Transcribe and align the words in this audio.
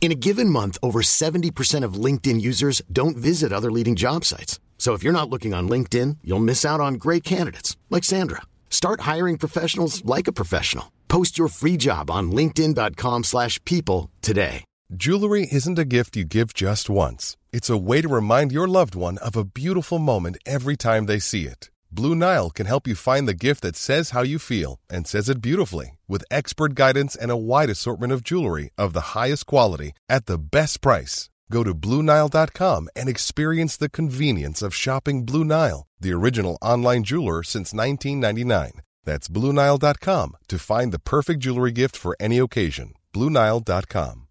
In 0.00 0.10
a 0.10 0.14
given 0.14 0.48
month, 0.48 0.78
over 0.82 1.02
70% 1.02 1.84
of 1.84 2.04
LinkedIn 2.04 2.40
users 2.40 2.80
don't 2.90 3.18
visit 3.18 3.52
other 3.52 3.70
leading 3.70 3.96
job 3.96 4.24
sites. 4.24 4.58
So 4.78 4.94
if 4.94 5.02
you're 5.02 5.12
not 5.12 5.28
looking 5.28 5.52
on 5.52 5.68
LinkedIn, 5.68 6.16
you'll 6.24 6.38
miss 6.38 6.64
out 6.64 6.80
on 6.80 6.94
great 6.94 7.22
candidates 7.22 7.76
like 7.90 8.02
Sandra. 8.02 8.40
Start 8.70 9.00
hiring 9.02 9.36
professionals 9.36 10.02
like 10.06 10.26
a 10.26 10.32
professional. 10.32 10.90
Post 11.08 11.36
your 11.36 11.48
free 11.48 11.76
job 11.76 12.10
on 12.10 12.32
linkedin.com/people 12.32 14.08
today. 14.22 14.64
Jewelry 14.92 15.46
isn't 15.52 15.78
a 15.78 15.84
gift 15.84 16.16
you 16.16 16.24
give 16.24 16.54
just 16.54 16.90
once. 16.90 17.36
It's 17.52 17.70
a 17.70 17.76
way 17.76 18.00
to 18.00 18.08
remind 18.08 18.52
your 18.52 18.66
loved 18.66 18.94
one 18.94 19.18
of 19.18 19.36
a 19.36 19.44
beautiful 19.44 19.98
moment 19.98 20.38
every 20.46 20.76
time 20.76 21.06
they 21.06 21.20
see 21.20 21.44
it. 21.46 21.70
Blue 21.92 22.14
Nile 22.14 22.50
can 22.50 22.66
help 22.66 22.86
you 22.86 22.94
find 22.94 23.26
the 23.26 23.34
gift 23.34 23.62
that 23.62 23.74
says 23.74 24.10
how 24.10 24.22
you 24.22 24.38
feel 24.38 24.78
and 24.88 25.06
says 25.06 25.28
it 25.28 25.42
beautifully 25.42 25.98
with 26.08 26.24
expert 26.30 26.74
guidance 26.74 27.16
and 27.16 27.30
a 27.30 27.36
wide 27.36 27.70
assortment 27.70 28.12
of 28.12 28.22
jewelry 28.22 28.70
of 28.78 28.92
the 28.92 29.18
highest 29.18 29.46
quality 29.46 29.92
at 30.08 30.26
the 30.26 30.38
best 30.38 30.80
price. 30.80 31.30
Go 31.50 31.64
to 31.64 31.74
BlueNile.com 31.74 32.88
and 32.94 33.08
experience 33.08 33.76
the 33.76 33.88
convenience 33.88 34.62
of 34.62 34.74
shopping 34.74 35.24
Blue 35.24 35.44
Nile, 35.44 35.86
the 35.98 36.12
original 36.12 36.58
online 36.62 37.02
jeweler 37.02 37.42
since 37.42 37.74
1999. 37.74 38.82
That's 39.04 39.28
BlueNile.com 39.28 40.36
to 40.48 40.58
find 40.58 40.92
the 40.92 41.00
perfect 41.00 41.40
jewelry 41.40 41.72
gift 41.72 41.96
for 41.96 42.16
any 42.20 42.38
occasion. 42.38 42.94
BlueNile.com. 43.12 44.28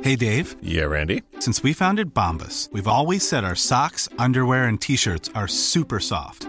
Hey 0.00 0.16
Dave. 0.16 0.56
Yeah, 0.62 0.84
Randy. 0.84 1.22
Since 1.38 1.62
we 1.62 1.74
founded 1.74 2.14
Bombus, 2.14 2.70
we've 2.72 2.88
always 2.88 3.28
said 3.28 3.44
our 3.44 3.54
socks, 3.54 4.08
underwear, 4.18 4.64
and 4.64 4.80
t 4.80 4.96
shirts 4.96 5.30
are 5.34 5.46
super 5.46 6.00
soft. 6.00 6.48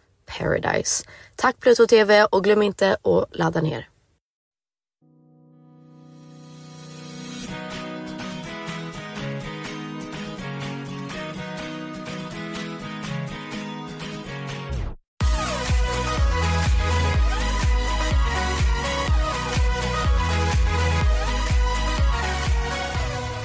paradise. 0.39 1.05
Tack 1.35 1.59
Pluto 1.59 1.87
TV 1.87 2.25
och 2.25 2.43
glöm 2.43 2.61
inte 2.61 2.97
att 3.03 3.37
ladda 3.37 3.61
ner. 3.61 3.87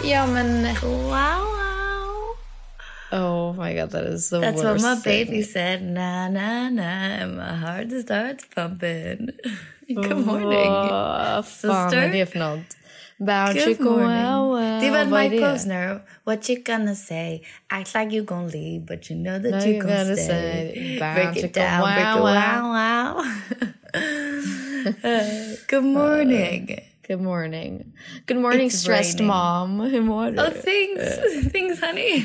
Ja 0.05 0.27
men... 0.27 0.75
Wow, 0.83 1.03
wow. 1.03 1.46
Oh 3.13 3.53
my 3.53 3.75
god, 3.75 3.91
that 3.91 4.05
is 4.05 4.31
the 4.31 4.41
That's 4.41 4.57
worst 4.57 4.63
That's 4.65 4.83
what 4.83 4.97
my 4.97 5.01
thing. 5.03 5.27
baby 5.27 5.43
said. 5.43 5.83
Na, 5.83 6.29
na, 6.29 6.69
na. 6.71 6.83
And 7.23 7.37
my 7.37 7.55
heart 7.55 7.91
starts 7.93 8.45
pumping. 8.55 9.31
Good 9.89 10.27
morning. 10.27 10.73
Fan 10.83 11.43
sister. 11.45 12.27
för? 12.27 12.63
Bow 13.19 13.53
Good 13.55 13.81
morning. 13.81 14.25
wow 14.27 14.53
wow. 14.53 14.81
Det 14.81 14.91
var 14.91 15.05
Mike? 15.05 15.41
Posner. 15.41 16.01
What 16.25 16.49
you 16.51 16.63
gonna 16.63 16.95
say? 16.95 17.41
Act 17.71 17.95
like 17.95 18.11
you 18.17 18.25
gonna 18.25 18.49
leave, 18.49 18.85
but 18.87 19.09
you 19.11 19.17
know 19.17 19.39
that 19.39 19.51
No, 19.53 19.65
you 19.65 19.75
you 19.75 19.81
gonna 19.81 20.05
gotta 20.05 20.17
stay. 20.17 20.27
say, 20.27 20.99
break 21.15 21.37
it 21.45 21.53
down, 21.55 21.83
break 21.95 22.17
it 22.17 22.23
wow, 22.23 22.73
wow, 22.75 23.17
wow. 23.17 23.25
Uh, 25.05 25.57
Good 25.69 25.85
morning. 25.85 26.81
Good 27.09 27.21
morning. 27.21 27.93
Good 28.27 28.39
morning 28.39 28.67
It's 28.67 28.79
stressed 28.79 29.21
raining. 29.21 29.27
mom. 29.27 29.81
Hur 29.81 30.01
mår 30.01 30.31
du? 30.31 30.39
Oh, 30.39 30.45
thanks. 30.51 31.53
thanks, 31.53 31.81
honey. 31.81 32.23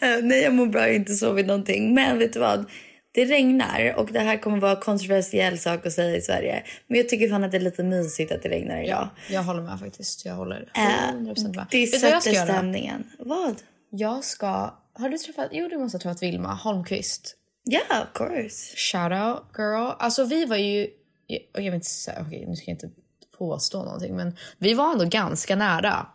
Eh, 0.00 0.18
nej, 0.22 0.42
jag 0.42 0.54
mår 0.54 0.66
bra. 0.66 0.80
Jag 0.80 0.88
har 0.88 0.94
inte 0.94 1.14
sovit 1.14 1.46
någonting. 1.46 1.94
Men 1.94 2.18
vet 2.18 2.32
du 2.32 2.38
vad? 2.40 2.64
Det 3.12 3.24
regnar 3.24 3.94
och 3.96 4.12
det 4.12 4.18
här 4.20 4.36
kommer 4.36 4.58
vara 4.60 4.70
en 4.72 4.80
kontroversiell 4.80 5.58
sak 5.58 5.86
att 5.86 5.92
säga 5.92 6.16
i 6.16 6.20
Sverige. 6.20 6.62
Men 6.86 6.96
jag 6.98 7.08
tycker 7.08 7.28
fan 7.28 7.44
att 7.44 7.50
det 7.50 7.56
är 7.56 7.60
lite 7.60 7.82
mysigt 7.84 8.32
att 8.32 8.42
det 8.42 8.48
regnar 8.48 8.82
idag. 8.84 9.08
Jag 9.30 9.42
håller 9.42 9.62
med 9.62 9.80
faktiskt. 9.80 10.24
Jag 10.24 10.34
håller 10.34 10.68
Eh, 10.74 11.12
100% 11.14 11.56
med. 11.56 11.66
det 11.70 11.78
Vet 11.80 12.00
sätter 12.00 12.32
stämningen. 12.44 13.04
Vad? 13.18 13.56
Jag 13.90 14.24
ska... 14.24 14.74
Har 14.92 15.08
du 15.08 15.18
träffat... 15.18 15.48
Jo, 15.52 15.68
du 15.68 15.78
måste 15.78 15.96
ha 15.98 16.00
träffat 16.02 16.22
Vilma 16.22 16.54
Holmqvist. 16.54 17.34
Yeah, 17.70 18.02
of 18.02 18.08
course. 18.14 18.76
Shout 18.76 19.12
out 19.12 19.42
girl. 19.58 19.90
Alltså 19.98 20.24
vi 20.24 20.44
var 20.44 20.56
ju... 20.56 20.86
Jag, 21.26 21.40
jag 21.52 21.62
vill 21.62 21.74
inte. 21.74 21.88
Okej, 22.26 22.44
nu 22.48 22.56
ska 22.56 22.70
jag 22.70 22.74
inte 22.74 22.90
påstå 23.38 23.84
någonting. 23.84 24.16
Men 24.16 24.36
vi 24.58 24.74
var 24.74 24.92
ändå 24.92 25.04
ganska 25.04 25.56
nära. 25.56 26.06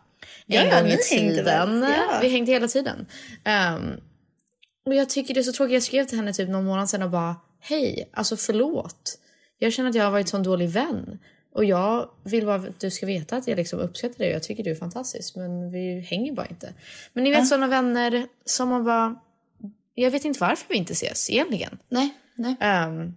En 0.48 0.68
ja, 0.68 0.80
gång 0.82 0.90
i 0.90 0.98
tiden. 0.98 1.84
Ja. 1.84 2.20
Vi 2.22 2.30
hängde 2.30 2.52
hela 2.52 2.68
tiden. 2.68 3.06
Um, 3.76 4.02
och 4.86 4.96
jag 4.96 5.10
tycker 5.10 5.34
det 5.34 5.40
är 5.40 5.44
så 5.44 5.54
tråkigt. 5.54 5.74
Jag 5.74 5.84
skrev 5.84 6.06
till 6.06 6.18
henne 6.18 6.34
typ 6.34 6.50
någon 6.50 6.66
månad 6.66 6.90
sedan 6.90 7.04
och 7.04 7.10
bara 7.10 7.36
hej, 7.60 8.10
alltså 8.14 8.38
förlåt. 8.38 9.20
Jag 9.58 9.74
känner 9.74 9.90
att 9.90 9.96
jag 9.96 10.04
har 10.04 10.12
varit 10.12 10.26
en 10.26 10.30
sån 10.30 10.44
dålig 10.44 10.70
vän. 10.70 11.20
Och 11.54 11.66
jag 11.66 12.10
vill 12.24 12.46
bara 12.46 12.56
att 12.56 12.80
du 12.80 12.92
ska 12.92 13.06
veta 13.06 13.38
att 13.38 13.48
jag 13.48 13.58
liksom 13.58 13.80
uppskattar 13.80 14.18
dig 14.18 14.28
och 14.28 14.36
jag 14.36 14.44
tycker 14.44 14.64
du 14.64 14.72
är 14.72 14.76
fantastisk. 14.76 15.36
Men 15.36 15.72
vi 15.72 16.00
hänger 16.00 16.34
bara 16.34 16.48
inte. 16.48 16.74
Men 17.14 17.24
ni 17.24 17.32
vet 17.32 17.48
såna 17.48 17.68
vänner 17.68 18.28
som 18.46 18.70
man 18.70 18.84
bara... 18.84 19.16
Jag 19.96 20.12
vet 20.12 20.26
inte 20.26 20.40
varför 20.40 20.66
vi 20.70 20.76
inte 20.76 20.94
ses 20.94 21.30
egentligen. 21.30 21.78
Nej, 21.90 22.14
nej. 22.36 22.86
Um, 22.88 23.16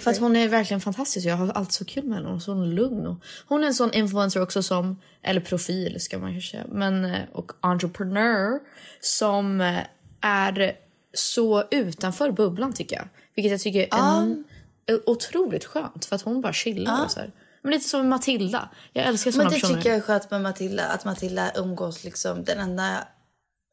för 0.00 0.10
att 0.10 0.18
hon 0.18 0.36
är 0.36 0.48
verkligen 0.48 0.80
fantastisk. 0.80 1.26
Jag 1.26 1.36
har 1.36 1.48
alltid 1.48 1.72
så 1.72 1.84
kul 1.84 2.04
med 2.04 2.16
henne. 2.16 2.28
Hon 2.28 2.36
är 2.36 2.40
så 2.40 2.54
lugn. 2.54 3.06
Och 3.06 3.22
hon 3.46 3.62
är 3.62 3.66
en 3.66 3.74
sån 3.74 3.92
influencer 3.92 4.42
också 4.42 4.62
som, 4.62 5.00
eller 5.22 5.40
profil 5.40 6.00
ska 6.00 6.18
man 6.18 6.32
kanske 6.32 6.50
säga, 6.50 6.64
men 6.68 7.04
eh, 7.04 7.20
och 7.32 7.52
entreprenör 7.60 8.58
som 9.00 9.60
eh, 9.60 9.78
är 10.20 10.72
så 11.12 11.64
utanför 11.70 12.30
bubblan 12.30 12.72
tycker 12.72 12.96
jag. 12.96 13.08
Vilket 13.34 13.50
jag 13.50 13.60
tycker 13.60 13.80
är 13.80 14.20
en, 14.20 14.44
är 14.86 15.10
otroligt 15.10 15.64
skönt 15.64 16.04
för 16.04 16.16
att 16.16 16.22
hon 16.22 16.40
bara 16.40 16.52
chillar 16.52 17.04
och 17.04 17.10
så 17.10 17.20
här. 17.20 17.32
Men 17.62 17.72
lite 17.72 17.88
som 17.88 18.08
Matilda. 18.08 18.68
Jag 18.92 19.06
älskar 19.06 19.30
såna 19.30 19.44
Men 19.44 19.52
det 19.52 19.60
personer. 19.60 19.76
tycker 19.76 19.90
jag 19.90 19.98
är 19.98 20.02
skönt 20.02 20.30
med 20.30 20.42
Matilda. 20.42 20.86
Att 20.86 21.04
Matilda 21.04 21.52
umgås 21.56 22.04
liksom 22.04 22.44
den 22.44 22.58
enda 22.58 23.04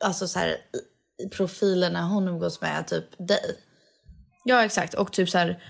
alltså 0.04 0.28
så 0.28 0.40
här, 0.40 0.58
profilerna 1.32 2.08
hon 2.08 2.28
umgås 2.28 2.62
med 2.62 2.80
är 2.80 2.84
typ 2.84 3.28
dig. 3.28 3.58
Ja 4.44 4.66
exakt 4.66 4.94
och 4.94 5.14
typ 5.14 5.30
så 5.30 5.38
här 5.38 5.64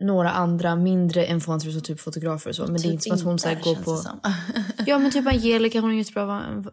några 0.00 0.30
andra 0.30 0.76
mindre 0.76 1.26
influencers 1.26 1.76
och 1.76 1.84
typ 1.84 2.00
fotografer 2.00 2.50
och 2.50 2.56
så. 2.56 2.62
Men 2.62 2.72
det 2.72 2.78
är 2.78 2.82
Typ 2.82 2.92
inte 2.92 3.04
som 3.04 3.14
att 3.14 3.22
hon 3.22 3.38
så 3.38 3.48
går 3.48 3.74
på... 3.74 4.02
ja 4.86 4.98
men 4.98 5.10
typ 5.10 5.26
Angelica, 5.26 5.80
hon 5.80 5.90
är 5.90 5.92
en 5.92 5.98
jättebra 5.98 6.26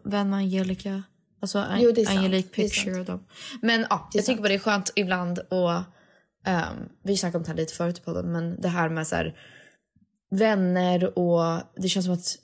vän 0.04 0.30
med 0.30 0.38
Angelica. 0.38 1.02
Alltså 1.40 1.58
An- 1.58 1.80
Jo. 1.80 2.04
Angelique 2.08 2.48
Picture 2.54 3.00
och 3.00 3.04
dem. 3.06 3.24
Men 3.62 3.86
ja, 3.90 4.10
jag 4.12 4.24
tycker 4.24 4.42
bara 4.42 4.48
det 4.48 4.54
är 4.54 4.58
skönt 4.58 4.92
ibland 4.96 5.38
och 5.38 5.72
ehm, 6.46 6.76
vi 7.02 7.16
snackade 7.16 7.38
om 7.38 7.42
det 7.42 7.48
här 7.50 7.56
lite 7.56 7.74
förut 7.74 8.04
på 8.04 8.12
podden 8.12 8.32
men 8.32 8.60
det 8.60 8.68
här 8.68 8.88
med 8.88 9.06
så 9.06 9.16
här 9.16 9.34
vänner 10.30 11.18
och 11.18 11.62
det 11.76 11.88
känns 11.88 12.06
som 12.06 12.14
att 12.14 12.36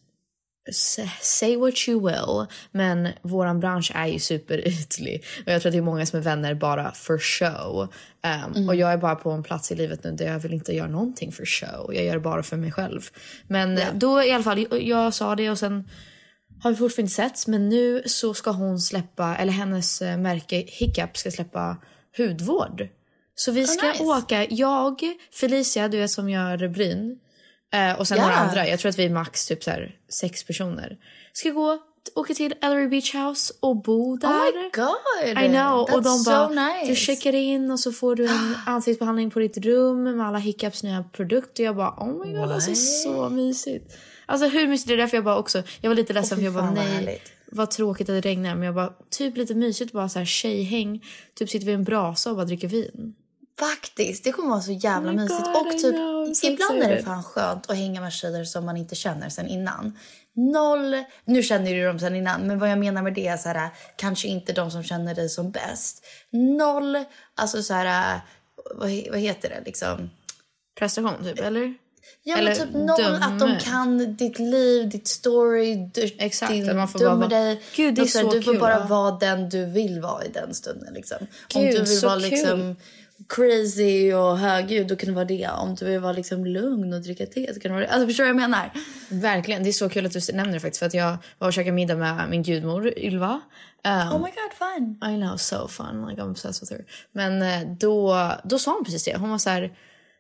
say 1.21 1.57
what 1.57 1.89
you 1.89 2.09
will 2.09 2.47
men 2.73 3.09
våran 3.23 3.61
bransch 3.61 3.93
är 3.95 4.07
ju 4.07 4.19
superytlig 4.19 5.25
och 5.47 5.53
jag 5.53 5.63
tror 5.63 5.71
att 5.71 5.73
det 5.73 5.79
är 5.79 5.83
många 5.83 6.07
som 6.07 6.19
är 6.19 6.23
vänner 6.23 6.55
bara 6.55 6.93
för 6.93 7.19
show. 7.19 7.93
Ehm, 8.23 8.53
Mm. 8.57 8.69
Och 8.69 8.75
jag 8.75 8.93
är 8.93 8.97
bara 8.97 9.15
på 9.15 9.31
en 9.31 9.43
plats 9.43 9.73
i 9.73 9.75
livet 9.75 10.05
nu 10.05 10.11
där 10.11 10.27
jag 10.27 10.39
vill 10.39 10.53
inte 10.53 10.75
göra 10.75 10.89
någonting 10.89 11.33
för 11.33 11.47
show. 11.47 11.95
Jag 11.95 12.05
gör 12.05 12.15
det 12.15 12.21
bara 12.21 12.43
för 12.43 12.57
mig 12.57 12.73
själv. 12.73 13.01
Men 13.49 13.81
då 13.95 14.23
i 14.23 14.33
alla 14.33 14.45
fall, 14.45 14.67
jag, 14.71 14.83
jag 14.83 15.15
sa 15.15 15.37
det 15.37 15.51
och 15.51 15.59
sen 15.59 15.89
har 16.63 16.71
vi 16.71 16.77
fortfarande 16.77 17.03
inte 17.03 17.15
setts 17.15 17.47
men 17.47 17.69
nu 17.69 18.03
så 18.07 18.35
ska 18.35 18.51
hon 18.51 18.81
släppa, 18.81 19.37
eller 19.37 19.53
hennes 19.53 20.03
eh, 20.03 20.19
märke 20.19 20.65
Hiccup 20.69 21.17
ska 21.17 21.31
släppa 21.31 21.77
hudvård. 22.17 22.89
Så 23.35 23.53
vi 23.53 23.67
ska 23.67 23.89
nice. 23.89 24.03
åka, 24.03 24.47
jag, 24.51 25.01
Felicia, 25.41 25.89
du 25.89 25.99
vet 25.99 26.11
som 26.11 26.31
gör 26.31 26.69
bryn 26.69 27.19
eh, 27.73 27.99
och 27.99 28.09
sen 28.09 28.19
Ja. 28.19 28.23
några 28.25 28.37
andra, 28.37 28.69
jag 28.69 28.81
tror 28.81 28.89
att 28.89 28.99
vi 28.99 29.05
är 29.05 29.11
max 29.11 29.47
typ 29.47 29.65
så 29.65 29.71
här, 29.71 29.97
sex 30.09 30.45
personer. 30.45 30.97
Ska 31.33 31.51
gå, 31.51 31.79
åka 32.15 32.35
till 32.35 32.55
Ellery 32.61 32.89
Beach 32.89 33.15
House 33.15 33.53
och 33.61 33.77
bo 33.83 34.17
där. 34.17 34.29
Oh 34.29 34.63
my 34.63 34.71
god! 34.75 35.45
I 35.45 35.49
know. 35.49 35.89
That's 35.89 35.95
och 35.95 36.03
de 36.03 36.19
so 36.19 36.31
bara, 36.31 36.49
nice. 36.49 36.91
du 36.91 36.97
checkar 36.97 37.33
in 37.33 37.71
och 37.71 37.81
så 37.81 37.93
får 37.93 38.17
du 38.17 38.27
en 38.27 38.55
ansiktsbehandling 38.67 39.31
på 39.31 39.39
ditt 39.39 39.59
rum 39.59 40.03
med 40.03 40.27
alla 40.27 40.39
Hiccups 40.39 40.83
nya 40.83 41.05
produkter. 41.13 41.65
Jag 41.65 41.77
bara, 41.77 41.91
oh 41.91 42.27
my 42.27 42.33
god, 42.33 42.53
alltså 42.53 42.75
så 42.75 43.29
mysigt. 43.29 43.97
Alltså 44.27 44.49
hur 44.49 44.69
mysigt, 44.69 44.89
det 44.89 44.95
är 44.95 44.99
därför 44.99 45.17
jag 45.17 45.25
bara 45.25 45.39
också, 45.39 45.63
jag 45.81 45.91
var 45.91 45.95
lite 45.95 46.13
ledsen 46.13 46.39
fy 46.39 46.41
för 46.41 46.45
jag 46.45 46.55
bara 46.55 46.71
nej, 46.71 46.87
härligt. 46.87 47.33
vad 47.47 47.71
tråkigt 47.71 48.09
att 48.09 48.23
det 48.23 48.29
regnar. 48.29 48.55
Men 48.55 48.65
jag 48.65 48.75
bara, 48.75 48.93
typ 49.11 49.37
lite 49.37 49.55
mysigt 49.55 49.93
bara 49.93 50.09
så 50.09 50.19
här 50.19 50.27
tjejhäng. 50.27 51.05
Typ 51.35 51.51
sitter 51.51 51.67
vid 51.67 51.75
en 51.75 51.85
brasa 51.85 52.31
och 52.31 52.37
bara 52.37 52.45
dricker 52.47 52.69
vin. 52.69 53.15
Faktiskt, 53.59 54.25
det 54.25 54.33
kommer 54.33 54.49
vara 54.49 54.61
så 54.61 54.73
jävla 54.73 55.11
Oh 55.11 55.15
my 55.15 55.23
mysigt. 55.23 55.45
God, 55.45 55.67
och 55.67 55.73
typ, 55.73 55.95
know, 55.95 56.33
ibland 56.43 56.83
är 56.83 56.97
det 56.97 57.03
fan 57.03 57.23
skönt 57.23 57.71
att 57.71 57.77
hänga 57.77 58.01
med 58.01 58.13
tjejer 58.13 58.45
som 58.45 58.65
man 58.65 58.77
inte 58.77 58.95
känner 58.95 59.29
sen 59.29 59.47
innan. 59.49 59.99
Noll, 60.35 61.05
nu 61.25 61.43
känner 61.43 61.75
du 61.75 61.85
dem 61.87 61.99
sen 61.99 62.17
innan, 62.17 62.47
men 62.47 62.59
vad 62.59 62.71
jag 62.71 62.79
menar 62.79 63.03
med 63.03 63.15
det 63.15 63.27
är 63.27 63.37
så 63.37 63.49
här, 63.49 63.71
kanske 63.97 64.29
inte 64.29 64.53
de 64.53 64.71
som 64.71 64.83
känner 64.83 65.15
dig 65.15 65.29
som 65.29 65.51
bäst. 65.51 66.05
Noll, 66.31 67.05
alltså 67.35 67.63
så 67.63 67.75
här, 67.75 68.21
vad, 68.75 68.91
vad 69.11 69.21
heter 69.21 69.49
det 69.49 69.63
liksom? 69.65 70.11
Prestation 70.79 71.25
typ, 71.25 71.41
eller? 71.41 71.75
Ja 72.25 72.37
Eller 72.37 72.51
men 72.51 72.67
typ 72.67 72.75
noll 72.75 73.15
att 73.15 73.39
de 73.39 73.39
dömer. 73.39 73.61
kan 73.61 74.17
ditt 74.17 74.39
liv, 74.39 74.89
ditt 74.89 75.09
story, 75.09 75.91
du, 75.95 76.03
Exakt, 76.19 76.53
din, 76.53 76.77
man 76.77 76.89
får 76.89 76.99
dömer 76.99 77.17
bara 77.17 77.29
dig. 77.29 77.63
Gud, 77.77 77.95
det 77.95 78.01
är 78.01 78.03
här, 78.03 78.23
så 78.23 78.31
Du 78.31 78.43
får 78.43 78.53
kul, 78.53 78.61
bara 78.61 78.73
ja. 78.79 78.87
vara 78.87 79.11
den 79.11 79.49
du 79.49 79.65
vill 79.65 80.01
vara 80.01 80.25
i 80.25 80.29
den 80.29 80.55
stunden. 80.55 80.95
Liksom. 80.95 81.17
Om 81.55 81.63
Gud, 81.63 81.73
du 81.73 81.79
vill 81.79 82.01
så 82.01 82.07
vara 82.07 82.21
kul. 82.21 82.31
liksom 82.31 82.77
crazy 83.29 84.13
och 84.13 84.39
högljudd, 84.39 84.89
då 84.89 84.97
kan 84.97 85.09
du 85.09 85.15
vara 85.15 85.25
det. 85.25 85.49
Om 85.49 85.75
du 85.75 85.85
vill 85.85 86.01
vara 86.01 86.13
liksom 86.13 86.47
lugn 86.47 86.93
och 86.93 87.01
dricka 87.01 87.27
te 87.27 87.55
så 87.55 87.61
kan 87.61 87.71
du 87.71 87.75
vara 87.75 87.87
det. 87.87 87.93
Alltså 87.93 88.07
förstår 88.07 88.25
du 88.25 88.33
vad 88.33 88.43
jag 88.43 88.51
menar? 88.51 88.71
Verkligen, 89.09 89.63
det 89.63 89.71
är 89.71 89.73
så 89.73 89.89
kul 89.89 90.07
att 90.07 90.13
du 90.13 90.21
nämner 90.33 90.53
det 90.55 90.61
faktiskt. 90.61 90.79
För 90.79 90.87
att 90.87 90.95
jag 90.95 91.17
var 91.39 91.49
och 91.49 91.53
käkade 91.53 91.73
middag 91.73 91.97
med 91.97 92.31
min 92.31 92.43
gudmor 92.43 92.99
Ylva. 92.99 93.41
Um, 93.85 94.13
Oh 94.13 94.19
my 94.19 94.31
god, 94.31 94.53
fun! 94.59 95.13
I 95.13 95.17
know, 95.17 95.37
so 95.37 95.69
fun. 95.69 96.07
Like 96.09 96.23
I'm 96.23 96.31
obsessed 96.31 96.61
with 96.63 96.73
her. 96.73 96.85
Men 97.13 97.43
eh, 97.43 97.77
då, 97.77 98.31
då 98.45 98.59
sa 98.59 98.75
hon 98.75 98.85
precis 98.85 99.05
det. 99.05 99.17
Hon 99.17 99.31
var 99.31 99.39
så 99.39 99.51
här, 99.51 99.77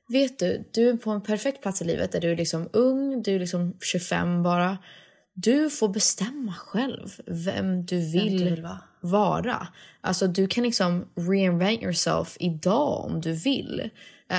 vet 0.08 0.38
du, 0.38 0.64
du 0.72 0.88
är 0.88 0.96
på 0.96 1.10
en 1.10 1.20
perfekt 1.20 1.62
plats 1.62 1.82
i 1.82 1.84
livet 1.84 2.12
där 2.12 2.20
du 2.20 2.30
är 2.30 2.36
liksom 2.36 2.68
ung, 2.72 3.22
du 3.22 3.34
är 3.34 3.38
liksom 3.38 3.76
25 3.80 4.42
bara. 4.42 4.78
Du 5.34 5.70
får 5.70 5.88
bestämma 5.88 6.52
själv 6.52 7.08
vem 7.26 7.86
du 7.86 7.96
vill, 7.96 8.38
du 8.38 8.50
vill 8.50 8.62
vara. 8.62 8.80
Vara. 9.02 9.66
Alltså 10.00 10.26
du 10.26 10.46
kan 10.46 10.64
liksom 10.64 11.04
reinvent 11.16 11.82
yourself 11.82 12.36
idag 12.40 13.04
om 13.04 13.20
du 13.20 13.32
vill. 13.32 13.90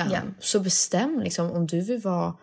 Um, 0.06 0.12
Ja. 0.12 0.20
Så 0.40 0.60
bestäm 0.60 1.20
liksom 1.20 1.50
om 1.50 1.66
du 1.66 1.80
vill 1.80 2.00
vara 2.00 2.34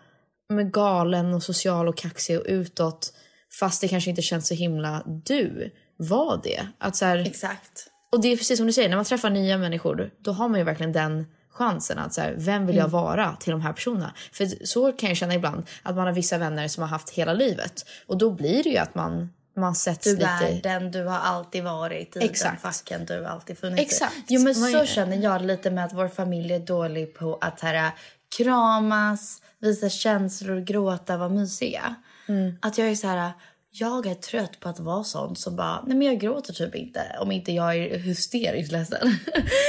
med 0.49 0.73
galen 0.73 1.33
och 1.33 1.43
social 1.43 1.87
och 1.87 1.97
kaxig 1.97 2.39
och 2.39 2.45
utåt 2.47 3.13
fast 3.59 3.81
det 3.81 3.87
kanske 3.87 4.09
inte 4.09 4.21
känns 4.21 4.47
så 4.47 4.53
himla 4.53 5.03
du. 5.05 5.71
Var 5.97 6.39
det. 6.43 6.67
Att 6.77 6.95
så 6.95 7.05
här, 7.05 7.17
Exakt. 7.17 7.87
och 8.11 8.21
det 8.21 8.27
är 8.27 8.37
precis 8.37 8.57
som 8.57 8.67
du 8.67 8.73
säger, 8.73 8.89
när 8.89 8.95
man 8.95 9.05
träffar 9.05 9.29
nya 9.29 9.57
människor 9.57 10.11
då 10.19 10.31
har 10.31 10.49
man 10.49 10.59
ju 10.59 10.63
verkligen 10.65 10.91
den 10.93 11.25
chansen 11.49 11.97
att 11.97 12.13
så 12.13 12.21
här, 12.21 12.35
vem 12.37 12.65
vill 12.67 12.75
jag 12.75 12.83
Mm. 12.89 12.91
vara 12.91 13.35
till 13.39 13.51
de 13.51 13.61
här 13.61 13.73
personerna? 13.73 14.13
För 14.31 14.65
så 14.65 14.91
kan 14.91 15.09
jag 15.09 15.17
känna 15.17 15.35
ibland 15.35 15.63
att 15.83 15.95
man 15.95 16.05
har 16.07 16.13
vissa 16.13 16.37
vänner 16.37 16.67
som 16.67 16.81
har 16.81 16.87
haft 16.89 17.09
hela 17.09 17.33
livet 17.33 17.85
och 18.07 18.17
då 18.17 18.31
blir 18.31 18.63
det 18.63 18.69
ju 18.69 18.77
att 18.77 18.95
man, 18.95 19.29
man 19.55 19.75
sätts 19.75 20.03
Du 20.03 20.15
lite... 20.15 20.27
är 20.27 20.61
den 20.61 20.91
du 20.91 21.03
har 21.03 21.19
alltid 21.19 21.63
varit 21.63 22.15
i 22.15 22.19
Exakt. 22.25 22.63
den 22.63 22.71
facken 22.73 23.05
du 23.05 23.25
alltid 23.25 23.57
funnits 23.57 23.81
Exakt. 23.81 24.15
i. 24.15 24.23
Jo 24.27 24.41
men 24.41 24.55
så 24.55 24.85
känner 24.85 25.17
jag 25.17 25.41
lite 25.41 25.71
med 25.71 25.85
att 25.85 25.93
vår 25.93 26.07
familj 26.07 26.53
är 26.53 26.59
dålig 26.59 27.13
på 27.13 27.37
att 27.41 27.61
här, 27.61 27.91
kramas, 28.37 29.41
visa 29.59 29.89
känslor, 29.89 30.59
gråta, 30.59 31.17
vara 31.17 31.29
mysiga. 31.29 31.95
Mm. 32.27 32.57
Att 32.61 32.77
jag 32.77 32.87
är 32.87 32.95
så 32.95 33.07
här, 33.07 33.31
jag 33.73 34.07
är 34.07 34.13
trött 34.13 34.59
på 34.59 34.69
att 34.69 34.79
vara 34.79 35.03
sån 35.03 35.35
som 35.35 35.55
bara, 35.55 35.83
nej 35.87 35.97
men 35.97 36.07
jag 36.07 36.19
gråter 36.19 36.53
typ 36.53 36.75
inte 36.75 37.01
om 37.19 37.31
inte 37.31 37.51
jag 37.51 37.77
är 37.77 37.97
hysteriskt 37.97 38.71
ledsen. 38.71 38.99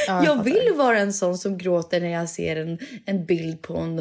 jag 0.07 0.25
jag 0.25 0.37
fattar. 0.37 0.45
vill 0.45 0.75
vara 0.77 0.99
en 0.99 1.13
sån 1.13 1.39
som 1.39 1.59
gråter 1.59 2.01
när 2.01 2.09
jag 2.09 2.29
ser 2.29 2.57
en, 2.57 2.79
en 3.07 3.27
bild 3.27 3.63
på 3.63 3.77
en, 3.77 3.99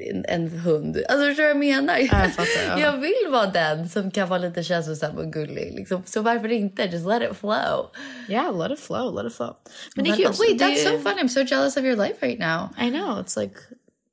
en, 0.00 0.24
en 0.28 0.48
hund. 0.48 0.96
Alltså 1.08 1.26
förstår 1.26 1.42
du 1.42 1.42
vad 1.42 1.50
jag 1.50 1.56
menar? 1.56 1.98
jag 1.98 2.34
fattar, 2.34 2.66
ja. 2.68 2.80
jag 2.80 2.96
vill 2.96 3.26
vara 3.30 3.46
den 3.46 3.88
som 3.88 4.10
kan 4.10 4.28
vara 4.28 4.38
lite 4.38 4.62
känslosam 4.62 5.16
och 5.16 5.32
gullig. 5.32 5.74
Liksom. 5.74 6.02
Så 6.06 6.22
varför 6.22 6.52
inte? 6.52 6.82
Just 6.82 7.06
let 7.06 7.22
it 7.22 7.36
flow. 7.36 7.90
Yeah, 8.28 8.58
let 8.58 8.70
it 8.70 8.80
flow, 8.80 9.14
let 9.14 9.32
it 9.32 9.36
flow. 9.36 9.56
Men 9.96 10.04
det 10.04 10.10
är 10.10 10.16
kul. 10.16 10.26
Wait, 10.26 10.60
that's 10.60 10.82
so 10.82 10.98
fun. 10.98 11.18
I'm 11.18 11.28
so 11.28 11.42
jealous 11.42 11.76
of 11.76 11.84
your 11.84 11.96
life 11.96 12.26
right 12.26 12.38
now. 12.38 12.68
I 12.86 12.90
know, 12.90 13.20
it's 13.20 13.40
like 13.40 13.56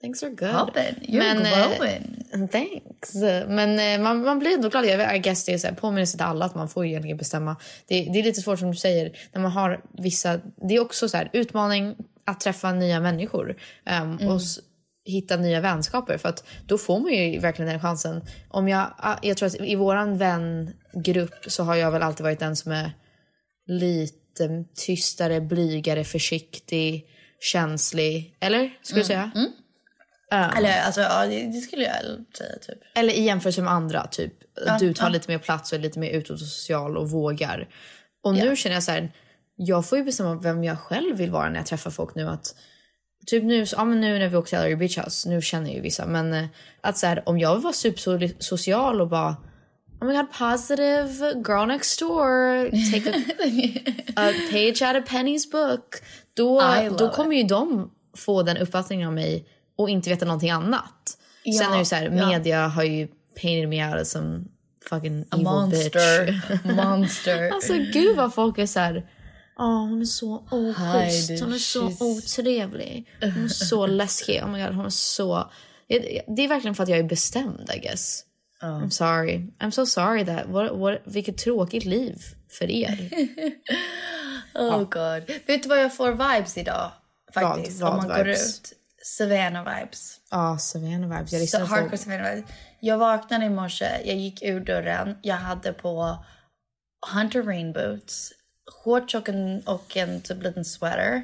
things 0.03 0.23
are 0.23 0.29
good. 0.29 0.49
Hoppin', 0.49 0.95
you're 1.01 1.19
eh, 1.45 1.77
glowing. 1.77 2.49
thanks. 2.51 3.15
Men 3.47 3.79
eh, 3.79 4.03
man, 4.03 4.23
man 4.23 4.39
blir 4.39 4.53
ändå 4.53 4.69
glad. 4.69 4.85
Jag 4.85 5.15
I 5.15 5.19
guess 5.19 5.45
det 5.45 5.53
är 5.53 5.57
så 5.57 5.67
här, 5.67 5.75
påminnelse 5.75 6.17
till 6.17 6.25
alla 6.25 6.45
att 6.45 6.55
man 6.55 6.69
får 6.69 6.85
ju 6.85 6.89
egentligen 6.91 7.17
bestämma. 7.17 7.55
Det, 7.87 8.03
det 8.13 8.19
är 8.19 8.23
lite 8.23 8.41
svårt 8.41 8.59
som 8.59 8.71
du 8.71 8.77
säger 8.77 9.17
när 9.33 9.41
man 9.41 9.51
har 9.51 9.81
vissa... 9.97 10.39
Det 10.69 10.75
är 10.75 10.79
också 10.79 11.09
så 11.09 11.17
här 11.17 11.29
utmaning 11.33 11.95
att 12.25 12.39
träffa 12.39 12.71
nya 12.73 12.99
människor 12.99 13.55
ehm, 13.85 14.17
och 14.17 14.35
s- 14.35 14.59
hitta 15.05 15.37
nya 15.37 15.59
vänskaper 15.61 16.17
för 16.17 16.29
att 16.29 16.43
då 16.67 16.77
får 16.77 16.99
man 16.99 17.11
ju 17.13 17.39
verkligen 17.39 17.71
den 17.71 17.79
chansen. 17.79 18.21
Om 18.49 18.67
jag, 18.67 18.87
ah, 18.97 19.15
jag 19.21 19.37
tror 19.37 19.47
att 19.47 19.55
i 19.61 19.75
våran 19.75 20.17
vängrupp 20.17 21.35
så 21.47 21.63
har 21.63 21.75
jag 21.75 21.91
väl 21.91 22.01
alltid 22.01 22.23
varit 22.23 22.39
den 22.39 22.55
som 22.55 22.71
är 22.71 22.91
lite 23.67 24.65
tystare, 24.85 25.41
blygare, 25.41 26.03
försiktig, 26.03 27.05
känslig. 27.39 28.37
Eller? 28.39 28.69
Skulle 28.81 29.01
du 29.01 29.05
säga? 29.05 29.31
Eller 30.33 30.81
alltså, 30.81 31.01
ja, 31.01 31.25
det, 31.25 31.45
det 31.45 31.61
skulle 31.61 31.83
jag 31.83 31.95
säga 32.37 32.55
typ. 32.61 32.77
Eller 32.95 33.13
i 33.13 33.21
jämförelse 33.21 33.61
med 33.61 33.73
andra, 33.73 34.07
typ. 34.07 34.33
du 34.79 34.93
tar 34.93 35.05
ja. 35.05 35.09
lite 35.09 35.31
mer 35.31 35.37
plats 35.37 35.71
och 35.71 35.77
är 35.77 35.81
lite 35.81 35.99
mer 35.99 36.09
utåt 36.09 36.41
och 36.41 36.47
social 36.47 36.97
och 36.97 37.09
vågar. 37.09 37.67
Och 38.23 38.33
nu 38.33 38.55
känner 38.55 38.75
jag 38.75 38.83
så 38.83 38.91
här, 38.91 39.11
jag 39.55 39.85
får 39.85 39.97
ju 39.97 40.03
bestämma 40.03 40.35
vem 40.35 40.63
jag 40.63 40.79
själv 40.79 41.17
vill 41.17 41.31
vara 41.31 41.49
när 41.49 41.55
jag 41.55 41.65
träffar 41.65 41.91
folk 41.91 42.15
nu. 42.15 42.27
Att, 42.27 42.55
typ 43.25 43.43
nu, 43.43 43.65
ja, 43.71 43.85
men 43.85 44.01
nu 44.01 44.19
när 44.19 44.29
vi 44.29 44.37
åkte 44.37 44.49
till 44.49 44.59
Ellery 44.59 44.75
Beach 44.75 44.97
House, 44.97 45.29
nu 45.29 45.41
känner 45.41 45.67
jag 45.67 45.75
ju 45.75 45.81
vissa, 45.81 46.05
men 46.05 46.33
eh, 46.33 46.45
att 46.81 46.97
så 46.97 47.07
här, 47.07 47.29
om 47.29 47.39
jag 47.39 47.53
vill 47.53 47.63
vara 47.63 47.73
supersocial 47.73 49.01
och 49.01 49.07
bara 49.07 49.35
Oh 50.01 50.07
my 50.07 50.13
god, 50.13 50.31
positive 50.31 51.33
girl 51.47 51.67
next 51.67 51.99
door, 51.99 52.69
take 52.91 53.09
a, 53.09 53.13
a 54.29 54.33
page 54.51 54.81
out 54.81 55.03
of 55.03 55.09
Penny's 55.09 55.51
book. 55.51 55.95
Då, 56.33 56.61
då 56.97 57.09
kommer 57.09 57.35
ju 57.35 57.43
de 57.43 57.91
få 58.17 58.43
den 58.43 58.57
uppfattningen 58.57 59.07
av 59.07 59.13
mig 59.13 59.47
och 59.77 59.89
inte 59.89 60.09
veta 60.09 60.25
någonting 60.25 60.49
annat. 60.51 61.17
Sen 61.43 61.53
Ja, 61.53 61.75
är 61.75 61.79
det 61.79 61.85
så 61.85 61.95
här, 61.95 62.03
ja. 62.05 62.27
media 62.29 62.67
har 62.67 62.83
ju 62.83 63.07
painted 63.41 63.69
me 63.69 63.87
out 63.87 64.01
as 64.01 64.11
some 64.11 64.43
fucking 64.89 65.21
A 65.21 65.25
evil 65.31 65.43
monster. 65.43 66.25
bitch. 66.25 66.65
monster. 66.75 67.49
alltså 67.51 67.73
gud 67.73 68.15
vad 68.15 68.33
folk 68.33 68.57
är 68.57 68.65
så 68.65 68.79
här. 68.79 69.09
Ja, 69.57 69.63
hon 69.63 70.01
är 70.01 70.05
så 70.05 70.35
oschysst. 70.51 71.41
Hon 71.43 71.53
är 71.53 71.57
så 71.57 71.89
she's- 71.89 72.03
otrevlig. 72.03 73.07
Hon 73.21 73.43
är 73.43 73.47
så 73.47 73.87
läskig. 73.87 74.43
Oh 74.43 74.49
my 74.49 74.63
god, 74.65 74.75
hon 74.75 74.85
är 74.85 74.89
så... 74.89 75.51
Det 76.27 76.43
är 76.43 76.47
verkligen 76.47 76.75
för 76.75 76.83
att 76.83 76.89
jag 76.89 76.99
är 76.99 77.03
bestämd, 77.03 77.71
I 77.75 77.79
guess. 77.79 78.23
I'm 78.61 78.89
sorry. 78.89 79.41
I'm 79.59 79.71
so 79.71 79.85
sorry 79.85 80.25
that... 80.25 80.45
What, 80.47 80.71
what, 80.77 80.97
vilket 81.05 81.37
tråkigt 81.37 81.85
liv 81.85 82.15
för 82.49 82.71
er. 82.71 83.09
Oh 84.55 84.77
god. 84.83 85.23
Vet 85.47 85.63
du 85.63 85.69
vad 85.69 85.81
jag 85.81 85.95
får 85.95 86.11
vibes 86.11 86.57
idag? 86.57 86.91
Faktiskt. 87.33 87.81
Vad- 87.81 87.91
om 87.91 87.97
vad 87.97 88.07
man 88.07 88.17
går 88.17 88.23
vibes? 88.25 88.59
ut. 88.59 88.73
Savannah 89.05 89.79
vibes. 89.79 90.19
Ja, 90.31 90.57
Savannah 90.57 91.17
vibes. 91.17 91.33
Jag 91.33 91.49
Så 91.49 91.65
hardcore. 91.65 91.97
Savannah 91.97 92.35
vibes. 92.35 92.49
Jag 92.79 92.97
vaknade 92.97 93.45
i 93.45 93.49
morse, 93.49 93.85
jag 94.05 94.15
gick 94.15 94.43
ur 94.43 94.59
dörren, 94.59 95.17
jag 95.21 95.35
hade 95.35 95.73
på 95.73 96.17
Hunter 97.13 97.43
Rain 97.43 97.73
boots, 97.73 98.31
shorts 98.83 99.15
och 99.15 99.29
en, 99.29 99.61
och 99.65 99.97
en 99.97 100.21
typ 100.21 100.43
liten 100.43 100.65
sweater. 100.65 101.21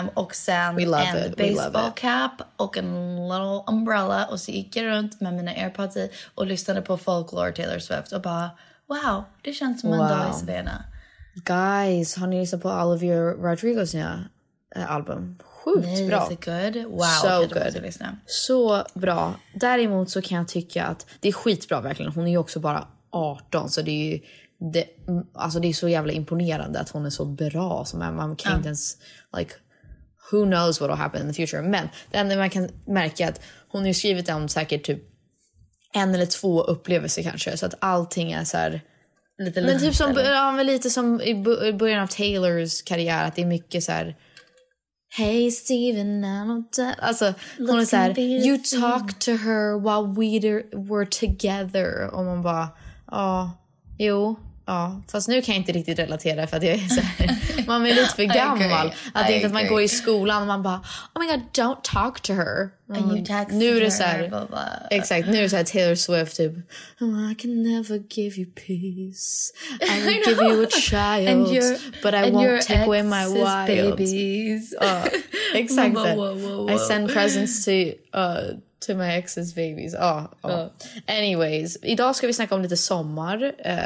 Um, 0.00 0.08
och 0.14 0.34
sen 0.34 0.78
en 0.78 0.90
baseball 1.38 1.90
cap 1.96 2.32
och 2.56 2.76
en 2.76 3.16
little 3.28 3.64
umbrella. 3.66 4.26
Och 4.26 4.40
så 4.40 4.50
gick 4.50 4.76
jag 4.76 4.84
runt 4.86 5.20
med 5.20 5.34
mina 5.34 5.50
airpods 5.50 5.96
i 5.96 6.10
och 6.34 6.46
lyssnade 6.46 6.82
på 6.82 6.96
folklore 6.96 7.52
Taylor 7.52 7.78
Swift 7.78 8.12
och 8.12 8.22
bara 8.22 8.50
wow, 8.88 9.24
det 9.42 9.52
känns 9.52 9.80
som 9.80 9.92
en 9.92 9.98
Wow. 9.98 10.08
dag 10.08 10.30
i 10.30 10.32
Savannah. 10.32 10.80
Guys, 11.34 12.16
har 12.16 12.26
ni 12.26 12.40
lyssnat 12.40 12.62
på 12.62 12.70
Olivia 12.70 13.20
Rodrigos 13.20 13.94
nya 13.94 14.24
eh, 14.76 14.90
album? 14.90 15.38
Sjukt 15.64 15.86
Nej, 15.86 16.08
bra. 16.08 16.26
is 16.26 16.32
it 16.32 16.44
good? 16.44 16.84
Wow, 16.84 17.00
So 17.00 17.40
good. 17.40 17.94
Så 18.26 18.84
bra. 18.94 19.34
Däremot 19.54 20.10
så 20.10 20.22
kan 20.22 20.38
jag 20.38 20.48
tycka 20.48 20.84
att 20.84 21.06
det 21.20 21.28
är 21.28 21.32
skitbra 21.32 21.80
verkligen. 21.80 22.12
Hon 22.12 22.26
är 22.26 22.30
ju 22.30 22.38
också 22.38 22.60
bara 22.60 22.88
18 23.12 23.70
så 23.70 23.82
det 23.82 23.90
är 23.90 24.12
ju 24.12 24.20
det, 24.72 24.84
alltså 25.34 25.60
det 25.60 25.68
är 25.68 25.72
så 25.72 25.88
jävla 25.88 26.12
imponerande 26.12 26.80
att 26.80 26.90
hon 26.90 27.06
är 27.06 27.10
så 27.10 27.24
bra. 27.24 27.84
Som 27.84 28.02
är, 28.02 28.12
man 28.12 28.36
kan 28.36 28.56
inte 28.56 28.68
ens 28.68 28.96
like 29.36 29.54
who 30.32 30.44
knows 30.44 30.80
what 30.80 30.90
will 30.90 30.96
happen 30.96 31.20
in 31.20 31.34
the 31.34 31.46
future. 31.46 31.62
Men 31.62 31.88
det 32.10 32.18
enda 32.18 32.36
man 32.36 32.50
kan 32.50 32.68
märka 32.86 33.24
är 33.24 33.28
att 33.28 33.40
hon 33.68 33.84
har 33.84 33.92
skrivit 33.92 34.28
om 34.28 34.48
säkert 34.48 34.82
typ 34.84 35.02
en 35.92 36.14
eller 36.14 36.26
två 36.26 36.62
upplevelser 36.62 37.22
kanske 37.22 37.56
så 37.56 37.66
att 37.66 37.74
allting 37.78 38.32
är 38.32 38.44
så 38.44 38.56
här 38.56 38.80
Lite 39.38 39.60
men 39.60 39.72
typ 39.72 39.82
lugnt, 39.82 39.96
som, 39.96 40.10
eller? 40.10 40.32
ja, 40.32 40.52
men 40.52 40.66
lite 40.66 40.90
som 40.90 41.20
i 41.20 41.34
början 41.72 42.02
av 42.02 42.06
Taylors 42.06 42.82
karriär, 42.82 43.24
att 43.24 43.34
det 43.34 43.42
är 43.42 43.46
mycket 43.46 43.84
så 43.84 43.92
här. 43.92 44.16
Hey 45.12 45.50
Steven, 45.50 46.24
I'm 46.24 46.64
dead. 46.76 46.94
Alltså 46.98 47.34
hon 47.58 47.80
är 47.80 47.84
så 47.84 47.96
här, 47.96 48.18
you 48.18 48.58
talk 48.58 49.18
to 49.18 49.30
her 49.30 49.78
while 49.78 50.14
we 50.14 50.62
were 50.72 51.06
together. 51.06 52.14
Och 52.14 52.24
man 52.24 52.42
bara, 52.42 52.68
ja, 53.10 53.50
jo, 53.98 54.36
ja. 54.70 55.02
Fast 55.12 55.28
nu 55.28 55.42
kan 55.42 55.54
jag 55.54 55.60
inte 55.60 55.72
riktigt 55.72 55.98
relatera 55.98 56.46
för 56.46 56.56
att 56.56 56.62
jag 56.62 56.72
är 56.72 56.88
så 56.88 57.00
här, 57.00 57.38
man 57.66 57.86
är 57.86 57.94
lite 57.94 58.14
för 58.16 58.24
gammal. 58.24 58.94
Att 59.14 59.26
det 59.26 59.32
är 59.32 59.36
inte 59.36 59.46
att 59.46 59.52
man 59.52 59.66
går 59.66 59.82
i 59.82 59.88
skolan 59.88 60.42
och 60.42 60.48
man 60.48 60.62
bara, 60.62 60.80
oh 61.14 61.20
my 61.22 61.26
god, 61.26 61.40
don't 61.52 61.80
talk 61.82 62.20
to 62.20 62.32
her. 62.32 62.70
You 62.96 63.24
Mm, 63.26 63.58
nu 63.58 63.76
är 63.76 63.80
det 63.80 63.90
så 63.90 64.02
här, 64.02 64.28
blah, 64.28 64.48
blah. 64.48 64.64
Exakt, 64.90 65.28
nu 65.28 65.38
är 65.38 65.42
det 65.42 65.50
så 65.50 65.56
här 65.56 65.64
Taylor 65.64 65.94
Swift 65.94 66.36
typ 66.36 66.52
oh, 67.00 67.32
I 67.32 67.34
can 67.34 67.62
never 67.62 68.02
give 68.10 68.36
you 68.36 68.46
peace 68.54 69.52
I 69.80 70.00
will 70.06 70.22
give 70.26 70.42
you 70.42 70.64
a 70.64 70.70
child 70.70 71.48
your- 71.48 71.78
but 72.02 72.14
I 72.14 72.30
won't 72.30 72.60
take 72.66 72.84
away 72.84 73.02
my 73.02 73.24
wild 73.26 73.66
babies. 73.66 74.74
Ja, 74.80 75.02
exakt 75.54 75.94
Whoa, 75.94 76.14
whoa, 76.14 76.34
whoa, 76.34 76.74
I 76.74 76.78
send 76.78 77.12
presents 77.12 77.64
to, 77.64 77.70
uh, 77.70 78.58
to 78.86 78.94
my 78.94 79.10
ex's 79.10 79.54
babies. 79.54 79.92
Ja, 79.92 80.30
ja. 80.42 80.70
Anyways, 81.06 81.78
idag 81.82 82.16
ska 82.16 82.26
vi 82.26 82.32
snacka 82.32 82.54
om 82.54 82.62
lite 82.62 82.76
sommar. 82.76 83.52
Eh, 83.58 83.76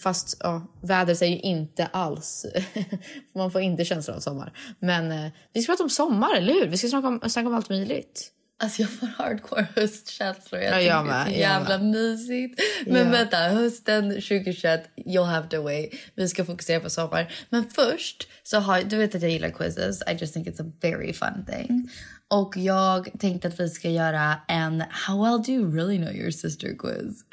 fast 0.00 0.36
ja, 0.40 0.66
vädret 0.82 1.22
är 1.22 1.26
ju 1.26 1.38
inte 1.40 1.86
alls... 1.86 2.46
Man 3.34 3.50
får 3.50 3.60
inte 3.60 3.84
känslan 3.84 4.16
av 4.16 4.20
sommar. 4.20 4.52
Men 4.78 5.12
eh, 5.12 5.30
vi 5.52 5.62
ska 5.62 5.72
prata 5.72 5.82
om 5.84 5.90
sommar, 5.90 6.36
eller 6.36 6.52
hur? 6.52 6.66
Vi 6.66 6.76
ska 6.76 6.88
snacka 6.88 7.08
om, 7.08 7.20
snacka 7.30 7.48
om 7.48 7.54
allt 7.54 7.68
möjligt. 7.68 8.28
Alltså 8.62 8.82
jag 8.82 8.90
får 8.90 9.06
hardcore 9.06 9.66
höstkänslor. 9.76 10.60
Jag 10.60 10.72
Ja, 10.72 10.78
tycker 10.78 10.88
jag 10.88 11.04
det 11.06 11.10
är 11.10 11.14
med, 11.24 11.26
så 11.26 11.32
jävla 11.40 11.78
med. 11.78 11.86
mysigt. 11.86 12.60
Men 12.86 13.06
Ja. 13.06 13.10
vänta, 13.12 13.36
hösten 13.36 14.10
2021, 14.10 14.90
you'll 14.96 15.24
have 15.24 15.48
to 15.48 15.62
wait. 15.62 15.90
Vi 16.14 16.28
ska 16.28 16.44
fokusera 16.44 16.80
på 16.80 16.90
sommar. 16.90 17.32
Men 17.50 17.64
först 17.70 18.28
så 18.42 18.58
har 18.58 18.82
du 18.82 18.96
vet 18.96 19.14
att 19.14 19.22
jag 19.22 19.30
gillar 19.30 19.50
quizzes. 19.50 20.02
I 20.02 20.12
just 20.20 20.34
think 20.34 20.46
it's 20.48 20.62
a 20.68 20.72
very 20.82 21.12
fun 21.12 21.44
thing. 21.48 21.90
Och 22.28 22.56
jag 22.56 23.08
tänkte 23.18 23.48
att 23.48 23.60
vi 23.60 23.68
ska 23.68 23.88
göra 23.90 24.36
en 24.48 24.84
How 24.90 25.22
well 25.24 25.42
do 25.42 25.52
you 25.52 25.76
really 25.76 25.96
know 25.98 26.14
your 26.14 26.30
sister 26.30 26.76
quiz. 26.78 27.24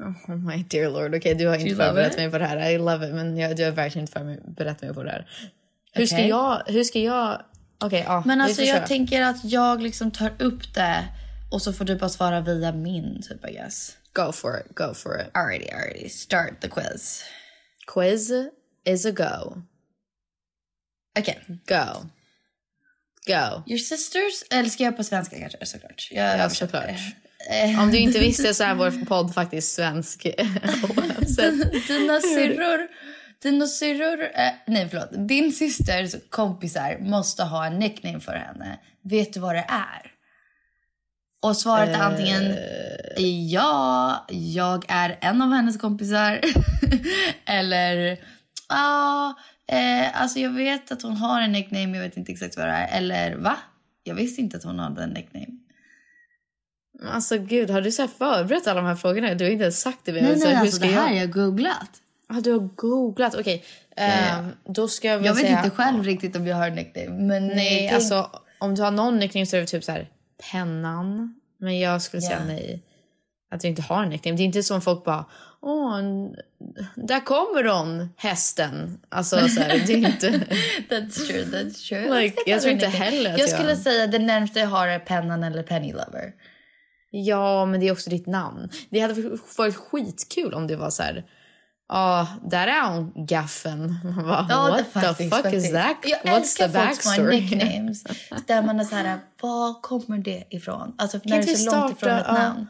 Oh 0.00 0.36
my 0.36 0.64
dear 0.68 0.90
lord. 0.90 1.14
Okej, 1.14 1.34
du 1.34 1.46
har 1.46 1.56
inte 1.56 1.76
förberett 1.76 2.12
it? 2.12 2.18
mig 2.18 2.30
på 2.30 2.38
det 2.38 2.46
här. 2.46 2.70
I 2.70 2.78
love 2.78 3.08
it. 3.08 3.14
Men 3.14 3.36
jag, 3.36 3.56
du 3.56 3.64
har 3.64 3.70
verkligen 3.70 4.02
inte 4.02 4.12
förberett 4.12 4.82
mig 4.82 4.94
på 4.94 5.02
det 5.02 5.10
här. 5.10 5.30
Hur 5.92 6.06
ska 6.06 6.16
Okej. 6.16 6.28
jag... 6.28 6.62
Hur 6.66 6.84
ska 6.84 6.98
jag... 6.98 7.42
Okej, 7.78 8.04
ja. 8.06 8.22
Men 8.26 8.38
vi 8.38 8.44
alltså 8.44 8.62
jag 8.62 8.86
tänker 8.86 9.22
att 9.22 9.44
jag 9.44 9.82
liksom 9.82 10.10
tar 10.10 10.32
upp 10.38 10.74
det 10.74 11.04
och 11.50 11.62
så 11.62 11.72
får 11.72 11.84
du 11.84 11.96
bara 11.96 12.10
svara 12.10 12.40
via 12.40 12.72
min 12.72 13.22
typ 13.22 13.48
I 13.48 13.52
guess. 13.52 13.96
Go 14.12 14.32
for 14.32 14.60
it. 14.60 14.76
Go 14.76 14.94
for 14.94 15.20
it. 15.20 15.26
Alrighty, 15.34 15.70
alrighty. 15.70 16.08
Start 16.08 16.60
the 16.60 16.68
quiz. 16.68 17.24
Quiz 17.86 18.32
is 18.84 19.06
a 19.06 19.10
go. 19.10 19.62
Okej. 21.18 21.40
Go. 21.66 22.10
Go. 23.26 23.62
Your 23.66 23.78
sisters, 23.78 24.44
eller 24.50 24.68
ska 24.68 24.84
jag 24.84 24.96
på 24.96 25.04
svenska 25.04 25.38
kanske 25.38 25.66
såklart? 25.66 26.08
Jag 26.10 26.38
Ja, 26.38 26.50
såklart. 26.50 27.00
Om 27.78 27.90
du 27.90 27.98
inte 27.98 28.18
visste 28.18 28.54
så 28.54 28.64
är 28.64 28.74
vår 28.74 29.04
podd 29.04 29.34
faktiskt 29.34 29.74
svensk. 29.74 30.22
Dina 31.88 32.20
syrror, 32.20 32.88
dina 33.42 33.66
syrror, 33.66 34.22
eh, 34.22 34.52
nej 34.66 34.88
förlåt, 34.90 35.28
din 35.28 35.52
systers 35.52 36.14
kompisar 36.30 36.98
måste 37.00 37.42
ha 37.42 37.66
en 37.66 37.78
nickname 37.78 38.20
för 38.20 38.32
henne. 38.32 38.78
Vet 39.02 39.32
du 39.32 39.40
vad 39.40 39.54
det 39.54 39.66
är? 39.68 40.12
Och 41.42 41.56
svaret 41.56 41.88
är 41.88 42.00
antingen 42.00 42.56
ja, 43.50 44.26
jag 44.28 44.84
är 44.88 45.18
en 45.20 45.42
av 45.42 45.52
hennes 45.52 45.76
kompisar. 45.76 46.40
Eller 47.44 48.18
ja, 48.68 49.34
eh, 49.72 50.22
alltså 50.22 50.38
jag 50.38 50.50
vet 50.50 50.92
att 50.92 51.02
hon 51.02 51.16
har 51.16 51.40
en 51.40 51.52
nickname, 51.52 51.96
jag 51.96 52.04
vet 52.04 52.16
inte 52.16 52.32
exakt 52.32 52.56
vad 52.56 52.66
det 52.66 52.72
är. 52.72 52.98
Eller 52.98 53.34
va? 53.36 53.56
Jag 54.04 54.14
visste 54.14 54.40
inte 54.40 54.56
att 54.56 54.64
hon 54.64 54.78
hade 54.78 55.02
en 55.02 55.10
nickname. 55.10 55.46
Alltså 57.08 57.38
gud, 57.38 57.70
har 57.70 57.80
du 57.80 57.92
så 57.92 58.02
här 58.02 58.08
förberett 58.18 58.66
alla 58.66 58.80
de 58.80 58.86
här 58.86 58.94
frågorna? 58.94 59.34
Du 59.34 59.44
har 59.44 59.50
inte 59.52 59.62
ens 59.62 59.80
sagt 59.80 59.98
det. 60.04 60.12
men 60.12 60.24
Nej, 60.24 60.40
så 60.40 60.46
nej, 60.46 60.56
alltså 60.56 60.76
ska 60.76 60.86
det 60.86 60.92
här 60.92 61.02
jag... 61.02 61.08
har 61.14 61.16
jag 61.20 61.30
googlat. 61.32 61.90
Ah, 62.28 62.40
du 62.40 62.52
har 62.52 62.58
googlat, 62.76 63.34
okej. 63.34 63.64
Ehm, 63.96 64.52
då 64.64 64.88
ska 64.88 65.08
jag 65.08 65.16
väl 65.16 65.26
Jag 65.26 65.34
vet 65.34 65.44
säga... 65.46 65.64
inte 65.64 65.76
själv 65.76 66.04
riktigt 66.04 66.36
om 66.36 66.46
jag 66.46 66.56
har 66.56 66.66
en 66.68 66.74
nickname. 66.74 67.08
Men 67.26 67.46
Nej, 67.46 67.86
eh, 67.86 67.94
alltså 67.94 68.30
om 68.58 68.74
du 68.74 68.82
har 68.82 68.90
någon 68.90 69.18
nickname 69.18 69.46
så 69.46 69.56
är 69.56 69.60
det 69.60 69.66
typ 69.66 69.84
så 69.84 69.92
här 69.92 70.08
pennan. 70.52 71.40
Men 71.58 71.78
jag 71.78 72.02
skulle 72.02 72.22
säga 72.22 72.38
Ja. 72.40 72.44
nej. 72.46 72.82
Att 73.50 73.60
du 73.60 73.68
inte 73.68 73.82
har 73.82 74.02
en 74.02 74.08
nickname. 74.10 74.36
Det 74.36 74.42
är 74.42 74.44
inte 74.44 74.62
som 74.62 74.80
folk 74.80 75.04
bara 75.04 75.24
Åh, 75.62 76.00
där 76.94 77.20
kommer 77.24 77.64
hon, 77.64 78.08
hästen. 78.16 79.00
Alltså 79.08 79.48
så 79.48 79.60
här, 79.60 79.82
det 79.86 79.92
är 79.92 79.96
inte... 79.96 80.28
That's 80.88 81.26
true, 81.26 81.44
that's 81.44 81.88
true. 81.88 82.20
Like, 82.20 82.36
jag 82.46 82.60
tror 82.60 82.72
inte 82.72 82.86
heller 82.86 83.32
att 83.32 83.38
Jag 83.38 83.48
jag- 83.48 83.54
skulle 83.58 83.76
säga 83.76 84.06
det 84.06 84.18
närmsta 84.18 84.60
jag 84.60 84.66
har 84.66 84.88
är 84.88 84.98
pennan 84.98 85.44
eller 85.44 85.62
penny 85.62 85.92
lover. 85.92 86.32
Ja, 87.10 87.66
men 87.66 87.80
det 87.80 87.88
är 87.88 87.92
också 87.92 88.10
ditt 88.10 88.26
namn. 88.26 88.68
Det 88.90 89.00
hade 89.00 89.38
varit 89.56 89.76
skitkul 89.76 90.54
om 90.54 90.66
det 90.66 90.76
var 90.76 90.90
så 90.90 91.02
här. 91.02 91.24
Ja, 91.88 92.26
där 92.50 92.66
är 92.66 92.88
hon, 92.90 93.26
gaffen. 93.26 93.98
Man 94.04 94.26
bara, 94.26 94.46
Ja, 94.48 94.68
what 94.70 94.78
det 94.78 94.84
the 94.84 94.90
faktiskt, 95.00 95.34
fuck 95.34 95.42
faktiskt. 95.42 95.66
is 95.66 95.72
that? 95.72 95.96
Jag 96.04 96.18
What's 96.18 96.56
the 96.56 96.68
backstory? 96.68 97.40
nicknames. 97.40 98.04
där 98.46 98.62
man 98.62 98.80
är 98.80 98.84
så 98.84 98.94
här, 98.94 99.18
var 99.42 99.80
kommer 99.82 100.18
det 100.18 100.44
ifrån? 100.50 100.94
Alltså 100.98 101.20
när 101.24 101.42
det 101.42 101.52
är 101.52 101.56
så 101.56 101.76
långt 101.76 101.96
ifrån 101.96 102.10
ett 102.10 102.24
ja. 102.28 102.32
namn. 102.32 102.66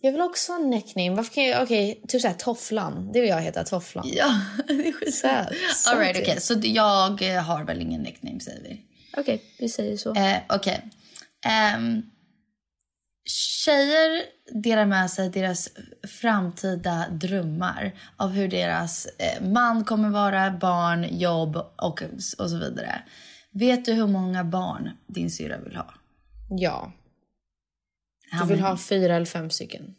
Jag 0.00 0.12
vill 0.12 0.20
också 0.20 0.52
ha 0.52 0.60
en 0.60 0.70
nickname. 0.70 1.10
Varför 1.10 1.34
kan 1.34 1.44
jag, 1.44 1.62
okej, 1.62 2.02
typ 2.08 2.20
såhär 2.20 2.34
Tofflan. 2.34 3.12
Det 3.12 3.20
vill 3.20 3.30
jag 3.30 3.40
heta, 3.40 3.64
Tofflan. 3.64 4.04
Ja, 4.08 4.40
det 4.68 4.88
är 4.88 4.92
skit. 4.92 5.14
Söt, 5.14 5.48
All 5.88 5.98
right, 5.98 6.16
söt. 6.16 6.24
okej. 6.24 6.40
Så 6.40 6.54
jag 6.62 7.22
har 7.40 7.64
väl 7.64 7.80
ingen 7.80 8.02
nickname 8.02 8.40
säger 8.40 8.62
vi. 8.62 8.80
Okej, 9.16 9.42
vi 9.58 9.68
säger 9.68 9.96
så. 9.96 10.14
Eh, 10.14 10.36
Okej. 10.48 10.90
Ehm, 11.46 12.02
tjejer 13.24 14.22
delar 14.62 14.86
med 14.86 15.10
sig 15.10 15.30
deras 15.30 15.68
framtida 16.20 17.08
drömmar 17.10 17.92
av 18.16 18.30
hur 18.30 18.48
deras 18.48 19.06
eh, 19.06 19.42
man 19.42 19.84
kommer 19.84 20.08
vara, 20.08 20.50
barn, 20.50 21.18
jobb 21.18 21.56
och, 21.76 22.02
och 22.38 22.50
så 22.50 22.58
vidare. 22.58 23.02
Vet 23.50 23.84
du 23.84 23.92
hur 23.92 24.06
många 24.06 24.44
barn 24.44 24.90
din 25.06 25.30
syrra 25.30 25.58
vill 25.58 25.76
ha? 25.76 25.94
Ja. 26.50 26.92
Du 28.40 28.46
vill 28.46 28.60
ha 28.60 28.76
fyra 28.76 29.16
eller 29.16 29.26
fem 29.26 29.50
stycken, 29.50 29.94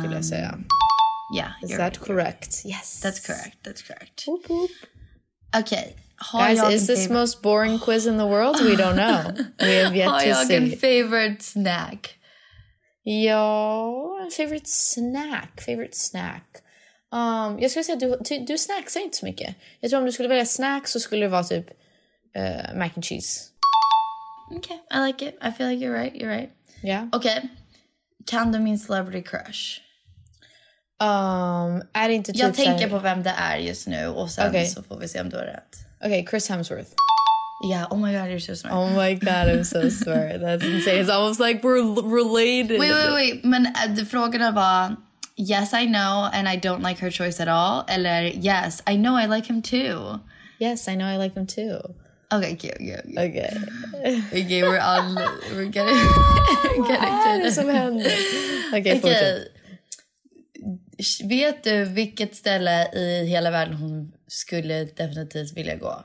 skulle 0.00 0.14
jag 0.14 0.24
säga. 0.24 0.58
Yeah, 1.36 1.52
Is 1.62 1.70
that 1.70 1.80
right, 1.80 1.98
correct? 1.98 2.66
Yes. 2.66 3.04
That's 3.04 3.26
correct, 3.26 3.66
that's 3.66 3.86
correct. 3.86 4.24
Okej, 5.56 5.96
har 6.09 6.09
Guys, 6.32 6.58
is 6.58 6.64
en 6.64 6.70
this 6.70 6.88
favorite- 7.06 7.12
most 7.20 7.42
boring 7.42 7.78
quiz 7.78 8.06
in 8.06 8.18
the 8.18 8.24
world? 8.26 8.56
We 8.60 8.76
don't 8.76 8.94
know. 8.96 9.44
We 9.58 9.84
have 9.84 9.96
yet 9.96 10.08
Har 10.08 10.20
to 10.20 10.26
jag 10.26 10.50
en 10.52 10.70
see. 10.70 10.76
favorite 10.76 11.42
snack? 11.44 12.16
Ja, 13.02 14.28
favorite 14.36 14.66
snack. 14.68 15.60
Favorite 15.66 15.96
snack. 15.96 16.44
Um, 17.12 17.58
jag 17.60 17.70
skulle 17.70 17.84
säga 17.84 17.94
att 18.16 18.24
du, 18.24 18.38
du, 18.38 18.58
snacksar 18.58 19.00
inte 19.00 19.16
så 19.16 19.24
mycket. 19.26 19.54
Jag 19.80 19.90
tror 19.90 20.00
om 20.00 20.06
du 20.06 20.12
skulle 20.12 20.28
välja 20.28 20.46
snack 20.46 20.88
så 20.88 21.00
skulle 21.00 21.24
det 21.26 21.28
vara 21.30 21.44
typ 21.44 21.66
eh, 22.36 22.74
mac 22.74 22.90
and 22.94 23.04
cheese. 23.04 23.40
Okay, 24.56 24.76
I 24.94 25.06
like 25.06 25.24
it. 25.28 25.34
I 25.42 25.52
feel 25.52 25.68
like 25.70 25.86
you're 25.86 25.92
right, 26.02 26.14
you're 26.14 26.36
right. 26.36 26.50
Ja. 26.82 27.08
Okej, 27.12 27.48
kan 28.26 28.52
du 28.52 28.58
min 28.58 28.78
celebrity 28.78 29.22
crush? 29.22 29.80
Um, 31.02 31.82
är 31.92 32.08
det 32.08 32.14
inte 32.14 32.32
typ 32.32 32.40
Jag 32.42 32.54
tänker 32.54 32.88
på 32.90 32.98
vem 32.98 33.22
det 33.22 33.34
är 33.38 33.56
just 33.56 33.86
nu 33.86 34.06
och 34.06 34.30
sen 34.30 34.48
Okej. 34.48 34.66
så 34.66 34.82
får 34.82 34.98
vi 34.98 35.08
se 35.08 35.20
om 35.20 35.28
du 35.30 35.36
har 35.36 35.44
rätt. 35.44 35.76
Okej, 36.02 36.26
Chris 36.26 36.48
Hemsworth. 36.48 36.94
Yeah, 37.62 37.86
oh 37.90 37.96
my 37.96 38.12
god, 38.12 38.30
you're 38.30 38.38
so 38.40 38.54
smart. 38.54 38.74
Oh 38.74 38.88
my 38.96 39.14
god, 39.14 39.48
I'm 39.48 39.64
so 39.64 39.88
sorry. 40.04 40.38
That's 40.38 40.64
insane. 40.64 41.00
It's 41.00 41.10
almost 41.10 41.40
like 41.40 41.62
we're 41.62 41.82
related. 42.02 42.80
Wait, 42.80 42.90
wait, 42.92 43.12
wait. 43.12 43.44
Men 43.44 43.66
uh, 43.66 43.86
de- 43.94 44.04
frågorna 44.04 44.52
var 44.54 44.96
yes 45.36 45.74
I 45.74 45.84
know 45.86 46.28
and 46.32 46.48
I 46.48 46.56
don't 46.56 46.82
like 46.82 46.98
her 47.00 47.10
choice 47.10 47.38
at 47.40 47.48
all. 47.48 47.84
Eller 47.88 48.22
yes 48.34 48.82
I 48.86 48.96
know 48.96 49.14
I 49.14 49.26
like 49.26 49.44
him 49.46 49.60
too. 49.62 50.20
Yes, 50.58 50.88
I 50.88 50.94
know 50.94 51.06
I 51.06 51.16
like 51.18 51.34
him 51.34 51.46
too. 51.46 51.80
Okay, 52.32 52.54
cute, 52.54 52.78
cute, 52.78 53.02
cute. 53.04 53.18
Okay. 53.18 53.50
Okay, 54.32 54.62
we're 54.62 54.78
all... 54.78 55.14
We're 55.52 55.64
getting... 55.66 55.96
Vad 56.78 56.90
är 56.90 57.42
det 57.42 57.52
som 57.52 57.68
händer? 57.68 58.12
Okej, 58.72 59.00
fortsätt. 59.00 59.02
Okej. 59.02 59.48
Vet 61.28 61.64
du 61.64 61.84
vilket 61.84 62.36
ställe 62.36 62.92
i 62.92 63.26
hela 63.26 63.50
världen 63.50 63.74
hon 63.74 64.12
skulle 64.26 64.84
definitivt 64.84 65.56
vilja 65.56 65.76
gå? 65.76 66.04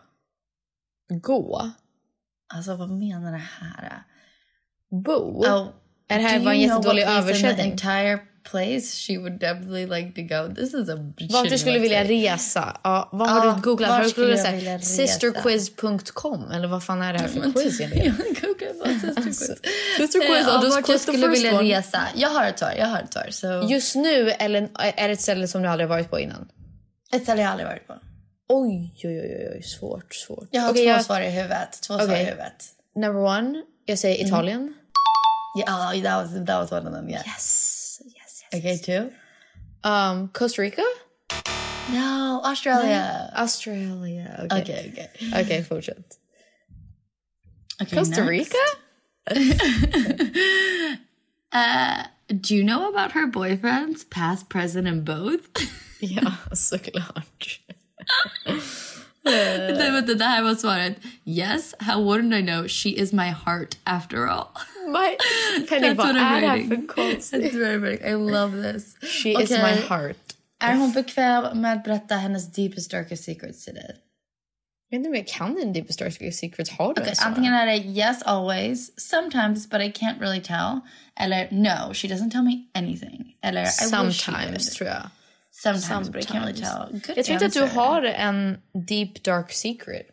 Gå? 1.09 1.71
Alltså, 2.53 2.75
vad 2.75 2.89
menar 2.89 3.31
det 3.31 3.37
här? 3.59 4.03
Bo? 4.91 5.45
Oh, 5.45 5.67
Är 6.07 6.17
det 6.17 6.23
här 6.23 6.39
bara 6.39 6.53
en 6.53 6.61
jättedålig 6.61 7.03
översättning? 7.03 7.71
Entire 7.71 8.19
place 8.51 8.81
she 9.07 9.17
would 9.17 9.39
definitely 9.39 9.85
like 9.85 10.11
to 10.15 10.21
go. 10.35 10.55
This 10.55 10.73
is 10.73 10.89
a 10.89 10.95
Vart 11.31 11.49
du 11.49 11.57
skulle 11.57 11.79
vilja 11.79 12.03
resa? 12.03 12.77
Ja, 12.83 13.09
vad 13.11 13.29
har 13.29 13.45
Ja, 13.45 13.53
du 13.55 13.61
googlat? 13.61 13.89
Har 13.89 14.03
du 14.03 14.11
googlat 14.11 14.63
jag 14.63 14.83
sisterquiz.com? 14.83 16.51
Eller 16.51 16.67
vad 16.67 16.83
fan 16.83 17.01
är 17.01 17.13
det 17.13 17.19
här 17.19 17.27
för 17.27 17.51
quiz 17.53 17.79
egentligen? 17.81 18.15
Google 18.41 18.73
bara 18.79 18.93
sister 18.99 19.21
quiz. 19.23 19.37
Sister 19.97 20.19
quiz, 20.19 20.47
Eh, 20.47 20.53
I'll 20.53 20.57
och 20.57 20.63
just 20.63 20.75
vart 20.75 20.89
jag 20.89 21.01
skulle 21.01 21.27
vilja 21.27 21.61
resa. 21.61 22.01
Jag 22.15 22.29
har 22.29 22.45
ett 22.45 22.59
svar, 22.59 22.73
jag 22.77 22.85
har 22.87 22.99
ett 22.99 23.13
svar. 23.13 23.27
Så 23.31 23.67
Just 23.71 23.95
nu 23.95 24.29
eller 24.31 24.69
är 24.77 25.07
det 25.07 25.13
ett 25.13 25.21
ställe 25.21 25.47
som 25.47 25.61
du 25.61 25.67
aldrig 25.67 25.89
varit 25.89 26.09
på 26.09 26.19
innan? 26.19 26.47
ett 27.13 27.23
ställe 27.23 27.41
jag 27.41 27.51
aldrig 27.51 27.67
varit 27.69 27.87
på. 27.87 27.93
Oj, 28.49 28.93
oj, 29.03 29.19
oj, 29.21 29.51
oj 29.55 29.63
svårt, 29.63 30.13
svårt. 30.15 30.47
Jag 30.51 30.61
har 30.61 30.69
Okej, 30.71 30.83
två 30.85 30.89
jag- 30.91 31.05
svar 31.05 31.21
i 31.21 31.29
huvudet. 31.29 31.79
Två 31.87 31.99
svar 31.99 32.15
i 32.15 32.23
huvudet. 32.23 32.65
Number 32.95 33.21
one, 33.21 33.63
jag 33.85 33.99
säger 33.99 34.25
Italien. 34.27 34.73
Yeah, 35.59 35.95
oh, 35.97 36.03
that 36.03 36.23
was 36.25 36.45
that 36.47 36.49
was 36.59 36.71
one 36.71 36.89
of 36.89 36.95
them. 36.95 37.09
Yeah. 37.09 37.27
Yes. 37.27 37.71
Okay, 38.53 38.77
two. 38.77 39.11
Um, 39.83 40.29
Costa 40.29 40.61
Rica? 40.61 40.83
No, 41.91 42.41
Australia. 42.43 43.31
Australia. 43.35 44.41
Okay, 44.45 44.61
Okay, 44.61 44.91
okay. 44.91 45.09
Okej, 45.41 45.63
fortsätt. 45.67 46.17
okay 47.81 47.97
Costa 47.97 48.23
next. 48.23 48.53
Rica? 48.53 48.65
Uh, 51.51 52.03
do 52.41 52.53
you 52.53 52.63
know 52.65 52.89
about 52.89 53.13
her 53.13 53.27
boyfriends, 53.31 54.03
past, 54.09 54.49
present, 54.49 54.87
and 54.89 55.05
both? 55.05 55.47
Ja, 56.01 56.31
såklart. 56.53 57.59
Nej, 59.25 59.91
vänta, 59.91 60.13
det 60.13 60.25
här 60.25 60.41
var 60.43 60.55
svaret. 60.55 60.97
Yes, 61.25 61.75
how 61.79 61.95
wouldn't 62.13 62.39
I 62.39 62.41
know? 62.41 62.67
She 62.67 62.89
is 62.89 63.13
my 63.13 63.29
heart 63.45 63.77
after 63.83 64.27
all. 64.27 64.47
My, 64.87 65.17
Penny, 65.69 65.93
vad 65.93 66.09
är 66.09 66.13
det 66.13 66.19
här 66.19 66.67
för 66.67 66.87
konstigt? 66.87 67.53
Very, 67.53 67.77
very, 67.77 67.95
I 67.95 68.31
love 68.31 68.73
this. 68.73 68.95
She 69.23 69.29
is 69.29 69.49
my 69.49 69.81
heart. 69.89 70.17
Är 70.63 70.75
hon 70.75 70.91
bekväm 70.91 71.61
med 71.61 71.73
att 71.73 71.83
berätta 71.83 72.15
hennes 72.15 72.53
deepest, 72.53 72.91
darkest 72.91 73.23
secrets 73.23 73.65
till 73.65 73.73
dig? 73.73 73.95
Jag 74.89 74.99
vet 74.99 75.05
inte 75.05 75.09
om 75.09 75.15
jag 75.15 75.27
kan 75.27 75.57
en 75.61 75.73
Deepest 75.73 75.99
Dark 75.99 76.33
Secrets. 76.33 76.69
Har 76.69 76.93
du 76.93 77.01
Okay, 77.01 77.13
antingen 77.19 77.53
är 77.53 77.65
det 77.65 77.77
yes 77.77 78.21
always, 78.23 78.91
sometimes 78.99 79.69
but 79.69 79.81
I 79.81 79.91
can't 79.91 80.19
really 80.19 80.41
tell. 80.41 80.79
Eller 81.19 81.47
no, 81.51 81.93
she 81.93 82.07
doesn't 82.07 82.31
tell 82.31 82.43
me 82.43 82.65
anything. 82.73 83.35
Eller 83.41 83.61
I 83.61 83.65
wish 83.65 83.79
she 83.79 83.85
Sometimes, 83.85 84.65
did. 84.69 84.77
tror 84.77 84.89
jag. 84.89 85.09
Sometimes, 85.65 86.09
but 86.09 86.23
I 86.23 86.27
can't 86.27 86.55
tell. 86.55 86.91
Good 86.91 87.17
jag 87.17 87.25
tror 87.25 87.33
inte 87.33 87.45
att 87.45 87.53
du 87.53 87.79
har 87.79 88.01
en 88.03 88.57
deep 88.87 89.23
dark 89.23 89.51
secret. 89.51 90.07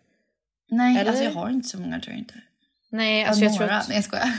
Nej, 0.70 0.96
Eller? 0.96 1.10
alltså 1.10 1.24
jag 1.24 1.32
har 1.32 1.50
inte 1.50 1.68
så 1.68 1.80
många 1.80 2.00
tror 2.00 2.12
jag 2.12 2.18
inte. 2.18 2.34
Nej, 2.90 3.20
Jag 3.20 3.28
alltså 3.28 3.44
har 3.44 3.50
jag 3.50 3.58
tror 3.58 3.68
att... 3.68 3.88
Nej, 3.88 3.96
jag 3.96 4.04
skojar. 4.04 4.32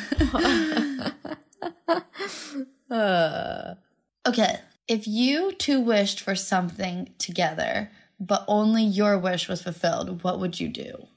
okay, 4.29 4.58
if 4.88 5.08
you 5.08 5.51
two 5.51 5.91
wished 5.91 6.20
for 6.20 6.36
something 6.36 7.13
together 7.17 7.88
but 8.20 8.43
only 8.48 8.84
your 8.84 9.32
wish 9.32 9.50
was 9.50 9.62
fulfilled, 9.62 10.24
what 10.24 10.39
would 10.39 10.62
you 10.62 10.70
do? 10.70 11.08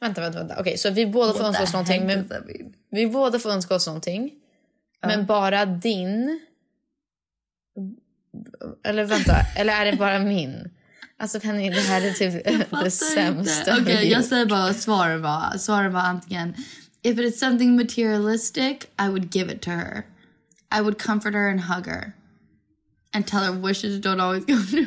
Vänta, 0.00 0.20
vänta, 0.20 0.38
vänta. 0.38 0.60
Okej, 0.60 0.78
så 0.78 0.90
vi 0.90 1.06
båda 1.06 1.32
får 1.32 1.44
önska 1.44 1.62
oss 1.62 1.72
någonting. 1.72 2.06
Men 2.06 2.30
vi 2.90 3.06
båda 3.06 3.38
får 3.38 3.50
önska 3.50 3.74
oss 3.74 3.86
någonting. 3.86 4.32
Men 5.06 5.26
bara 5.26 5.66
din... 5.66 6.40
Eller 8.84 9.04
vänta, 9.04 9.36
eller 9.56 9.72
är 9.72 9.84
det 9.92 9.96
bara 9.96 10.18
min? 10.18 10.70
Alltså 11.18 11.40
Penny, 11.40 11.70
det 11.70 11.80
här 11.80 12.02
är 12.02 12.12
typ 12.12 12.44
det 12.84 12.90
sämsta 12.90 13.76
Okej, 13.80 13.96
vi 13.96 14.12
jag 14.12 14.24
säger 14.24 14.46
bara 14.46 14.74
svaren 14.74 15.22
var, 15.22 15.58
svaren 15.58 15.92
var 15.92 16.00
antingen 16.00 16.54
If 17.02 17.18
it 17.18 17.24
is 17.24 17.38
something 17.38 17.76
materialistic, 17.76 18.86
I 18.98 19.08
would 19.08 19.36
give 19.36 19.52
it 19.52 19.62
to 19.62 19.70
her. 19.70 20.06
I 20.78 20.80
would 20.80 20.98
comfort 20.98 21.34
her 21.34 21.50
and 21.50 21.60
hug 21.60 21.86
her. 21.86 22.12
And 23.12 23.26
tell 23.26 23.40
her 23.40 23.52
wishes 23.52 24.00
don't 24.00 24.20
always 24.20 24.44
go 24.46 24.56
through. 24.70 24.86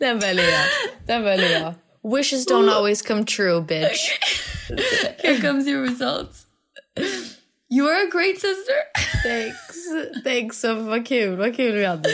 Den 0.00 0.18
väljer 0.18 0.44
jag. 0.44 0.64
Den 1.06 1.22
väljer 1.22 1.60
jag. 1.60 1.74
Wishes 2.16 2.46
don't 2.46 2.70
always 2.70 3.02
come 3.02 3.24
true, 3.24 3.60
bitch. 3.60 4.18
Here 5.18 5.40
comes 5.40 5.66
your 5.66 5.82
results. 5.82 6.46
You 7.70 7.88
are 7.88 8.06
a 8.06 8.10
great 8.10 8.40
sister. 8.40 8.74
Thanks. 9.22 10.24
Thanks. 10.24 10.60
Så 10.60 10.74
vad 10.74 11.06
kul. 11.06 11.36
Vad 11.36 11.56
kul 11.56 11.72
vi 11.72 11.84
hade. 11.84 12.08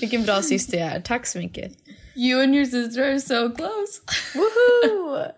Vilken 0.00 0.22
bra 0.22 0.42
syster 0.42 0.78
jag 0.78 0.88
är. 0.88 1.00
Tack 1.00 1.26
så 1.26 1.38
mycket. 1.38 1.72
You 2.14 2.42
and 2.42 2.54
your 2.54 2.64
sister 2.64 3.02
are 3.02 3.20
so 3.20 3.50
close. 3.50 4.00
Woohoo! 4.34 5.32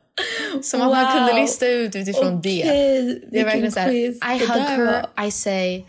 Som 0.62 0.82
att 0.82 0.90
man 0.90 1.12
kunde 1.18 1.42
lista 1.42 1.66
ut 1.66 1.96
utifrån 1.96 2.40
det. 2.40 2.62
Det 3.30 3.40
är 3.40 3.44
verkligen 3.44 3.72
så 3.72 3.80
här, 3.80 3.90
I 3.90 4.38
hug 4.38 4.48
her, 4.48 5.26
I 5.26 5.30
say 5.30 5.84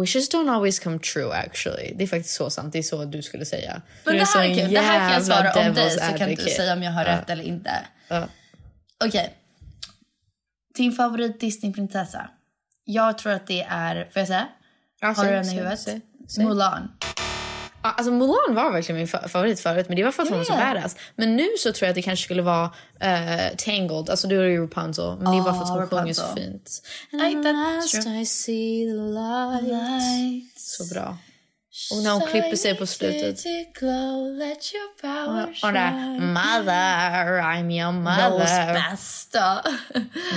wishes 0.00 0.30
don't 0.30 0.50
always 0.50 0.78
come 0.78 0.98
true 0.98 1.32
actually. 1.32 1.92
Det 1.96 2.04
är 2.04 2.08
faktiskt 2.08 2.34
så 2.34 2.50
sant. 2.50 2.72
Det 2.72 2.78
är 2.78 2.82
så 2.82 3.04
du 3.04 3.22
skulle 3.22 3.44
säga. 3.44 3.82
Men 4.04 4.16
det 4.16 4.24
här, 4.24 4.44
är 4.44 4.54
kul. 4.54 4.74
det 4.74 4.80
här 4.80 4.98
kan 4.98 5.12
jag 5.12 5.24
svara 5.24 5.68
om 5.68 5.74
dig 5.74 5.90
så 5.90 6.18
kan 6.18 6.34
du 6.34 6.36
säga 6.36 6.72
om 6.72 6.82
jag 6.82 6.92
har 6.92 7.04
rätt 7.04 7.30
eller 7.30 7.44
inte. 7.44 7.70
Ja. 8.08 8.28
Okej. 9.04 9.34
Din 10.76 10.92
favorit 10.92 11.40
Disneyprinsessa? 11.40 12.28
Jag 12.84 13.18
tror 13.18 13.32
att 13.32 13.46
det 13.46 13.62
är... 13.68 13.94
Får 14.12 14.20
jag 14.20 14.26
säga? 14.28 14.48
Ja, 15.00 15.08
har 15.16 15.24
du 15.24 15.30
den 15.30 15.48
i 15.48 15.54
huvudet? 15.54 15.80
säg, 15.80 16.00
säg. 16.28 16.44
Mulan. 16.44 16.90
Ja, 17.82 17.90
Alltså 17.90 18.12
Mulan 18.12 18.54
var 18.54 18.72
verkligen 18.72 18.96
min 18.98 19.06
fa- 19.06 19.28
favorit 19.28 19.60
förut 19.60 19.88
men 19.88 19.96
det 19.96 20.04
var 20.04 20.10
för 20.12 20.22
att 20.22 20.28
hon 20.28 20.38
var 20.38 20.44
så 20.44 20.52
badass. 20.52 20.96
Men 21.16 21.36
nu 21.36 21.48
så 21.58 21.72
tror 21.72 21.86
jag 21.86 21.90
att 21.90 21.94
det 21.94 22.02
kanske 22.02 22.24
skulle 22.24 22.42
vara 22.42 22.70
eh, 23.00 23.54
Tangled, 23.58 24.10
alltså 24.10 24.28
du 24.28 24.40
är 24.40 24.44
ju 24.44 24.62
Rapunzel 24.66 25.16
men 25.18 25.32
det 25.32 25.38
är 25.38 25.42
bara 25.42 25.54
för 25.54 25.62
att 25.62 25.68
hon 25.68 25.88
sjunger 25.88 26.12
så 26.14 26.34
fint. 26.34 26.82
I 28.06 28.26
see 28.26 28.84
the 28.86 28.96
light. 29.72 30.58
Så 30.58 30.94
bra. 30.94 31.18
Och 31.92 32.02
när 32.02 32.12
hon 32.12 32.20
klipper 32.30 32.56
sig 32.56 32.76
på 32.76 32.86
slutet. 32.86 33.38
Och 35.62 35.72
den 35.72 35.74
där 35.74 36.20
Mother, 36.20 37.42
I'm 37.42 37.72
your 37.72 37.92
mother. 37.92 38.74
bästa. 38.90 39.62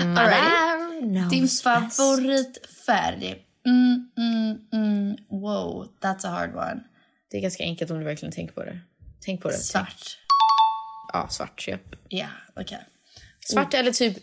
Mother 0.05 1.01
knows 1.01 1.29
Din 1.29 1.41
best. 1.43 1.63
favoritfärg? 1.63 3.43
Mm, 3.65 4.09
mm, 4.17 4.57
mm. 4.73 5.17
Wow, 5.29 5.87
that's 6.01 6.27
a 6.27 6.29
hard 6.29 6.55
one. 6.55 6.83
Det 7.31 7.37
är 7.37 7.41
ganska 7.41 7.63
enkelt 7.63 7.91
om 7.91 7.99
du 7.99 8.05
verkligen 8.05 8.31
tänker 8.33 8.53
på 8.53 8.63
det. 8.63 8.79
Tänk 9.25 9.41
på 9.41 9.47
det. 9.47 9.53
Tänk. 9.53 9.65
Svart. 9.65 10.17
Ja, 11.13 11.27
svart. 11.29 11.67
Ja, 12.09 12.27
okej. 12.55 12.85
Svart 13.45 13.73
eller 13.73 13.91
typ 13.91 14.17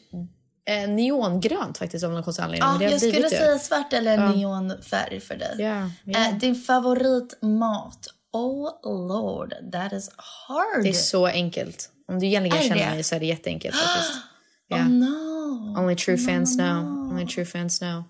eh, 0.69 0.89
neongrönt 0.89 1.79
faktiskt 1.79 2.05
av 2.05 2.11
någon 2.13 2.23
konstig 2.23 2.43
anledning. 2.43 2.69
Ja, 2.83 2.91
jag 2.91 3.01
skulle 3.01 3.29
säga 3.29 3.59
svart 3.59 3.93
eller 3.93 4.17
neonfärg 4.17 5.21
för 5.21 5.37
dig. 5.37 5.55
Ja, 5.59 5.91
ja. 6.05 6.29
Eh, 6.29 6.35
din 6.39 6.55
favoritmat? 6.55 8.07
Oh 8.33 8.71
lord, 9.09 9.55
that 9.73 9.93
is 9.93 10.11
hard. 10.17 10.83
Det 10.83 10.89
är 10.89 10.93
så 10.93 11.27
enkelt. 11.27 11.91
Om 12.09 12.19
du 12.19 12.27
egentligen 12.27 12.59
Är 12.59 12.69
känner 12.69 12.87
det? 12.87 12.95
mig 12.95 13.03
så 13.03 13.15
är 13.15 13.21
det 13.21 13.27
jätteenkelt 13.27 13.77
faktiskt. 13.77 14.13
Ja. 14.69 14.77
Oh 14.77 14.89
no. 14.89 15.79
Only 15.79 15.97
true 15.97 16.19
fans 16.19 16.57
know. 16.57 16.79
Only 17.11 17.27
true 17.27 17.45
fans 17.45 17.79
know. 17.79 18.05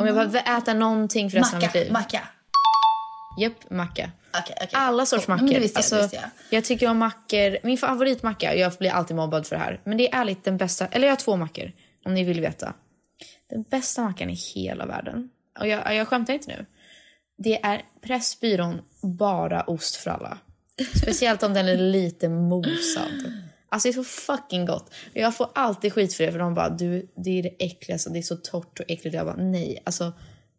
Om 0.00 0.06
jag 0.06 0.14
bara 0.14 0.26
vill 0.26 0.42
äta 0.46 0.74
någonting 0.74 1.30
för 1.30 1.38
resten 1.38 1.56
av 1.56 1.62
mitt 1.62 1.74
liv. 1.74 1.92
macka. 1.92 2.28
Japp, 3.40 3.70
macka. 3.70 4.10
Okej, 4.38 4.54
okej. 4.56 4.70
Alla 4.72 5.06
sorts 5.06 5.28
mackor. 5.28 5.52
jag, 5.52 5.62
det 5.62 5.76
alltså, 5.76 5.96
visste 5.96 6.16
jag. 6.16 6.30
jag 6.50 6.64
tycker 6.64 6.90
om 6.90 6.98
mackor. 6.98 7.58
Min 7.62 7.78
favoritmacka, 7.78 8.54
jag 8.54 8.72
blir 8.72 8.90
alltid 8.90 9.16
mobbad 9.16 9.46
för 9.46 9.56
det 9.56 9.62
här. 9.62 9.80
Men 9.84 9.98
det 9.98 10.12
är 10.12 10.20
ärligt 10.20 10.44
den 10.44 10.56
bästa. 10.56 10.86
Eller 10.86 11.06
jag 11.06 11.12
har 11.12 11.16
två 11.16 11.36
mackor. 11.36 11.72
Om 12.04 12.14
ni 12.14 12.24
vill 12.24 12.40
veta. 12.40 12.74
Den 13.50 13.62
bästa 13.62 14.02
mackan 14.02 14.30
i 14.30 14.34
hela 14.34 14.86
världen. 14.86 15.30
Och 15.60 15.68
jag, 15.68 15.94
jag 15.94 16.08
skämtar 16.08 16.34
inte 16.34 16.48
nu. 16.48 16.66
Det 17.38 17.64
är 17.64 17.82
Pressbyrån 18.02 18.80
bara 19.02 19.62
ost 19.62 19.96
för 19.96 20.10
alla. 20.10 20.38
Speciellt 21.02 21.42
om 21.42 21.54
den 21.54 21.68
är 21.68 21.76
lite 21.76 22.28
mosad. 22.28 23.32
Alltså 23.68 23.88
det 23.88 23.90
är 23.90 24.02
så 24.02 24.04
fucking 24.04 24.66
gott. 24.66 24.94
Jag 25.12 25.36
får 25.36 25.48
alltid 25.54 25.92
skit 25.92 26.14
för 26.14 26.24
det 26.24 26.32
för 26.32 26.38
de 26.38 26.54
bara 26.54 26.68
du, 26.68 27.08
det 27.16 27.38
är 27.38 27.42
det 27.42 27.64
äckligaste, 27.64 28.10
det 28.10 28.18
är 28.18 28.22
så 28.22 28.36
torrt 28.36 28.80
och 28.80 28.84
äckligt. 28.88 29.16
Jag 29.16 29.26
bara 29.26 29.36
nej, 29.36 29.82
alltså 29.84 30.12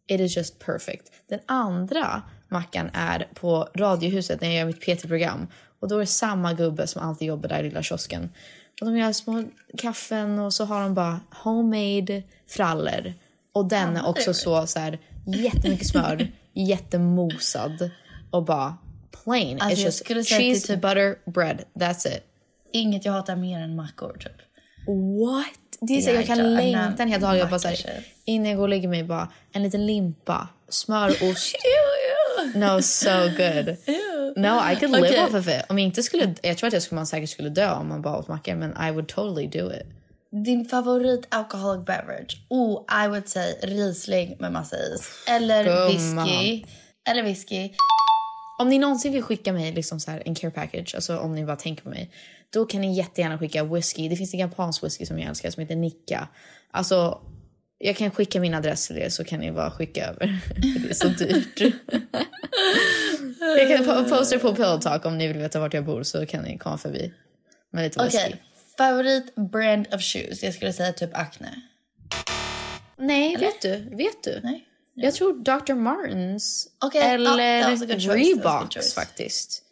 it 0.06 0.20
is 0.20 0.36
just 0.36 0.58
perfect. 0.58 1.12
Den 1.28 1.40
andra 1.46 2.22
mackan 2.50 2.90
är 2.92 3.28
på 3.34 3.68
Radiohuset 3.74 4.40
när 4.40 4.48
jag 4.48 4.56
gör 4.56 4.64
mitt 4.64 4.80
PT-program. 4.80 5.46
Och 5.80 5.88
då 5.88 5.96
är 5.96 6.00
det 6.00 6.06
samma 6.06 6.52
gubbe 6.52 6.86
som 6.86 7.02
alltid 7.02 7.28
jobbar 7.28 7.48
där 7.48 7.60
i 7.60 7.62
lilla 7.62 7.82
kiosken. 7.82 8.30
Och 8.80 8.86
de 8.86 8.96
gör 8.96 9.12
små 9.12 9.44
kaffen 9.78 10.38
och 10.38 10.54
så 10.54 10.64
har 10.64 10.82
de 10.82 10.94
bara 10.94 11.20
homemade 11.44 12.22
frallor. 12.48 13.12
Och 13.52 13.68
den 13.68 13.96
är 13.96 14.06
också 14.06 14.34
så, 14.34 14.66
så 14.66 14.78
här, 14.78 14.98
jättemycket 15.26 15.88
smör, 15.88 16.28
jättemosad 16.54 17.90
och 18.30 18.44
bara 18.44 18.76
plain. 19.24 19.60
Alltså, 19.60 19.86
It's 19.86 20.14
just 20.14 20.28
cheese, 20.28 20.66
typ- 20.66 20.80
butter, 20.82 21.30
bread. 21.30 21.64
That's 21.74 22.08
it. 22.08 22.22
Inget 22.72 23.04
jag 23.04 23.12
hatar 23.12 23.36
mer 23.36 23.60
än 23.60 23.76
mackor 23.76 24.16
typ. 24.20 24.36
What? 24.86 25.60
Det 25.80 25.96
är 25.96 26.00
så, 26.00 26.10
Ja, 26.10 26.14
jag 26.14 26.26
kan 26.26 26.54
längta 26.54 27.02
en 27.02 27.08
hel 27.08 27.20
dag. 27.20 27.36
Jag 27.36 27.50
bara 27.50 27.74
innan 28.24 28.48
jag 28.48 28.56
går 28.56 28.62
och 28.62 28.68
lägger 28.68 28.88
mig 28.88 29.04
bara 29.04 29.28
en 29.52 29.62
liten 29.62 29.86
limpa, 29.86 30.48
smörost. 30.68 31.56
No, 32.54 32.82
so 32.82 33.10
good. 33.36 33.76
No, 34.36 34.72
I 34.72 34.76
could 34.76 34.90
live 34.90 35.06
Okej. 35.08 35.24
off 35.24 35.34
of 35.34 35.48
it. 35.48 35.62
Om 35.68 35.78
jag 35.78 35.86
inte 35.86 36.02
skulle, 36.02 36.34
jag 36.42 36.58
tror 36.58 36.66
att 36.66 36.72
jag 36.72 36.82
skulle, 36.82 36.96
man 36.96 37.06
säkert 37.06 37.30
skulle 37.30 37.48
dö 37.48 37.72
om 37.72 37.88
man 37.88 38.02
bara 38.02 38.18
åt 38.18 38.28
mackor, 38.28 38.54
men 38.54 38.70
I 38.88 38.90
would 38.90 39.08
totally 39.08 39.46
do 39.46 39.72
it. 39.72 39.86
Din 40.44 40.64
favorit 40.64 41.26
alcoholic 41.28 41.86
beverage? 41.86 42.36
Oh, 42.48 42.84
I 43.04 43.08
would 43.08 43.28
say 43.28 43.54
Riesling 43.62 44.36
med 44.38 44.52
massa 44.52 44.76
is. 44.76 45.10
Eller 45.28 45.88
whisky. 45.88 46.64
Eller 47.08 47.22
whisky. 47.22 47.70
Om 48.58 48.68
ni 48.68 48.78
någonsin 48.78 49.12
vill 49.12 49.22
skicka 49.22 49.52
mig 49.52 49.72
liksom 49.72 50.00
så 50.00 50.10
här 50.10 50.22
en 50.26 50.34
care 50.34 50.50
package, 50.50 50.94
alltså 50.94 51.18
om 51.18 51.34
ni 51.34 51.44
bara 51.44 51.56
tänker 51.56 51.82
på 51.82 51.88
mig, 51.88 52.10
då 52.52 52.64
kan 52.64 52.80
ni 52.80 52.96
jättegärna 52.96 53.38
skicka 53.38 53.64
whisky. 53.64 54.08
Det 54.08 54.16
finns 54.16 54.34
en 54.34 54.40
japansk 54.40 54.84
whisky 54.84 55.06
som 55.06 55.18
jag 55.18 55.28
älskar 55.28 55.50
som 55.50 55.60
heter 55.60 55.76
Nikka. 55.76 56.28
Alltså, 56.70 57.20
jag 57.82 57.96
kan 57.96 58.10
skicka 58.10 58.40
min 58.40 58.54
adress 58.54 58.86
till 58.86 58.98
er 58.98 59.08
så 59.08 59.24
kan 59.24 59.40
ni 59.40 59.52
bara 59.52 59.70
skicka 59.70 60.06
över. 60.06 60.38
det 60.56 60.90
är 60.90 60.94
så 60.94 61.08
dyrt. 61.08 61.60
jag 63.40 63.68
kan 63.68 63.84
po- 63.86 64.08
posta 64.08 64.38
på 64.38 64.54
Pillow 64.54 64.80
Talk 64.80 65.06
om 65.06 65.18
ni 65.18 65.26
vill 65.28 65.38
veta 65.38 65.60
vart 65.60 65.74
jag 65.74 65.84
bor 65.84 66.02
så 66.02 66.26
kan 66.26 66.42
ni 66.42 66.58
komma 66.58 66.78
förbi 66.78 67.12
med 67.72 67.84
lite 67.84 68.04
whisky. 68.04 68.18
Okej. 68.18 68.42
Favorit 68.78 69.34
brand 69.34 69.86
of 69.94 70.02
shoes? 70.02 70.42
Jag 70.42 70.54
skulle 70.54 70.72
säga 70.72 70.92
typ 70.92 71.10
Acne. 71.16 71.62
Nej, 72.98 73.36
vet 73.36 73.62
du? 73.62 73.96
Vet 73.96 74.22
du? 74.24 74.40
Nej. 74.42 74.66
Jag 74.94 75.14
tror 75.14 75.32
Dr. 75.44 75.74
Martens 75.74 76.68
okay. 76.86 77.00
ja, 77.00 77.06
eller 77.14 77.62
that 77.62 77.70
was 77.70 77.82
a 77.82 77.86
good 77.86 78.02
choice, 78.02 78.42
that 78.42 78.74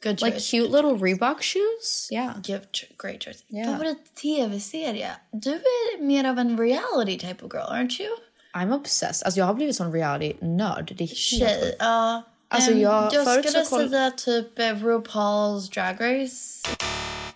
good 0.03 0.19
choice. 0.21 0.23
like 0.23 0.41
cute 0.41 0.71
little 0.71 0.99
Reebok 0.99 1.43
shoes. 1.43 2.09
Yeah. 2.11 2.33
Give 2.43 2.61
great 2.99 3.25
choice. 3.25 3.45
Yeah. 3.49 3.73
Favorit 3.73 4.15
tv-serie? 4.23 5.11
Du 5.33 5.55
är 5.55 6.03
mer 6.03 6.25
av 6.25 6.39
en 6.39 6.59
reality 6.59 7.19
type 7.19 7.45
of 7.45 7.53
girl, 7.53 7.67
aren't 7.73 8.01
you? 8.01 8.09
I'm 8.55 8.73
obsessed. 8.75 9.25
Alltså 9.27 9.39
jag 9.41 9.47
har 9.47 9.55
blivit 9.55 9.77
sån 9.77 9.93
reality-nörd. 9.93 10.95
Det 10.99 11.05
är 11.05 11.09
Tjej. 11.09 11.77
Ja. 11.79 12.23
Alltså, 12.51 12.71
Ehm, 12.71 12.81
jag- 12.81 13.15
jag 13.15 13.25
förut 13.25 13.49
skulle 13.51 13.65
koll- 13.65 13.91
säga 13.91 14.11
typ 14.11 14.59
eh, 14.59 14.63
RuPaul's 14.65 15.71
Drag 15.75 16.01
Race. 16.01 16.69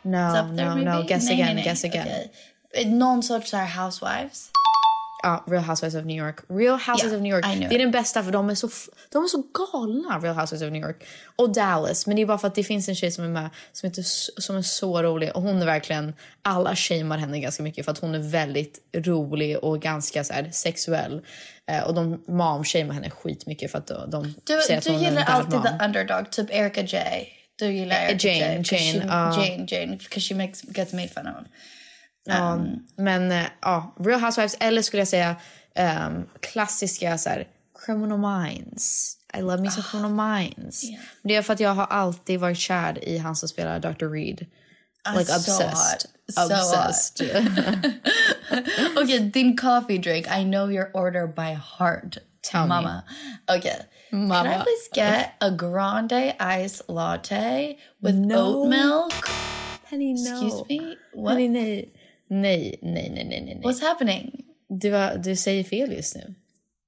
No, 0.02 0.18
Up 0.18 0.56
there, 0.56 0.74
no, 0.74 0.96
no. 0.96 1.02
Guess 1.08 1.24
Nej, 1.24 1.34
again, 1.34 1.46
nej, 1.46 1.54
nej. 1.54 1.64
guess 1.64 1.84
again. 1.84 2.06
Okej. 2.06 2.32
Eh, 2.74 2.88
Någon 2.88 3.22
sorts 3.22 3.52
här 3.52 3.84
housewives. 3.84 4.50
Ja, 5.22 5.44
Real 5.48 5.62
Housewives 5.64 5.94
of 5.94 6.04
New 6.04 6.16
York. 6.26 6.36
Real 6.48 6.78
Housewives 6.78 7.02
Yeah, 7.04 7.16
of 7.16 7.22
New 7.22 7.32
York. 7.34 7.68
Det 7.70 7.74
är 7.74 7.78
den 7.78 7.90
bästa 7.90 8.22
för 8.22 8.32
de 8.32 8.50
är, 8.50 8.54
så, 8.54 8.68
de 9.12 9.24
är 9.24 9.28
så 9.28 9.42
galna, 9.72 10.18
Real 10.18 10.34
Housewives 10.36 10.62
of 10.68 10.72
New 10.72 10.82
York. 10.82 11.04
Och 11.36 11.52
Dallas. 11.52 12.06
Men 12.06 12.16
det 12.16 12.22
är 12.22 12.26
bara 12.26 12.38
för 12.38 12.48
att 12.48 12.54
det 12.54 12.64
finns 12.64 12.88
en 12.88 12.94
tjej 12.94 13.10
som 13.10 13.24
är 13.24 13.28
med 13.28 13.50
som, 13.72 13.90
s- 13.98 14.44
som 14.44 14.56
är 14.56 14.62
så 14.62 15.02
rolig. 15.02 15.30
Och 15.36 15.42
hon 15.42 15.62
är 15.62 15.66
verkligen, 15.66 16.14
alla 16.42 16.76
shamear 16.76 17.18
henne 17.18 17.40
ganska 17.40 17.62
mycket 17.62 17.84
för 17.84 17.92
att 17.92 17.98
hon 17.98 18.14
är 18.14 18.18
väldigt 18.18 18.78
rolig 18.96 19.58
och 19.58 19.80
ganska 19.82 20.24
så 20.24 20.32
här, 20.32 20.50
sexuell. 20.52 21.22
Eh, 21.70 21.82
och 21.82 21.94
de 21.94 22.24
mom-shamear 22.28 22.92
henne 22.92 23.10
skitmycket 23.10 23.70
för 23.70 23.78
att 23.78 23.86
de, 23.86 24.10
de 24.10 24.34
Du, 24.44 24.60
säger 24.66 24.78
att 24.78 24.84
du 24.84 24.90
hon 24.90 25.00
är 25.00 25.04
en 25.04 25.10
gillar 25.14 25.24
alltid 25.26 25.54
mom. 25.54 25.62
the 25.78 25.84
underdog, 25.84 26.30
typ 26.30 26.50
Erica 26.50 26.82
J. 26.82 27.28
Du 27.56 27.66
gillar 27.72 27.96
Eh, 27.96 28.08
Erica 28.10 28.28
Jane, 28.28 28.62
J. 28.64 28.76
Jane. 28.96 29.36
Jane, 29.36 29.66
Jane, 29.68 29.96
because 29.96 30.20
she 30.20 30.34
makes, 30.34 30.62
gets 30.62 30.92
made 30.92 31.08
fun 31.08 31.26
of. 31.26 31.34
Ja, 32.24 32.64
men 32.96 33.32
eh, 33.32 33.44
ja, 33.60 33.94
Real 34.00 34.20
Housewives 34.20 34.56
eller 34.60 34.82
skulle 34.82 35.00
jag 35.00 35.08
säga 35.08 35.36
ehm, 35.74 36.24
klassiska 36.40 37.18
så 37.18 37.28
här, 37.30 37.48
Criminal 37.86 38.18
Minds. 38.42 39.16
I 39.38 39.40
love 39.40 39.62
me 39.62 39.70
some 39.70 39.84
Criminal 39.90 40.38
Minds. 40.38 40.84
Det 41.22 41.36
är 41.36 41.42
för 41.42 41.52
att 41.52 41.60
jag 41.60 41.74
har 41.74 41.86
alltid 41.86 42.40
varit 42.40 42.58
kär 42.58 43.04
i 43.08 43.18
han 43.18 43.36
som 43.36 43.48
spelar 43.48 43.78
Dr. 43.80 44.06
Reed. 44.06 44.46
Like 45.16 45.24
so 45.24 45.36
obsessed. 45.36 46.00
So 46.34 46.42
obsessed. 46.44 47.20
Okay, 49.02 49.18
din 49.18 49.56
coffee 49.56 49.98
drink. 49.98 50.26
I 50.28 50.44
know 50.44 50.70
your 50.70 50.90
order 50.94 51.26
by 51.26 51.54
heart. 51.78 52.18
Tell 52.42 52.62
me. 52.62 52.68
Mama. 52.68 53.04
Okay. 53.48 53.76
Can 54.10 54.22
I 54.24 54.26
Mama. 54.28 54.64
please 54.64 54.88
get 54.94 55.30
a 55.40 55.50
grande 55.50 56.34
ice 56.40 56.82
latte 56.88 57.78
with 58.02 58.14
No. 58.14 58.62
oat 58.62 58.68
milk? 58.68 59.12
Honey, 59.90 60.12
no. 60.12 60.46
Excuse 60.46 60.64
me? 60.68 60.96
What? 61.14 61.32
Honey, 61.32 61.48
nej. 61.48 61.92
Nej, 62.40 62.78
nej, 62.82 63.10
nej, 63.14 63.24
nej, 63.24 63.42
nej. 63.44 63.60
What's 63.62 63.82
happening? 63.82 64.44
Du, 64.68 64.90
var, 64.90 65.16
du 65.16 65.36
säger 65.36 65.64
fel 65.64 65.92
just 65.92 66.16
nu. 66.16 66.34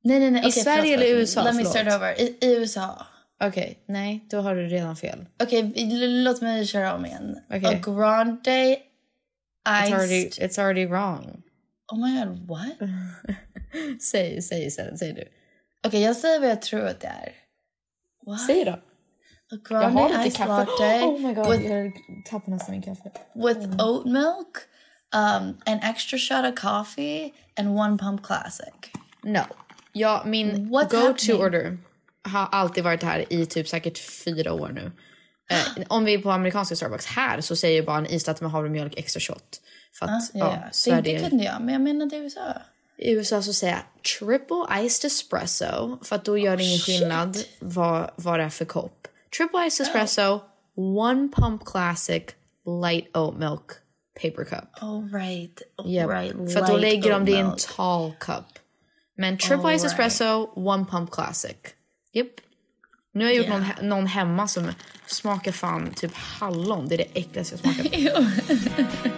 Nej, 0.05 0.21
nej, 0.21 0.31
nej. 0.31 0.41
I 0.41 0.51
Okej, 0.51 0.63
Sverige 0.63 0.83
förlåt, 0.83 0.95
eller 0.95 1.07
förlåt. 1.07 1.21
USA? 1.21 1.43
Let 1.43 1.55
me 1.55 1.59
Förlåt. 1.65 1.73
start 1.73 1.97
over. 1.97 2.21
I, 2.21 2.37
i 2.41 2.57
USA. 2.57 3.07
Okej, 3.45 3.79
nej, 3.87 4.25
då 4.31 4.41
har 4.41 4.55
du 4.55 4.67
redan 4.69 4.97
fel. 4.97 5.27
Okej, 5.43 5.73
l- 5.77 6.25
låt 6.25 6.43
mig 6.43 6.67
köra 6.67 6.95
om 6.95 7.07
igen. 7.07 7.39
Okej. 7.51 7.67
A 7.67 7.91
grande 7.91 8.51
It's 8.51 9.93
already, 9.93 10.27
iced... 10.27 10.45
it's 10.51 10.61
already 10.61 10.87
wrong. 10.87 11.43
Oh 11.93 11.99
my 11.99 12.19
god, 12.25 12.49
what? 12.49 12.89
Säg, 14.03 14.43
säg 14.43 14.71
sen, 14.71 14.99
säg 14.99 15.13
du. 15.13 15.25
Okej, 15.87 16.03
jag 16.03 16.17
säger 16.17 16.41
vad 16.41 16.49
jag 16.51 16.63
tror 16.63 16.87
att 16.87 17.01
det 17.01 17.07
är. 17.07 17.33
What? 18.27 18.47
Säg 18.47 18.65
då. 18.65 18.71
A 18.73 18.79
Jag 19.51 19.63
grande 19.65 20.01
har 20.01 20.09
lite 20.09 20.21
iced 20.29 20.37
kaffe. 20.37 20.49
latte 20.51 21.05
Oh 21.05 21.21
my 21.21 21.35
god, 21.35 21.49
with 21.51 21.71
jag 21.71 21.93
tappar 22.31 22.51
nästan 22.53 22.71
min 22.73 22.83
kaffe. 22.83 23.11
with 23.35 23.83
oat 23.85 24.05
milk, 24.07 24.55
um, 25.15 25.57
an 25.67 25.81
extra 25.83 26.19
shot 26.19 26.45
of 26.45 26.55
coffee, 26.55 27.33
and 27.57 27.79
one 27.79 27.99
pump 27.99 28.23
classic. 28.23 28.75
No. 29.23 29.43
Ja, 29.93 30.23
min 30.27 30.71
go-to 30.71 31.33
order 31.33 31.79
har 32.23 32.49
alltid 32.53 32.85
varit 32.85 33.03
här 33.03 33.33
i 33.33 33.47
typ 33.47 33.69
säkert 33.69 33.99
fyra 33.99 34.53
år 34.53 34.69
nu. 34.75 34.93
Eh, 35.51 35.85
om 35.89 36.05
vi 36.05 36.15
är 36.15 36.19
på 36.19 36.31
amerikanska 36.31 36.77
Starbucks 36.77 37.07
här 37.07 37.41
så 37.41 37.57
säger 37.57 37.77
jag 37.77 37.87
bara 37.87 37.99
en 37.99 38.07
islatte 38.07 38.45
med 38.45 38.53
havremjölk 38.53 38.95
extra 38.97 39.21
shot. 39.21 39.61
För 39.99 40.07
att 40.07 40.31
Ja, 40.33 40.41
ja, 40.41 40.61
ja. 40.65 40.69
Sverige... 40.73 41.19
det 41.19 41.29
kunde 41.29 41.45
jag, 41.45 41.61
men 41.61 41.73
jag 41.73 41.83
menade 41.83 42.17
USA. 42.17 42.55
I 42.99 43.13
USA 43.13 43.43
så 43.43 43.53
säger 43.53 43.75
jag 43.75 44.03
triple 44.19 44.85
iced 44.85 45.09
espresso 45.09 45.99
för 46.05 46.17
att 46.17 46.25
då 46.25 46.39
gör 46.39 46.57
det 46.57 46.63
ingen 46.63 46.79
skillnad 46.79 47.39
vad, 47.61 48.11
vad 48.17 48.39
det 48.41 48.45
är 48.45 48.49
för 48.49 48.65
kopp. 48.65 49.09
Triple 49.37 49.67
iced 49.67 49.87
espresso, 49.87 50.41
one 50.77 51.29
pump 51.37 51.65
classic, 51.65 52.23
light 52.83 53.17
oat 53.17 53.39
milk, 53.39 53.84
paper 54.23 54.45
cup. 54.45 54.65
Oh 54.83 55.13
right, 55.13 55.63
oh, 55.79 55.91
Yep. 55.91 56.11
right. 56.11 56.53
För 56.53 56.67
då 56.67 56.77
lägger 56.77 57.11
de 57.11 57.25
det 57.25 57.33
i 57.33 57.37
en 57.37 57.53
tall 57.77 58.13
cup. 58.21 58.45
Men 59.17 59.39
triple 59.39 59.57
All 59.57 59.75
ice 59.79 59.83
right. 59.83 59.85
espresso, 59.85 60.51
one 60.55 60.85
pump 60.91 61.11
classic. 61.11 61.57
Japp. 62.13 62.27
Nu 63.13 63.25
har 63.25 63.31
jag 63.33 63.37
gjort 63.37 63.47
Yeah. 63.47 63.59
någon, 63.61 63.69
he- 63.71 63.83
någon 63.83 64.07
hemma 64.07 64.49
som 64.49 64.71
smakar 65.07 65.53
fan 65.53 65.91
typ 65.97 66.15
hallon. 66.15 66.89
Det 66.89 66.95
är 66.95 66.99
det 66.99 67.05
äckligaste 67.21 67.57
jag 67.63 67.75
smakat. 67.75 67.93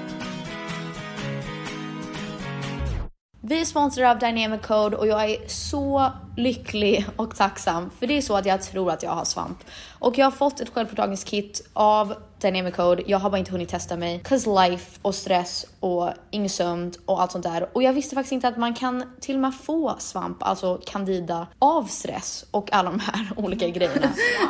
Vi 3.41 3.61
är 3.61 3.65
sponsrade 3.65 4.11
av 4.11 4.19
Dynamic 4.19 4.63
Code 4.63 4.97
och 4.97 5.07
jag 5.07 5.25
är 5.31 5.49
så 5.49 6.13
lycklig 6.37 7.07
och 7.17 7.37
tacksam 7.37 7.91
för 7.99 8.07
det 8.07 8.17
är 8.17 8.21
så 8.21 8.37
att 8.37 8.47
jag 8.47 8.63
tror 8.63 8.91
att 8.91 9.03
jag 9.03 9.11
har 9.11 9.25
svamp. 9.25 9.59
Och 9.99 10.19
jag 10.19 10.27
har 10.27 10.31
fått 10.31 10.61
ett 10.61 10.69
självpåtagningskit 10.75 11.69
av 11.73 12.15
Dynamic 12.41 12.75
Code. 12.75 13.03
Jag 13.07 13.19
har 13.19 13.31
bara 13.31 13.39
inte 13.39 13.53
hunnit 13.53 13.69
testa 13.69 13.97
mig. 13.97 14.21
Cause 14.25 14.51
life 14.51 14.99
och 15.03 15.15
stress 15.15 15.67
och 15.81 16.11
ingen 16.31 16.49
sömn 16.49 16.93
och 17.07 17.23
allt 17.23 17.33
sånt 17.33 17.45
där. 17.45 17.69
Och 17.73 17.83
jag 17.83 17.93
visste 17.93 18.15
faktiskt 18.15 18.33
inte 18.33 18.49
att 18.49 18.57
man 18.57 18.75
kan 18.75 19.05
till 19.21 19.35
och 19.35 19.41
med 19.41 19.55
få 19.55 19.97
svamp, 19.99 20.37
alltså 20.43 20.81
candida, 20.87 21.47
av 21.59 21.85
stress 21.85 22.47
och 22.51 22.73
alla 22.73 22.91
de 22.91 23.01
här 23.01 23.29
olika 23.37 23.69
grejerna. 23.69 24.09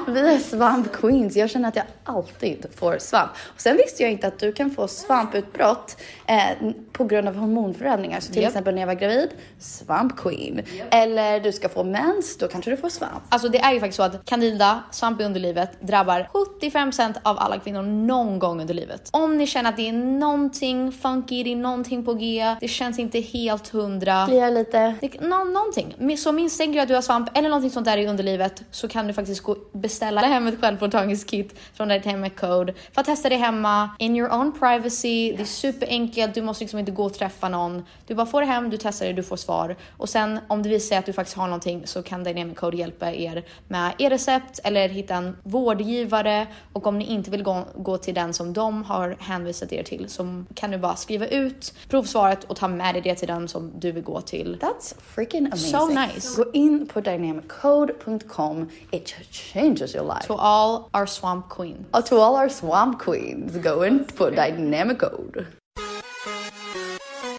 Vi 0.08 0.34
är 0.34 0.38
svamp 0.38 0.92
queens. 0.92 1.36
Jag 1.36 1.50
känner 1.50 1.68
att 1.68 1.76
jag 1.76 1.84
alltid 2.04 2.66
får 2.76 2.98
svamp. 2.98 3.30
Och 3.54 3.60
sen 3.60 3.76
visste 3.76 4.02
jag 4.02 4.12
inte 4.12 4.26
att 4.26 4.38
du 4.38 4.52
kan 4.52 4.70
få 4.70 4.88
svamputbrott 4.88 5.96
eh, 6.26 6.70
på 6.92 7.04
grund 7.04 7.28
av 7.28 7.36
hormonförändringar. 7.36 8.20
Så 8.20 8.32
till 8.32 8.42
Japp. 8.42 8.50
exempel 8.50 8.74
när 8.74 8.82
jag 8.82 8.86
var 8.86 8.94
gravid, 8.94 9.28
svamp 9.58 10.16
queen. 10.16 10.62
Eller 10.90 11.40
du 11.40 11.52
ska 11.52 11.68
få 11.68 11.84
mens, 11.84 12.38
då 12.38 12.48
kanske 12.48 12.70
du 12.70 12.76
får 12.76 12.88
svamp. 12.88 13.22
Alltså 13.28 13.48
det 13.48 13.58
är 13.58 13.72
ju 13.72 13.80
faktiskt 13.80 13.96
så 13.96 14.02
att 14.02 14.24
candida, 14.24 14.82
svamp 14.90 15.20
i 15.36 15.38
underlivet, 15.38 15.80
drabbar 15.80 16.28
75% 16.60 17.14
av 17.22 17.38
alla 17.38 17.58
kvinnor 17.58 17.82
någon 17.82 18.38
gång 18.38 18.60
under 18.60 18.74
livet. 18.74 19.08
Om 19.12 19.38
ni 19.38 19.46
känner 19.46 19.70
att 19.70 19.76
det 19.76 19.88
är 19.88 19.92
någonting 19.92 20.92
funky, 20.92 21.42
det 21.42 21.52
är 21.52 21.56
någonting 21.56 22.04
på 22.04 22.14
G, 22.14 22.56
det 22.60 22.68
känns 22.68 22.98
inte 22.98 23.20
helt 23.20 23.68
hundra. 23.68 24.26
Kliar 24.26 24.50
lite. 24.50 24.94
Det, 25.00 25.20
nå, 25.20 25.44
någonting. 25.44 26.16
Så 26.18 26.32
misstänker 26.32 26.72
du 26.72 26.80
att 26.80 26.88
du 26.88 26.94
har 26.94 27.02
svamp 27.02 27.38
eller 27.38 27.48
någonting 27.48 27.70
sånt 27.70 27.86
där 27.86 27.98
i 27.98 28.06
underlivet 28.06 28.62
så 28.70 28.88
kan 28.88 29.06
du 29.06 29.12
faktiskt 29.12 29.42
gå 29.42 29.56
beställa 29.72 30.20
hem 30.26 30.46
ett 30.46 30.60
självpåtagningskit 30.60 31.54
från 31.74 31.88
Dynamic 31.88 32.32
Code 32.36 32.74
för 32.92 33.00
att 33.00 33.06
testa 33.06 33.28
det 33.28 33.36
hemma 33.36 33.90
in 33.98 34.16
your 34.16 34.34
own 34.34 34.52
privacy. 34.52 35.32
Det 35.36 35.42
är 35.42 35.44
superenkelt, 35.44 36.34
du 36.34 36.42
måste 36.42 36.64
liksom 36.64 36.78
inte 36.78 36.92
gå 36.92 37.04
och 37.04 37.14
träffa 37.14 37.48
någon. 37.48 37.84
Du 38.06 38.14
bara 38.14 38.26
får 38.26 38.40
det 38.40 38.46
hem, 38.46 38.70
du 38.70 38.76
testar 38.76 39.06
det, 39.06 39.12
du 39.12 39.22
får 39.22 39.36
svar 39.36 39.76
och 39.96 40.08
sen 40.08 40.40
om 40.48 40.62
det 40.62 40.68
visar 40.68 40.88
sig 40.88 40.96
att 40.96 41.06
du 41.06 41.12
faktiskt 41.12 41.36
har 41.36 41.46
någonting 41.46 41.86
så 41.86 42.02
kan 42.02 42.24
Dynamic 42.24 42.58
Code 42.58 42.76
hjälpa 42.76 43.12
er 43.12 43.44
med 43.68 43.92
e-recept 43.98 44.60
eller 44.64 44.88
hitta 44.88 45.14
en 45.14 45.25
vårdgivare 45.42 46.46
och 46.72 46.86
om 46.86 46.98
ni 46.98 47.04
inte 47.04 47.30
vill 47.30 47.42
gå 47.42 47.64
gå 47.76 47.98
till 47.98 48.14
den 48.14 48.34
som 48.34 48.52
de 48.52 48.82
har 48.82 49.16
hänvisat 49.20 49.72
er 49.72 49.82
till 49.82 50.08
så 50.08 50.44
kan 50.54 50.70
du 50.70 50.78
bara 50.78 50.96
skriva 50.96 51.26
ut 51.26 51.74
provsvaret 51.88 52.44
och 52.44 52.56
ta 52.56 52.68
med 52.68 52.94
dig 52.94 53.02
det 53.02 53.14
till 53.14 53.28
den 53.28 53.48
som 53.48 53.72
du 53.78 53.92
vill 53.92 54.02
gå 54.02 54.20
till. 54.20 54.58
That's 54.60 54.94
freaking 55.14 55.46
amazing. 55.46 55.70
So 55.70 55.86
nice. 55.86 56.42
Gå 56.42 56.50
in 56.52 56.86
på 56.86 57.00
dynamiccode.com. 57.00 58.68
It 58.90 59.14
changes 59.30 59.94
your 59.94 60.06
life. 60.06 60.26
To 60.26 60.34
all 60.34 60.90
our 60.92 61.06
swamp 61.06 61.48
queen. 61.48 61.84
Och 61.90 62.06
to 62.06 62.20
all 62.20 62.34
our 62.34 62.48
swamp 62.48 62.98
queens, 62.98 63.52
go 63.52 63.84
in 63.84 64.04
på 64.16 64.30
dynamic 64.30 64.98
code. 64.98 65.46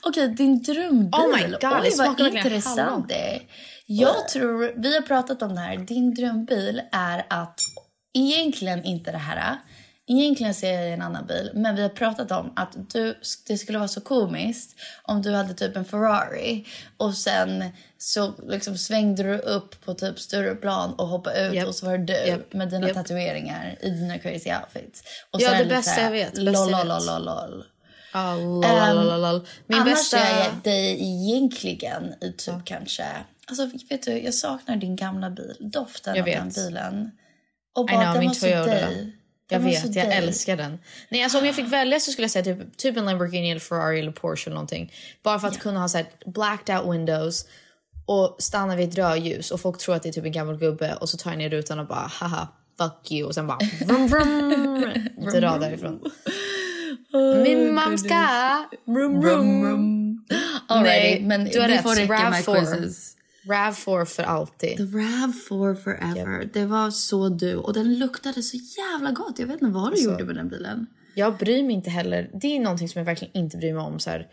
Okej, 0.07 0.27
din 0.27 0.63
drömbil. 0.63 1.19
Oh 1.21 1.27
my 1.27 1.43
God, 1.61 1.73
Oj, 1.73 1.81
det 1.83 1.91
smakar 1.91 2.23
verkligen 2.23 2.37
intressant 2.37 2.79
hallon. 2.79 3.07
Jag 3.89 4.27
tror, 4.27 4.73
vi 4.77 4.95
har 4.95 5.01
pratat 5.01 5.41
om 5.41 5.55
det 5.55 5.61
här, 5.61 5.77
din 5.77 6.13
drömbil 6.13 6.81
är 6.91 7.25
att 7.29 7.59
egentligen 8.13 8.83
inte 8.83 9.11
det 9.11 9.17
här. 9.17 9.57
Egentligen 10.09 10.53
ser 10.53 10.71
jag 10.81 10.93
en 10.93 11.01
annan 11.01 11.25
bil, 11.27 11.51
men 11.53 11.75
vi 11.75 11.81
har 11.81 11.89
pratat 11.89 12.31
om 12.31 12.53
att 12.55 12.91
du, 12.93 13.15
det 13.47 13.57
skulle 13.57 13.77
vara 13.77 13.87
så 13.87 14.01
komiskt 14.01 14.75
om 15.03 15.21
du 15.21 15.33
hade 15.35 15.53
typ 15.53 15.75
en 15.75 15.85
Ferrari 15.85 16.65
och 16.97 17.13
sen 17.13 17.63
så 17.97 18.33
liksom 18.49 18.77
svängde 18.77 19.23
du 19.23 19.37
upp 19.37 19.85
på 19.85 19.93
typ 19.93 20.19
större 20.19 20.55
plan 20.55 20.93
och 20.93 21.07
hoppade 21.07 21.47
ut 21.47 21.53
Japp. 21.53 21.67
och 21.67 21.75
så 21.75 21.85
var 21.85 21.97
det 21.97 22.03
du 22.05 22.13
Japp. 22.13 22.53
med 22.53 22.69
dina 22.69 22.87
Japp. 22.87 22.95
tatueringar 22.97 23.77
i 23.81 23.89
dina 23.89 24.19
crazy 24.19 24.51
outfits. 24.53 25.03
Och 25.31 25.41
Ja, 25.41 25.57
det 25.57 25.65
bästa 25.65 25.91
här, 25.91 26.03
jag 26.03 26.11
vet, 26.11 26.37
Lol, 26.37 26.71
lol, 26.71 26.87
lol, 26.87 27.25
lol. 27.25 27.63
Ah, 28.11 28.35
lol, 28.35 28.63
Ehm, 28.63 28.95
lol, 28.95 29.05
lol, 29.05 29.21
lol. 29.21 29.47
Min 29.67 29.79
Annars 29.79 29.93
bästa... 29.93 30.19
är 30.19 30.43
jag 30.43 30.53
dig 30.63 30.97
egentligen 31.01 32.13
i 32.21 32.31
typ 32.31 32.65
kanske... 32.65 33.05
Alltså 33.49 33.69
vet 33.89 34.03
du, 34.03 34.11
jag 34.11 34.33
saknar 34.33 34.75
din 34.75 34.95
gamla 34.95 35.29
bil. 35.29 35.55
Doften 35.59 36.15
Jag 36.15 36.21
av 36.29 36.35
den 36.35 36.45
vet. 36.47 36.55
bilen. 36.55 37.11
Och 37.75 37.89
I 37.89 37.93
bara, 37.93 38.03
know, 38.03 38.13
den 38.13 38.19
min 38.19 38.27
var 38.29 38.33
så 38.35 38.41
Toyota. 38.45 38.65
dig. 38.65 39.13
Jag 39.49 39.61
Den 39.61 39.69
vet, 39.69 39.81
så 39.81 39.87
jag 39.87 39.93
dig. 40.07 40.17
älskar 40.17 40.57
den. 40.57 40.79
Nej, 41.09 41.23
alltså 41.23 41.39
om 41.39 41.45
jag 41.45 41.55
fick 41.55 41.67
välja 41.67 41.99
så 41.99 42.11
skulle 42.11 42.23
jag 42.23 42.31
säga 42.31 42.43
typ, 42.45 42.77
typ 42.77 42.97
en 42.97 43.05
Lamborghini 43.05 43.49
eller 43.51 43.59
Ferrari 43.59 43.99
eller 43.99 44.11
Porsche 44.11 44.47
eller 44.49 44.55
någonting. 44.55 44.91
Bara 45.23 45.39
för 45.39 45.47
att 45.47 45.59
kunna 45.59 45.79
ha 45.79 45.89
så 45.89 45.97
här 45.97 46.07
blacked 46.25 46.77
out 46.79 46.93
windows 46.93 47.45
och 48.05 48.35
stanna 48.39 48.75
vid 48.75 48.89
ett 48.89 48.97
rödljus 48.97 49.51
och 49.51 49.61
folk 49.61 49.77
tror 49.77 49.95
att 49.95 50.03
det 50.03 50.09
är 50.09 50.13
typ 50.13 50.25
en 50.25 50.31
gammal 50.31 50.57
gubbe 50.57 50.95
och 50.95 51.09
så 51.09 51.17
tar 51.17 51.31
jag 51.31 51.37
ner 51.37 51.49
rutan 51.49 51.79
och 51.79 51.87
bara 51.87 52.07
haha 52.19 52.47
fuck 52.77 53.11
you 53.11 53.27
och 53.27 53.35
sen 53.35 53.47
bara 53.47 53.57
vrum 53.85 54.07
vrum 54.07 54.83
dra 55.33 55.57
därifrån. 55.57 55.99
Min 57.43 57.73
mamska! 57.73 58.29
Rum 58.87 59.21
rum. 59.21 60.25
Alrighty, 60.67 61.25
men 61.25 61.45
du 61.45 61.61
har 61.61 61.67
vi 61.67 61.73
rätt. 61.75 61.83
får 61.83 61.95
räcka 61.95 62.13
RAV4. 62.13 62.29
med 62.29 62.45
quizzes. 62.45 63.16
RAV4 63.47 64.05
för 64.05 64.23
alltid. 64.23 64.77
The 64.77 64.83
RAV4 64.83 65.75
forever. 65.75 66.49
Det 66.53 66.65
var 66.65 66.91
så 66.91 67.29
du. 67.29 67.55
Och 67.55 67.73
den 67.73 67.99
luktade 67.99 68.43
så 68.43 68.57
jävla 68.57 69.11
gott. 69.11 69.39
Jag 69.39 69.47
vet 69.47 69.61
inte 69.61 69.73
vad 69.73 69.95
du 69.95 70.03
gjorde 70.03 70.25
med 70.25 70.35
den 70.35 70.49
bilen. 70.49 70.87
Jag 71.15 71.37
bryr 71.37 71.63
mig 71.63 71.75
inte 71.75 71.89
heller. 71.89 72.29
Det 72.33 72.57
är 72.57 72.59
någonting 72.59 72.89
som 72.89 72.99
jag 72.99 73.05
verkligen 73.05 73.37
inte 73.37 73.57
bryr 73.57 73.73
mig 73.73 73.83
om. 73.83 73.99
Så 73.99 74.09
här, 74.09 74.27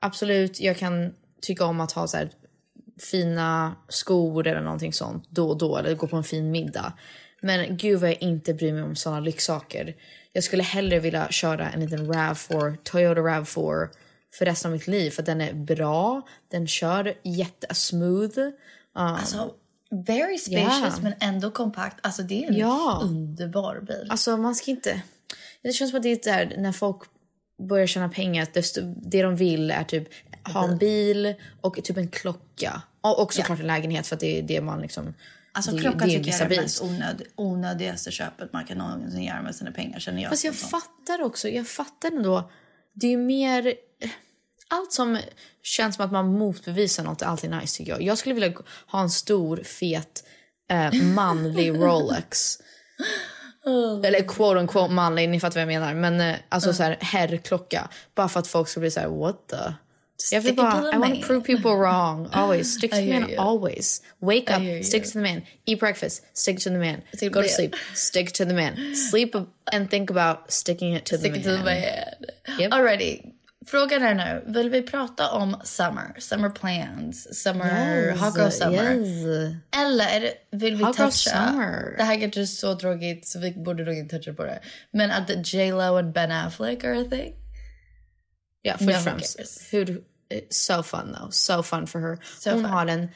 absolut, 0.00 0.60
jag 0.60 0.76
kan 0.76 1.12
tycka 1.42 1.64
om 1.64 1.80
att 1.80 1.92
ha 1.92 2.06
så 2.06 2.16
här, 2.16 2.30
fina 3.10 3.76
skor 3.88 4.46
eller 4.46 4.60
någonting 4.60 4.92
sånt 4.92 5.26
då 5.30 5.48
och 5.48 5.58
då. 5.58 5.76
Eller 5.76 5.94
gå 5.94 6.06
på 6.06 6.16
en 6.16 6.24
fin 6.24 6.50
middag. 6.50 6.92
Men 7.42 7.76
gud 7.76 8.00
vad 8.00 8.10
jag 8.10 8.22
inte 8.22 8.54
bryr 8.54 8.72
mig 8.72 8.82
om 8.82 8.96
såna 8.96 9.20
lyxsaker. 9.20 9.94
Jag 10.32 10.44
skulle 10.44 10.62
hellre 10.62 10.98
vilja 10.98 11.28
köra 11.30 11.70
en 11.70 11.80
liten 11.80 12.12
RAV4, 12.12 12.76
Toyota 12.82 13.20
RAV4 13.20 13.88
för 14.38 14.44
resten 14.44 14.68
av 14.68 14.72
mitt 14.72 14.86
liv. 14.86 15.10
För 15.10 15.22
den 15.22 15.40
är 15.40 15.52
bra, 15.54 16.22
den 16.50 16.66
kör 16.66 17.14
jättesmooth. 17.22 18.38
Um, 18.38 18.52
Alltså, 18.94 19.54
very 20.06 20.38
spacious 20.38 20.94
Ja. 20.96 21.02
men 21.02 21.14
ändå 21.20 21.50
kompakt. 21.50 21.98
Alltså 22.06 22.22
det 22.22 22.44
är 22.44 22.48
en 22.48 22.56
Ja. 22.56 23.00
underbar 23.04 23.80
bil. 23.80 24.06
Alltså 24.10 24.36
man 24.36 24.54
ska 24.54 24.70
inte... 24.70 25.02
Det 25.62 25.72
känns 25.72 25.90
som 25.90 25.96
att 25.96 26.02
det 26.02 26.08
är 26.26 26.32
där 26.46 26.54
när 26.58 26.72
folk 26.72 26.98
börjar 27.68 27.86
tjäna 27.86 28.08
pengar, 28.08 28.46
desto, 28.52 28.80
det 28.96 29.22
de 29.22 29.36
vill 29.36 29.70
är 29.70 29.84
typ 29.84 30.08
ha 30.54 30.64
en 30.68 30.78
bil 30.78 31.34
och 31.60 31.84
typ 31.84 31.96
en 31.96 32.08
klocka. 32.08 32.82
Och 33.00 33.20
också 33.22 33.40
Ja. 33.40 33.44
klart 33.44 33.60
en 33.60 33.66
lägenhet 33.66 34.06
för 34.06 34.16
det 34.16 34.38
är 34.38 34.42
det 34.42 34.60
man 34.60 34.80
liksom... 34.80 35.14
Alltså 35.54 35.70
det, 35.70 35.78
klockan 35.80 36.08
det 36.08 36.16
tycker 36.18 36.30
jag 36.32 36.40
är 36.40 36.48
det 36.48 36.60
mest 36.60 36.82
onöd, 36.82 37.22
onödigaste 37.36 38.10
köpet 38.10 38.52
man 38.52 38.64
kan 38.64 38.78
någonsin 38.78 39.22
göra 39.22 39.42
med 39.42 39.54
sina 39.54 39.70
pengar 39.72 39.98
känner 39.98 40.22
jag. 40.22 40.30
Fast 40.30 40.44
jag 40.44 40.54
fattar 40.54 41.22
också, 41.22 41.48
jag 41.48 41.66
fattar 41.68 42.10
ändå. 42.10 42.50
Det 42.94 43.06
är 43.06 43.10
ju 43.10 43.16
mer... 43.16 43.74
Allt 44.72 44.92
som 44.92 45.18
känns 45.62 45.96
som 45.96 46.04
att 46.04 46.12
man 46.12 46.32
motbevisar 46.32 47.04
något 47.04 47.22
är 47.22 47.26
alltid 47.26 47.50
nice 47.50 47.78
tycker 47.78 47.92
jag. 47.92 48.02
Jag 48.02 48.18
skulle 48.18 48.34
vilja 48.34 48.52
ha 48.86 49.00
en 49.00 49.10
stor, 49.10 49.56
fet, 49.56 50.24
eh, 50.70 50.92
manlig 50.94 51.74
Rolex. 51.80 52.58
Eller 54.04 54.28
quote 54.28 54.60
on 54.60 54.66
quote 54.66 54.92
manlig, 54.92 55.28
ni 55.28 55.40
fattar 55.40 55.54
vad 55.54 55.74
jag 55.74 55.80
menar. 55.80 55.94
Men 55.94 56.20
eh, 56.20 56.36
alltså 56.48 56.72
så 56.72 56.82
här 56.82 56.98
herrklocka. 57.00 57.88
Bara 58.14 58.28
för 58.28 58.40
att 58.40 58.46
folk 58.46 58.68
ska 58.68 58.80
bli 58.80 58.90
så 58.90 59.00
här 59.00 59.08
what 59.08 59.48
the? 59.48 59.74
Jag 60.30 60.40
vill 60.40 60.52
Stick 60.52 60.56
bara, 60.56 60.92
I 60.94 60.98
want 60.98 61.20
to 61.20 61.26
prove 61.26 61.40
people 61.40 61.70
wrong. 61.74 62.28
Always. 62.32 62.74
Stick 62.74 62.90
to 62.90 62.96
the 62.96 63.20
man 63.20 63.38
always. 63.38 64.02
Wake 64.18 64.56
up, 64.56 64.84
stick 64.84 65.04
to 65.04 65.10
the 65.10 65.20
man. 65.20 65.42
Eat 65.64 65.80
breakfast, 65.80 66.22
stick 66.34 66.58
to 66.58 66.70
the 66.70 66.78
man. 66.78 67.02
Stick 67.14 67.32
Go 67.32 67.42
to 67.42 67.48
sleep, 67.48 67.76
stick 67.94 68.32
to 68.32 68.44
the 68.44 68.54
man. 68.54 68.94
Sleep 68.94 69.34
and 69.72 69.90
think 69.90 70.10
about 70.10 70.52
sticking 70.52 70.92
it 70.92 71.04
to 71.06 71.18
Stick 71.18 71.32
the 71.32 71.38
man. 71.38 71.44
to 71.44 71.56
the 71.56 71.64
man. 71.64 72.58
Yep. 72.58 72.70
Alrighty. 72.70 73.32
Frågan 73.66 74.02
är 74.02 74.14
nu, 74.14 74.52
vill 74.52 74.70
vi 74.70 74.82
prata 74.82 75.30
om 75.30 75.56
summer? 75.64 76.14
Summer 76.18 76.50
plans? 76.50 77.42
Summer, 77.42 78.06
Yes, 78.06 78.20
hot 78.20 78.36
girl 78.38 78.50
summer? 78.50 78.92
yes. 78.94 79.56
Eller 79.76 80.30
vill 80.50 80.76
vi 80.76 80.84
Hot 80.84 80.96
toucha? 80.96 81.10
summer. 81.10 81.94
Det 81.98 82.02
här 82.02 82.20
kanske 82.20 82.40
är 82.40 82.46
så 82.46 82.74
tråkigt 82.78 83.26
så 83.28 83.38
vi 83.38 83.52
borde 83.52 83.84
nog 83.84 83.94
inte 83.94 84.18
toucha 84.18 84.32
på 84.34 84.44
det. 84.44 84.60
Men 84.90 85.10
att 85.10 85.52
J 85.54 85.70
Lo 85.72 85.98
och 85.98 86.04
Ben 86.04 86.30
Affleck 86.32 86.84
are 86.84 87.00
a 87.00 87.04
thing? 87.10 87.34
Ja, 88.62 88.74
först 88.78 88.96
och 88.96 89.02
främst. 89.02 89.40
Hur, 89.70 89.90
eh, 89.90 90.40
so 90.50 90.82
fun 90.82 91.14
though. 91.18 91.30
So 91.30 91.62
fun 91.62 91.86
for 91.86 92.00
her. 92.00 92.18
So 92.38 92.50
Hon 92.50 92.62
fun. 92.62 92.70
har 92.70 92.86
en 92.86 93.08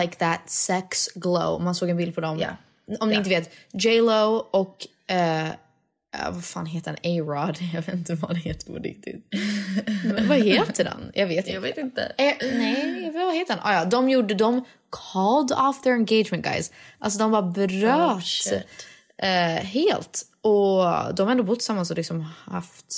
like 0.00 0.16
that 0.18 0.50
sex 0.50 1.08
glow. 1.14 1.62
Man 1.62 1.74
såg 1.74 1.88
en 1.90 1.96
bild 1.96 2.14
på 2.14 2.20
dem. 2.20 2.38
Ja. 2.38 2.56
Om 3.00 3.08
ni 3.08 3.14
inte 3.14 3.30
vet. 3.30 3.50
J 3.72 4.00
Lo 4.00 4.34
och 4.50 4.86
eh, 5.14 5.48
eh, 6.14 6.30
vad 6.30 6.44
fan 6.44 6.66
heter 6.66 6.90
han? 6.90 7.12
A-Rod. 7.12 7.56
Jag 7.74 7.82
vet 7.82 7.94
inte 7.94 8.14
vad 8.14 8.30
han 8.30 8.40
heter 8.40 8.72
på 8.72 8.78
riktigt. 8.78 9.26
Vad 10.28 10.38
heter 10.38 10.84
han? 10.84 11.10
Jag 11.14 11.26
vet 11.26 11.38
inte. 11.38 11.50
Jag 11.52 11.60
vet 11.60 11.78
inte. 11.78 12.12
Eh, 12.18 12.34
nej, 12.40 13.10
vad 13.14 13.34
heter 13.34 13.56
han? 13.56 13.72
Ah, 13.72 13.78
ja, 13.78 13.84
de 13.84 14.10
gjorde, 14.10 14.34
de 14.34 14.64
called 14.90 15.52
off 15.68 15.82
their 15.82 15.94
engagement 15.94 16.44
guys. 16.44 16.72
Alltså 16.98 17.18
de 17.18 17.30
bara 17.30 17.42
bröt 17.42 18.52
Oh, 18.52 19.26
eh, 19.28 19.62
helt. 19.64 20.22
Och 20.40 21.14
de 21.14 21.22
har 21.22 21.30
ändå 21.30 21.42
bott 21.42 21.58
tillsammans 21.58 21.90
och 21.90 21.96
liksom 21.96 22.20
haft, 22.46 22.94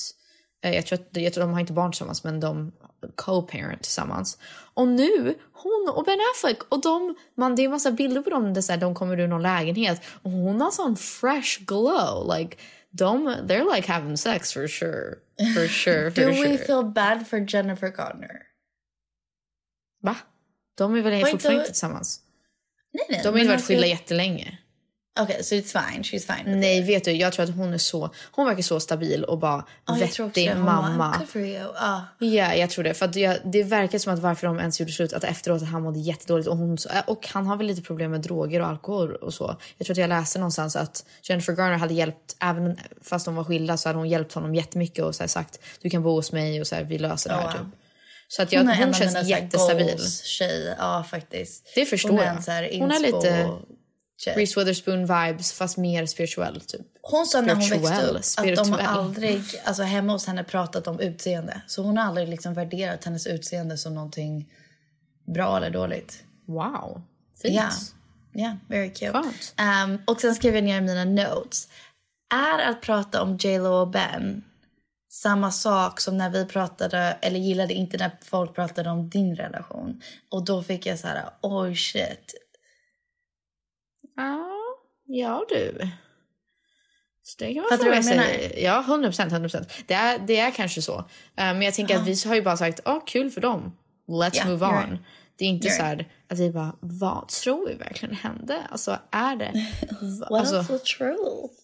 eh, 0.64 0.74
jag, 0.74 0.87
tror 0.87 0.98
att, 0.98 1.09
jag 1.12 1.33
tror 1.33 1.44
de 1.44 1.53
har 1.53 1.61
inte 1.61 1.72
barn 1.72 1.92
tillsammans 1.92 2.24
men 2.24 2.40
de 2.40 2.72
co-parent 3.14 3.83
tillsammans. 3.83 4.38
Och 4.74 4.88
nu, 4.88 5.35
hon 5.53 5.92
och 5.94 6.05
Ben 6.05 6.18
Affleck 6.35 6.59
och 6.68 6.81
de, 6.81 7.16
man, 7.35 7.57
det 7.57 7.64
är 7.64 7.68
massa 7.68 7.90
bilder 7.90 8.22
på 8.22 8.31
dem 8.31 8.55
där 8.55 8.61
så 8.61 8.72
här, 8.72 8.81
de 8.81 8.94
kommer 8.94 9.20
ur 9.20 9.29
någon 9.29 9.42
lägenhet 9.42 10.03
och 10.22 10.31
hon 10.31 10.61
har 10.61 10.70
sån 10.70 10.96
fresh 10.96 11.64
glow. 11.66 12.37
Like, 12.37 12.57
de, 12.97 13.47
they're 13.47 13.65
like 13.77 13.87
having 13.93 14.17
sex 14.17 14.53
for 14.53 14.69
sure. 14.69 15.19
For 15.55 15.69
sure, 15.83 16.11
for 16.11 16.21
Do 16.21 16.33
sure. 16.35 16.49
we 16.49 16.57
feel 16.59 16.83
bad 16.83 17.27
for 17.27 17.39
Jennifer 17.49 17.89
Garner? 17.89 18.43
Va? 20.03 20.17
De 20.75 20.95
är 20.95 21.03
väl 21.03 21.23
Var 21.23 21.31
fortfarande 21.31 21.61
inte- 21.61 21.71
tillsammans? 21.73 22.21
Nej, 22.93 23.07
nej. 23.11 23.21
De 23.23 23.29
har 23.35 23.39
ju 23.41 23.49
varit 23.49 23.65
skilda 23.65 23.87
jättelänge. 23.87 24.59
Okej, 25.20 25.44
so 25.44 25.55
it's 25.55 25.72
fine. 25.72 26.03
She's 26.03 26.37
fine. 26.37 26.61
Nej, 26.61 26.79
it. 26.79 26.88
vet 26.88 27.05
du, 27.05 27.12
jag 27.12 27.33
tror 27.33 27.44
att 27.44 27.57
hon 27.57 27.74
är 27.74 27.79
så, 27.79 28.11
hon 28.31 28.46
verkar 28.46 28.62
så 28.62 28.81
stabil 28.81 29.24
och 29.24 29.38
bara 29.38 29.64
Ja, 29.87 29.98
jag 29.98 30.09
också 30.09 30.24
vettig. 30.24 30.50
Hon 30.50 30.66
bara, 30.66 30.81
mamma. 30.81 31.16
Good 31.18 31.29
for 31.29 31.42
you. 31.42 31.68
Ah. 31.77 32.00
Ja, 32.18 32.55
jag 32.55 32.70
tror 32.70 32.85
det. 32.85 32.94
För 32.94 33.18
jag, 33.18 33.37
det 33.44 33.62
verkar 33.62 33.98
som 33.98 34.14
att 34.14 34.18
varför 34.18 34.46
de 34.46 34.59
ens 34.59 34.81
gjorde 34.81 34.92
slut, 34.92 35.12
att 35.12 35.24
efteråt 35.24 35.62
att 35.62 35.68
han 35.68 35.83
mådde 35.83 35.98
jättedåligt 35.98 36.48
och, 36.48 36.57
hon, 36.57 36.79
och 37.07 37.29
han 37.29 37.46
har 37.46 37.57
väl 37.57 37.66
lite 37.66 37.83
problem 37.83 38.11
med 38.11 38.20
droger 38.20 38.61
och 38.61 38.66
alkohol 38.66 39.14
och 39.14 39.35
så. 39.35 39.57
Jag 39.79 39.87
tror 39.87 39.94
att 39.94 39.98
jag 39.98 40.09
läste 40.09 40.38
någonstans 40.38 40.77
att 40.77 41.05
Jennifer 41.22 41.53
Garner 41.53 41.77
hade 41.77 41.94
hjälpt, 41.94 42.37
även 42.40 42.77
fast 43.03 43.24
de 43.24 43.35
var 43.35 43.44
skilda 43.44 43.77
så 43.77 43.88
hade 43.88 43.98
hon 43.98 44.09
hjälpt 44.09 44.33
honom 44.33 44.55
jättemycket 44.55 45.05
och 45.05 45.14
så 45.14 45.29
sagt 45.29 45.61
du 45.83 45.90
kan 45.90 46.03
bo 46.03 46.11
hos 46.11 46.33
mig 46.33 46.61
och 46.61 46.66
så 46.66 46.74
här, 46.74 46.85
vi 46.85 46.98
löser 46.98 47.31
det 47.31 47.37
här 47.37 47.42
Oh, 47.42 47.53
wow. 47.53 47.59
typ. 47.59 47.79
Så 48.29 48.42
att 48.42 48.53
jag, 48.53 48.61
hon, 48.61 48.68
är 48.68 48.88
av 48.88 48.92
känns 48.92 49.29
jättestabil. 49.29 49.87
goals-tjej. 49.87 50.74
Ja, 50.79 51.05
faktiskt. 51.11 51.72
Det 51.74 51.85
förstår 51.85 52.11
hon 52.11 52.18
är 52.18 52.24
jag. 52.24 52.37
en 52.37 52.42
så 52.42 52.50
här 52.50 52.70
Hon 52.79 52.90
är 52.90 53.00
lite 53.00 53.50
tjej. 54.16 54.37
Reese 54.37 54.61
Witherspoon 54.61 55.00
vibes 55.00 55.53
fast 55.53 55.77
mer 55.77 56.07
spirituell 56.07 56.61
typ. 56.61 56.87
Hon 57.03 57.27
sa 57.27 57.40
när 57.40 57.55
hon 57.55 57.68
växte 57.68 58.22
Spirituell, 58.22 58.68
upp 58.68 58.74
att 58.74 58.79
de 58.79 58.87
har 58.87 58.98
aldrig 58.98 59.42
alltså 59.64 59.83
hemma 59.83 60.12
hos 60.12 60.27
henne 60.27 60.44
pratat 60.44 60.87
om 60.87 61.00
utseende. 61.00 61.62
Så 61.66 61.83
hon 61.83 61.96
har 61.96 62.05
aldrig 62.05 62.29
liksom 62.29 62.55
värderat 62.55 63.05
hennes 63.05 63.27
utseende 63.27 63.79
som 63.79 63.94
någonting 63.94 64.53
bra 65.27 65.57
eller 65.57 65.70
dåligt. 65.70 66.24
Wow, 66.46 67.03
fint. 67.42 67.55
Ja, 67.55 67.70
ja 68.33 68.57
very 68.68 68.90
cute. 68.90 69.22
Um, 69.85 69.98
och 70.07 70.20
sen 70.20 70.35
skrev 70.35 70.55
jag 70.55 70.64
ner 70.64 70.81
mina 70.81 71.05
notes. 71.05 71.68
Är 72.35 72.70
att 72.70 72.81
prata 72.81 73.22
om 73.22 73.37
J 73.37 73.59
Lo 73.59 73.72
och 73.72 73.88
Ben 73.88 74.42
samma 75.14 75.50
sak 75.50 76.00
som 76.00 76.18
när 76.18 76.31
vi 76.31 76.44
pratade, 76.46 76.98
eller 76.98 77.38
gillade 77.38 77.74
inte 77.74 77.96
när 77.96 78.11
folk 78.22 78.55
pratade 78.55 78.90
om 78.90 79.09
din 79.09 79.37
relation? 79.37 80.03
Och 80.31 80.44
då 80.44 80.62
fick 80.62 80.87
jag 80.87 80.98
så 80.98 81.07
här, 81.07 81.31
oj 81.40 81.77
shit. 81.77 82.35
Ja, 84.16 84.48
ja 85.07 85.44
du. 85.48 85.88
Så 87.22 87.37
det 87.38 87.55
kan 87.55 87.64
man 87.70 87.79
fråga 87.79 88.03
sig. 88.03 88.55
Ja, 88.62 88.81
100 88.81 89.09
procent. 89.09 89.33
100 89.33 89.48
Det, 89.87 89.94
är, 89.94 90.18
det 90.18 90.38
är 90.38 90.50
kanske 90.50 90.83
så. 90.83 90.98
Eh, 90.98 91.05
men 91.37 91.62
jag 91.62 91.74
tänker 91.74 91.96
att 91.96 92.07
vi 92.07 92.29
har 92.29 92.35
ju 92.35 92.42
bara 92.42 92.57
sagt, 92.57 92.81
ja, 92.85 93.00
kul 93.00 93.31
för 93.31 93.40
dem. 93.40 93.77
Let's 94.09 94.31
Ja, 94.33 94.46
move 94.46 94.66
on. 94.66 94.72
right. 94.72 95.00
Det 95.37 95.44
är 95.44 95.48
inte 95.48 95.68
You're 95.68 95.77
så 95.77 95.83
här 95.83 96.09
att 96.29 96.38
vi 96.38 96.50
bara, 96.50 96.77
vad 96.81 97.29
tror 97.29 97.68
vi 97.68 97.74
verkligen 97.74 98.14
hände? 98.14 98.62
Alltså, 98.70 98.98
är 99.11 99.37
det... 99.37 99.66
What 100.31 100.40
alltså, 100.40 100.61
is 100.61 100.66
the 100.66 100.79
truth? 100.79 101.55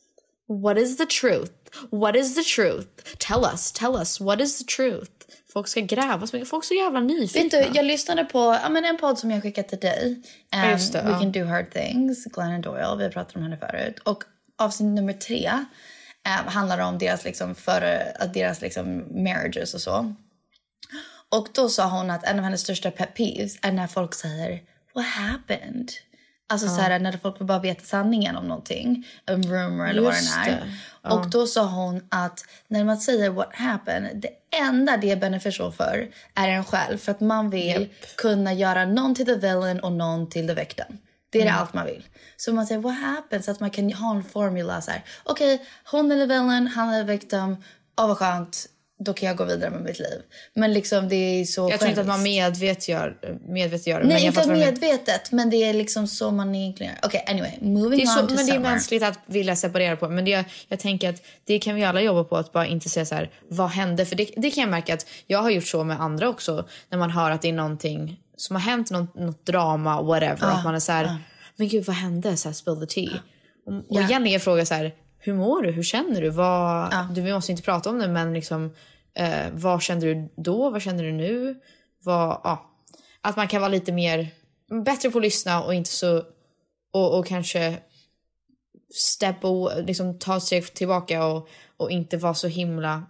What 0.49 0.79
is 0.79 0.97
the 0.97 1.07
truth? 1.07 1.53
What 1.91 2.17
is 2.17 2.35
the 2.35 2.43
truth? 2.43 2.89
Tell 3.19 3.45
us, 3.53 3.73
tell 3.73 3.95
us, 3.95 4.21
what 4.21 4.41
is 4.41 4.59
the 4.59 4.65
truth? 4.65 5.11
Folk 5.53 5.69
ska 5.69 5.81
gräva 5.81 6.27
så 6.27 6.37
mycket. 6.37 6.49
Folk 6.49 6.65
är 6.65 6.67
så 6.67 6.75
jävla 6.75 7.01
nyfikna. 7.01 7.59
Vet 7.59 7.73
du, 7.73 7.79
jag 7.79 7.85
lyssnade 7.85 8.25
på 8.25 8.59
ja, 8.63 8.69
men 8.69 8.85
en 8.85 8.97
podd 8.97 9.19
som 9.19 9.31
jag 9.31 9.43
skickat 9.43 9.69
till 9.69 9.79
dig. 9.79 10.23
Ja, 10.51 10.71
just 10.71 10.93
det, 10.93 11.03
We 11.03 11.11
ja. 11.11 11.19
can 11.19 11.33
do 11.33 11.45
hard 11.45 11.71
things, 11.71 12.25
Glennon 12.25 12.61
Doyle. 12.61 12.97
Vi 12.99 13.05
har 13.05 13.11
pratat 13.11 13.37
om 13.37 13.43
henne 13.43 13.57
förut. 13.57 13.99
Och 13.99 14.25
avsnitt 14.59 14.95
nummer 14.95 15.13
tre 15.13 15.51
eh, 16.27 16.53
handlar 16.53 16.79
om 16.79 16.99
deras, 16.99 17.25
liksom, 17.25 17.55
att 18.19 18.35
deras 18.35 18.61
liksom, 18.61 19.05
marriages 19.25 19.75
och 19.75 19.81
så. 19.81 20.15
Och 21.29 21.49
då 21.55 21.69
sa 21.69 21.87
hon 21.89 22.11
att 22.11 22.25
en 22.25 22.39
av 22.39 22.45
hennes 22.45 22.61
största 22.61 22.91
pet 22.91 23.15
peeves 23.15 23.59
är 23.63 23.73
när 23.73 23.87
folk 23.87 24.15
säger 24.15 24.63
What 24.95 25.07
happened? 25.07 25.91
Alltså 26.49 26.69
så 26.69 26.81
här, 26.81 26.99
när 26.99 27.13
folk 27.13 27.41
vill 27.41 27.47
bara 27.47 27.59
veta 27.59 27.85
sanningen 27.85 28.37
om 28.37 28.49
någonting. 28.49 29.07
En 29.27 29.43
rumor 29.43 29.89
eller 29.89 30.03
vad 30.03 30.15
Just 30.15 30.35
den 30.35 30.45
är. 30.45 30.51
det. 30.51 30.73
Och 31.03 31.31
då 31.31 31.47
sa 31.47 31.67
hon 31.67 32.07
att 32.09 32.45
när 32.69 32.85
man 32.85 32.97
säger 32.99 33.31
what 33.31 33.55
happened, 33.55 34.21
det 34.23 34.57
enda 34.59 34.97
det 34.97 35.17
beneficial 35.21 35.73
för 35.73 36.09
är 36.35 36.49
en 36.49 36.65
själv. 36.65 36.99
För 36.99 37.13
att 37.13 37.21
man 37.21 37.51
vill 37.51 37.89
kunna 38.17 38.53
göra 38.53 38.85
någon 38.85 39.15
till 39.15 39.27
the 39.27 39.35
villain 39.35 39.81
och 39.81 39.93
någon 39.93 40.29
till 40.29 40.47
the 40.49 40.55
victim. 40.55 40.99
Det 41.31 41.39
är 41.39 41.43
det 41.43 41.49
Mm. 41.49 41.61
allt 41.61 41.75
man 41.75 41.87
vill. 41.87 42.07
Så 42.37 42.53
man 42.53 42.67
säger 42.67 42.81
what 42.81 42.99
happened 43.01 43.45
så 43.45 43.51
att 43.51 43.61
man 43.61 43.71
kan 43.71 43.93
ha 43.93 44.17
en 44.17 44.25
formula 44.25 44.81
så 44.81 44.91
här. 44.91 45.05
Okej, 45.25 45.67
hon 45.85 46.13
är 46.13 46.17
the 46.17 46.27
villain, 46.27 46.67
han 46.67 46.89
är 46.89 47.05
the 47.05 47.13
victim. 47.13 47.57
Åh 48.01 48.09
vad 48.09 48.19
skönt, 48.19 48.67
då 49.05 49.13
kan 49.13 49.27
jag 49.29 49.37
gå 49.37 49.45
vidare 49.45 49.71
med 49.71 49.81
mitt 49.83 49.99
liv. 49.99 50.21
Men 50.55 50.73
liksom 50.73 51.09
det 51.09 51.17
är 51.17 51.45
så 51.45 51.71
jag 51.71 51.79
tror 51.81 51.89
inte 51.89 52.01
att 52.01 52.07
man 52.07 52.23
medvetet 52.23 52.89
gör, 52.89 53.17
medvetet 53.49 53.87
gör 53.87 53.99
det. 54.01 54.05
men 54.07 54.15
Nej, 54.15 54.25
jag 54.25 54.35
inte 54.35 54.55
medvetet, 54.55 55.33
men 55.33 55.51
det 55.51 55.57
är 55.57 55.73
liksom 55.75 56.07
så 56.07 56.31
man 56.31 56.55
egentligen 56.55 56.93
gör. 56.93 57.01
Okej, 57.07 57.25
anyway, 57.29 57.53
moving 57.61 57.99
Det 57.99 58.03
är, 58.05 58.07
så, 58.07 58.21
on 58.21 58.29
to 58.29 58.35
men 58.35 58.47
det 58.47 58.53
är 58.53 58.55
summer. 58.55 58.71
mänskligt 58.71 59.03
att 59.03 59.19
vilja 59.27 59.57
separera 59.57 59.97
på. 59.97 60.09
Men 60.09 60.25
det, 60.25 60.45
jag 60.69 60.79
tänker 60.79 61.09
att 61.11 61.23
det 61.45 61.59
kan 61.59 61.75
vi 61.75 61.85
alla 61.85 62.01
jobba 62.01 62.25
på. 62.25 62.37
Att 62.37 62.53
bara 62.53 62.67
inte 62.67 62.89
säga 62.89 63.07
så 63.07 63.15
här, 63.15 63.31
vad 63.49 63.71
hände? 63.71 64.07
För 64.07 64.17
det, 64.17 64.31
det 64.37 64.51
kan 64.51 64.61
jag 64.63 64.71
märka 64.71 64.95
att 64.95 65.07
jag 65.27 65.39
har 65.43 65.51
gjort 65.51 65.67
så 65.67 65.85
med 65.85 66.01
andra 66.01 66.29
också. 66.29 66.69
När 66.89 66.99
man 66.99 67.11
hör 67.11 67.31
att 67.31 67.43
det 67.43 67.49
är 67.49 67.53
någonting 67.53 68.21
som 68.37 68.57
har 68.57 68.63
hänt, 68.63 68.91
något, 68.91 69.15
något 69.15 69.47
drama, 69.47 70.03
whatever. 70.03 70.47
att 70.47 70.65
man 70.65 70.75
är 70.75 70.81
så 70.81 70.93
här, 70.93 71.17
men 71.57 71.69
gud 71.69 71.85
vad 71.85 71.97
hände? 71.97 72.37
Så 72.37 72.49
här, 72.49 72.55
spill 72.55 72.77
the 72.81 72.87
tea. 72.87 73.21
Och, 73.67 73.73
och 73.75 73.85
Ja. 73.89 74.03
egentligen 74.03 74.41
frågar 74.41 74.65
så 74.65 74.75
här, 74.75 74.93
hur 75.21 75.35
mår 75.35 75.63
du? 75.63 75.71
Hur 75.71 75.83
känner 75.83 76.21
du? 76.21 76.31
Vad, 76.31 76.95
du? 77.15 77.21
Vi 77.21 77.33
måste 77.33 77.53
inte 77.53 77.65
prata 77.65 77.91
om 77.91 77.99
det, 77.99 78.09
men 78.09 78.35
liksom, 78.35 78.75
eh, 79.15 79.47
vad 79.53 79.83
kände 79.83 80.07
du 80.07 80.29
då? 80.37 80.71
Vad 80.71 80.83
känner 80.83 81.03
du 81.03 81.13
nu? 81.13 81.61
Vad, 82.05 82.41
ja. 82.45 82.71
Att 83.21 83.37
man 83.37 83.49
kan 83.49 83.61
vara 83.61 83.71
lite 83.71 83.93
mer, 83.93 84.29
bättre 84.85 85.11
på 85.11 85.19
att 85.19 85.25
lyssna 85.25 85.63
och 85.63 85.75
inte 85.75 85.91
så, 85.91 86.23
och, 86.93 87.19
och 87.19 87.27
kanske 87.27 87.79
step 88.95 89.45
och 89.45 89.71
liksom 89.85 90.19
ta 90.19 90.37
ett 90.37 90.43
steg 90.43 90.75
tillbaka 90.75 91.27
och, 91.27 91.49
och 91.77 91.91
inte 91.91 92.17
vara 92.17 92.35
så 92.35 92.49
himla 92.49 93.03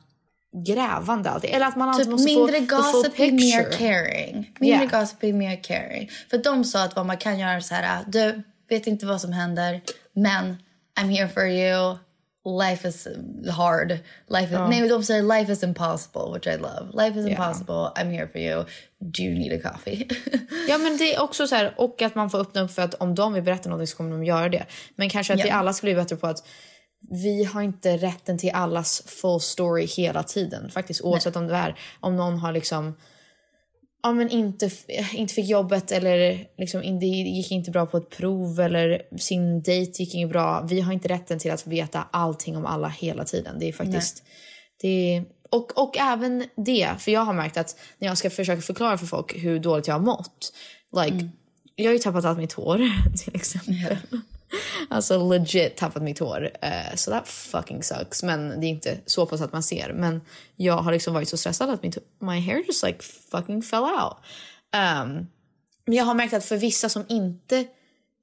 grävande 0.67 1.31
alltid. 1.31 1.51
Eller 1.51 1.67
att 1.67 1.77
man 1.77 1.89
alltid 1.89 2.05
Typ 2.05 2.11
måste 2.11 2.27
mindre 2.27 2.61
få 2.61 3.03
the 3.03 3.11
full 3.11 3.31
gossip, 3.31 3.33
mer 3.33 3.73
caring. 3.73 4.55
Mindre 4.61 4.85
Yeah. 4.85 5.01
gossip, 5.01 5.23
mer 5.23 5.63
caring. 5.63 6.11
För 6.31 6.39
de 6.39 6.65
sa 6.65 6.85
att 6.85 6.97
vad 6.97 7.07
man 7.07 7.17
kan 7.17 7.39
göra 7.39 7.61
så 7.61 7.75
här, 7.75 8.05
du 8.07 8.43
vet 8.69 8.87
inte 8.87 9.07
vad 9.07 9.21
som 9.21 9.33
händer, 9.33 9.81
men 10.13 10.57
I'm 11.01 11.09
here 11.09 11.29
for 11.29 11.47
you. 11.47 11.99
Life 12.45 12.89
is 12.89 13.09
hard. 13.57 13.91
Life 14.29 14.53
is, 14.53 14.59
Nej, 14.59 14.89
de 14.89 15.03
säger 15.05 15.23
life 15.23 15.53
is 15.53 15.63
impossible, 15.63 16.21
which 16.35 16.47
I 16.47 16.57
love. 16.57 17.05
Life 17.05 17.19
is 17.21 17.27
Yeah. 17.27 17.31
impossible, 17.31 17.93
I'm 17.97 18.11
here 18.11 18.29
for 18.29 18.39
you. 18.41 18.65
Do 18.99 19.23
you 19.23 19.35
need 19.39 19.53
a 19.65 19.71
coffee? 19.73 20.09
Ja 20.69 20.79
men 20.79 20.97
det 20.97 21.15
är 21.15 21.21
också 21.23 21.47
så 21.47 21.55
här, 21.55 21.75
och 21.77 22.03
att 22.03 22.15
man 22.15 22.31
får 22.31 22.39
öppna 22.41 22.61
upp 22.61 22.71
för 22.71 22.83
att 22.83 22.95
om 22.95 23.15
de 23.15 23.33
vill 23.33 23.43
berätta 23.43 23.69
någonting 23.69 23.87
så 23.87 23.97
kommer 23.97 24.11
de 24.11 24.25
göra 24.25 24.49
det. 24.49 24.67
Men 24.97 25.11
kanske 25.11 25.33
att 25.33 25.39
Ja. 25.39 25.45
vi 25.45 25.51
alla 25.51 25.73
ska 25.73 25.85
bli 25.87 25.95
bättre 25.95 26.17
på 26.17 26.27
att 26.27 26.47
vi 27.11 27.45
har 27.45 27.63
inte 27.63 27.97
rätten 27.97 28.39
till 28.39 28.51
allas 28.55 29.03
full 29.07 29.41
story 29.41 29.87
hela 29.87 30.23
tiden. 30.23 30.71
Faktiskt 30.71 31.01
oavsett 31.03 31.37
om 31.37 31.47
det 31.47 31.55
är 31.55 31.79
om 32.01 32.17
någon 32.17 32.39
har 32.39 32.53
liksom 32.53 32.97
ja, 34.03 34.13
men 34.13 34.31
inte, 34.31 34.71
inte 35.13 35.35
fick 35.35 35.49
jobbet 35.49 35.93
eller 35.93 36.47
liksom, 36.59 36.99
det 37.01 37.07
gick 37.07 37.51
inte 37.51 37.71
bra 37.71 37.87
på 37.87 37.97
ett 37.97 38.11
prov 38.11 38.61
eller 38.61 39.03
sin 39.19 39.63
dejt 39.63 40.03
gick 40.03 40.15
inte 40.15 40.33
bra. 40.33 40.67
Vi 40.71 40.81
har 40.81 40.93
inte 40.93 41.09
rätten 41.09 41.39
till 41.39 41.51
att 41.51 41.67
veta 41.67 42.05
allting 42.11 42.57
om 42.57 42.67
alla 42.67 42.89
hela 42.89 43.25
tiden. 43.25 43.59
Det 43.59 43.69
är 43.69 43.73
faktiskt... 43.73 44.23
Det 44.83 45.15
är, 45.17 45.25
och, 45.51 45.83
och 45.83 45.99
även 45.99 46.45
det, 46.57 46.91
för 46.99 47.13
jag 47.13 47.21
har 47.21 47.33
märkt 47.33 47.57
att 47.57 47.77
när 47.99 48.09
jag 48.09 48.19
ska 48.19 48.31
försöka 48.31 48.63
förklara 48.63 48.99
för 48.99 49.07
folk 49.07 49.35
hur 49.37 49.59
dåligt 49.59 49.87
jag 49.87 49.95
har 49.95 50.01
mått. 50.01 50.53
Like, 51.05 51.29
Jag 51.75 51.87
har 51.87 51.93
ju 51.93 51.99
tappat 51.99 52.25
allt 52.25 52.39
mitt 52.39 52.53
hår 52.53 52.79
till 53.25 53.35
exempel. 53.35 53.97
Alltså 54.89 55.29
legit 55.29 55.77
tappat 55.77 56.03
mitt 56.03 56.19
hår. 56.19 56.51
Uh, 56.65 56.97
så 56.97 57.11
that 57.11 57.29
fucking 57.29 57.83
sucks. 57.83 58.23
Men 58.23 58.61
det 58.61 58.67
är 58.67 58.69
inte 58.69 58.99
så 59.07 59.27
pass 59.27 59.41
att 59.41 59.53
man 59.53 59.63
ser. 59.63 59.93
Men 59.93 60.21
jag 60.57 60.77
har 60.77 60.93
liksom 60.93 61.15
varit 61.15 61.29
så 61.29 61.37
stressad 61.37 61.71
att 61.71 61.83
mitt, 61.83 61.99
my 62.19 62.41
hair 62.41 62.65
just 62.67 62.85
like 62.85 62.99
fucking 63.31 63.63
fell 63.63 63.83
out. 63.83 64.17
Um, 64.77 65.27
men 65.85 65.97
jag 65.97 66.05
har 66.05 66.15
märkt 66.15 66.35
att 66.35 66.45
för 66.45 66.57
vissa 66.57 66.89
som 66.89 67.05
inte 67.09 67.65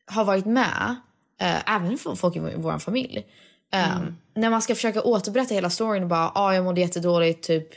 har 0.06 0.26
varit 0.26 0.46
med, 0.46 0.96
uh, 1.42 1.76
även 1.76 1.98
för 1.98 2.16
folk 2.16 2.36
i 2.36 2.40
vår, 2.40 2.80
familj. 2.80 3.26
Um, 3.98 4.18
När 4.34 4.50
man 4.50 4.62
ska 4.62 4.76
försöka 4.76 5.02
återberätta 5.02 5.54
hela 5.54 5.70
storyn 5.70 6.04
och 6.04 6.10
bara, 6.10 6.32
ah, 6.36 6.54
jag 6.54 6.64
mådde 6.64 6.82
jättedåligt, 6.82 7.44
typ 7.44 7.68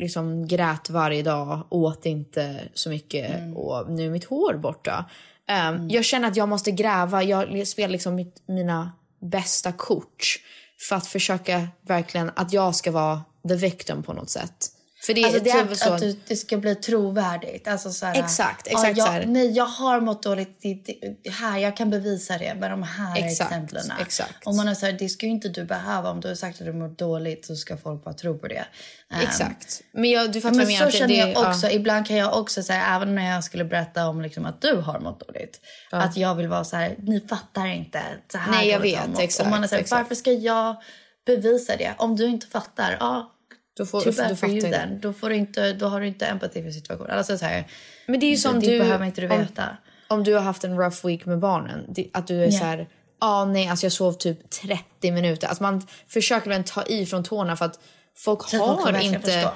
liksom 0.00 0.46
grät 0.46 0.90
varje 0.90 1.22
dag, 1.22 1.66
åt 1.70 2.06
inte 2.06 2.60
så 2.74 2.90
mycket 2.90 3.56
och 3.56 3.90
nu 3.90 4.06
är 4.06 4.10
mitt 4.10 4.24
hår 4.24 4.54
borta. 4.54 5.04
Um, 5.52 5.88
Jag 5.88 6.04
känner 6.04 6.28
att 6.28 6.36
jag 6.36 6.48
måste 6.48 6.70
gräva, 6.70 7.22
jag 7.22 7.66
spelar 7.68 7.88
liksom 7.88 8.14
mitt, 8.14 8.42
mina 8.46 8.92
bästa 9.20 9.72
kort 9.72 10.40
för 10.88 10.96
att 10.96 11.06
försöka 11.06 11.68
verkligen 11.86 12.30
att 12.36 12.52
jag 12.52 12.74
ska 12.74 12.90
vara 12.90 13.22
the 13.48 13.54
victim 13.54 14.02
på 14.02 14.12
något 14.12 14.30
sätt. 14.30 14.72
För 15.00 15.14
det, 15.14 15.24
Alltså 15.24 15.40
det 15.40 15.50
är 15.50 15.64
väl 15.64 15.76
så 15.76 15.92
att 15.92 16.00
du, 16.00 16.16
det 16.26 16.36
ska 16.36 16.56
bli 16.56 16.74
trovärdigt. 16.74 17.68
Alltså 17.68 17.90
så 17.90 18.06
här, 18.06 18.22
Exakt, 18.24 18.68
ja, 18.70 18.72
exakt 18.72 18.98
jag, 18.98 19.22
så. 19.22 19.28
Nej, 19.28 19.50
jag 19.50 19.64
har 19.64 20.00
mått 20.00 20.22
dåligt. 20.22 20.62
Det, 20.62 20.74
det, 21.22 21.30
här, 21.30 21.58
jag 21.58 21.76
kan 21.76 21.90
bevisa 21.90 22.38
det 22.38 22.54
med 22.54 22.70
de 22.70 22.82
här 22.82 23.16
Exakt, 23.18 23.52
exemplen. 23.52 23.92
exakt. 24.00 24.46
Och 24.46 24.54
man 24.54 24.68
är 24.68 24.74
så 24.74 24.86
här, 24.86 24.92
det 24.92 25.08
ska 25.08 25.26
ju 25.26 25.32
inte 25.32 25.48
du 25.48 25.64
behöva. 25.64 26.10
Om 26.10 26.20
du 26.20 26.28
har 26.28 26.34
sagt 26.34 26.60
att 26.60 26.66
du 26.66 26.72
mår 26.72 26.88
dåligt 26.88 27.46
så 27.46 27.56
ska 27.56 27.76
folk 27.76 28.04
bara 28.04 28.14
tro 28.14 28.38
på 28.38 28.48
det. 28.48 28.64
Um, 29.14 29.20
Exakt. 29.20 29.82
Men 29.92 30.10
jag, 30.10 30.32
du 30.32 30.40
fattar 30.40 30.56
Men 30.56 30.66
så 30.66 30.90
känner 30.90 31.14
jag 31.14 31.28
ja. 31.28 31.50
också. 31.50 31.70
Ibland 31.70 32.06
kan 32.06 32.16
jag 32.16 32.38
också 32.38 32.62
säga, 32.62 32.86
även 32.86 33.14
när 33.14 33.34
jag 33.34 33.44
skulle 33.44 33.64
berätta 33.64 34.08
om 34.08 34.20
liksom, 34.20 34.46
att 34.46 34.60
du 34.60 34.76
har 34.76 35.00
mått 35.00 35.26
dåligt. 35.26 35.60
Att 35.90 36.16
jag 36.16 36.34
vill 36.34 36.48
vara 36.48 36.64
så 36.64 36.76
här, 36.76 36.96
ni 36.98 37.20
fattar 37.20 37.66
inte. 37.66 38.02
Så 38.32 38.38
här 38.38 38.52
Nej, 38.52 38.68
jag 38.68 38.80
vet, 38.80 39.18
exakt, 39.18 39.46
Och 39.46 39.50
man 39.50 39.64
är 39.64 39.68
så 39.68 39.74
här, 39.74 39.84
varför 39.90 40.14
ska 40.14 40.32
jag 40.32 40.76
bevisa 41.26 41.76
det? 41.76 41.94
Om 41.98 42.16
du 42.16 42.26
inte 42.26 42.46
fattar, 42.46 42.96
ja. 43.00 43.34
Då 43.78 43.86
får- 43.86 44.00
too 44.00 44.12
då 44.12 44.22
bad 44.22 44.38
for 44.38 44.48
you 44.48 44.60
then. 44.60 45.00
Då, 45.00 45.12
får 45.12 45.28
du 45.28 45.36
inte, 45.36 45.72
då 45.72 45.86
har 45.86 46.00
du 46.00 46.06
inte 46.06 46.26
empati 46.26 46.62
för 46.62 46.70
situationen. 46.70 47.10
Alltså 47.18 47.38
så 47.38 47.44
här, 47.44 47.66
Men 48.06 48.20
det 48.20 48.26
är 48.26 48.30
ju 48.30 48.36
som 48.36 48.60
det 48.60 48.66
du... 48.66 48.78
behöver 48.78 49.06
inte 49.06 49.20
du 49.20 49.28
om- 49.28 49.38
veta. 49.38 49.76
Om, 50.08 50.24
du 50.24 50.34
har 50.34 50.40
haft 50.40 50.64
en 50.64 50.78
rough 50.78 51.06
week 51.06 51.26
med 51.26 51.38
barnen. 51.38 51.84
det- 51.88 52.08
Att 52.12 52.26
du 52.26 52.40
är 52.42 52.46
Ja. 52.46 52.50
så 52.58 52.64
här... 52.64 52.88
Ja, 53.20 53.44
nej, 53.44 53.68
alltså 53.68 53.86
jag 53.86 53.92
sov 53.92 54.12
typ 54.12 54.50
30 54.50 55.10
minuter. 55.12 55.48
Alltså 55.48 55.62
man 55.62 55.86
försöker 56.08 56.48
väl 56.50 56.64
ta 56.64 56.82
i 56.82 57.06
från 57.06 57.24
tårna 57.24 57.56
för 57.56 57.64
att 57.64 57.80
folk 58.16 58.42
Så 58.48 58.58
folk 58.58 58.80
har 58.84 58.92
verkligen 58.92 59.14
inte... 59.14 59.30
förstå. 59.30 59.50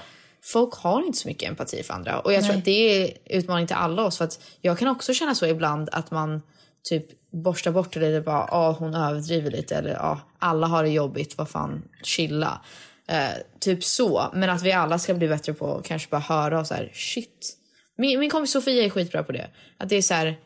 Folk 0.45 0.75
har 0.75 1.07
inte 1.07 1.19
så 1.19 1.29
mycket 1.29 1.49
empati 1.49 1.83
för 1.83 1.95
andra. 1.95 2.19
Och 2.21 2.33
jag 2.33 2.43
tror 2.43 2.53
Nej. 2.53 2.59
att 2.59 2.65
det 2.65 3.03
är 3.03 3.11
utmaning 3.39 3.67
till 3.67 3.77
alla 3.77 4.05
oss. 4.05 4.19
För 4.19 4.25
att 4.25 4.41
jag 4.61 4.79
kan 4.79 4.89
också 4.89 5.15
känna 5.15 5.35
så 5.35 5.47
ibland 5.47 5.89
att 5.93 6.11
man 6.11 6.43
typ 6.89 7.07
borstar 7.33 7.71
bort 7.71 7.93
det 7.95 8.01
lite. 8.01 8.21
Bara, 8.21 8.49
ah, 8.51 8.73
hon 8.73 8.95
överdriver 8.95 9.51
lite. 9.51 9.77
Eller 9.77 9.95
ah, 10.03 10.19
alla 10.39 10.67
har 10.67 10.83
det 10.83 10.89
jobbigt. 10.91 11.39
Vad 11.39 11.49
fan, 11.49 11.83
chilla. 12.03 12.61
Eh, 13.09 13.43
typ 13.61 13.85
så. 13.85 14.31
Men 14.35 14.51
att 14.51 14.63
vi 14.63 14.73
alla 14.73 14.99
ska 14.99 15.15
bli 15.15 15.29
bättre 15.29 15.55
på 15.55 15.77
att 15.77 15.85
kanske 15.85 16.11
bara 16.11 16.21
höra 16.21 16.61
och 16.61 16.67
så 16.67 16.75
här, 16.75 16.91
shit. 16.95 17.57
Min, 17.97 18.21
min 18.21 18.31
kompis 18.31 18.53
Sofia 18.53 18.85
är 18.85 18.91
skitbra 18.91 19.23
på 19.23 19.33
det. 19.33 19.51
Att 19.79 19.89
det 19.89 19.97
är 19.97 20.03
så 20.03 20.15
här, 20.15 20.39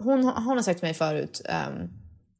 hon, 0.00 0.24
hon 0.24 0.56
har 0.56 0.62
sagt 0.62 0.78
till 0.78 0.86
mig 0.86 0.94
förut, 0.94 1.42
ehm, 1.44 1.88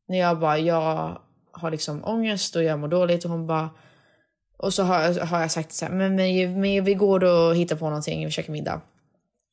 när 0.09 0.18
jag 0.18 0.39
bara, 0.39 0.59
jag 0.59 1.18
har 1.53 1.70
liksom 1.70 2.05
ångest 2.05 2.57
och 2.57 2.62
jag 2.62 2.78
mår 2.78 2.89
dåligt 2.89 3.24
och 3.24 3.30
hon 3.30 3.47
bara, 3.47 3.70
och 4.59 4.74
så 4.74 4.82
har, 4.82 5.26
har 5.26 5.41
jag 5.41 5.51
sagt 5.51 5.72
så 5.72 5.84
här, 5.84 5.93
men, 5.93 6.16
men, 6.16 6.61
men 6.61 6.84
vi 6.84 6.95
går 6.95 7.24
och 7.24 7.57
hittar 7.57 7.76
på 7.76 7.84
någonting, 7.84 8.24
vi 8.24 8.30
käkar 8.30 8.53
middag. 8.53 8.80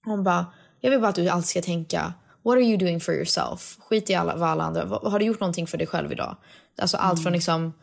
Hon 0.05 0.23
bara, 0.23 0.45
jag 0.79 0.91
vill 0.91 0.99
bara 0.99 1.09
att 1.09 1.15
du 1.15 1.29
alltid 1.29 1.49
ska 1.49 1.61
tänka, 1.61 2.13
what 2.43 2.53
are 2.53 2.61
you 2.61 2.77
doing 2.77 2.99
for 2.99 3.13
yourself? 3.13 3.77
Skit 3.79 4.09
i 4.09 4.15
alla, 4.15 4.35
vad 4.35 4.49
alla 4.49 4.63
andra, 4.63 4.85
har 4.85 5.19
du 5.19 5.25
gjort 5.25 5.39
någonting 5.39 5.67
för 5.67 5.77
dig 5.77 5.87
själv 5.87 6.11
idag? 6.11 6.35
Alltså 6.77 6.97
allt 6.97 7.23
från 7.23 7.33
liksom 7.33 7.73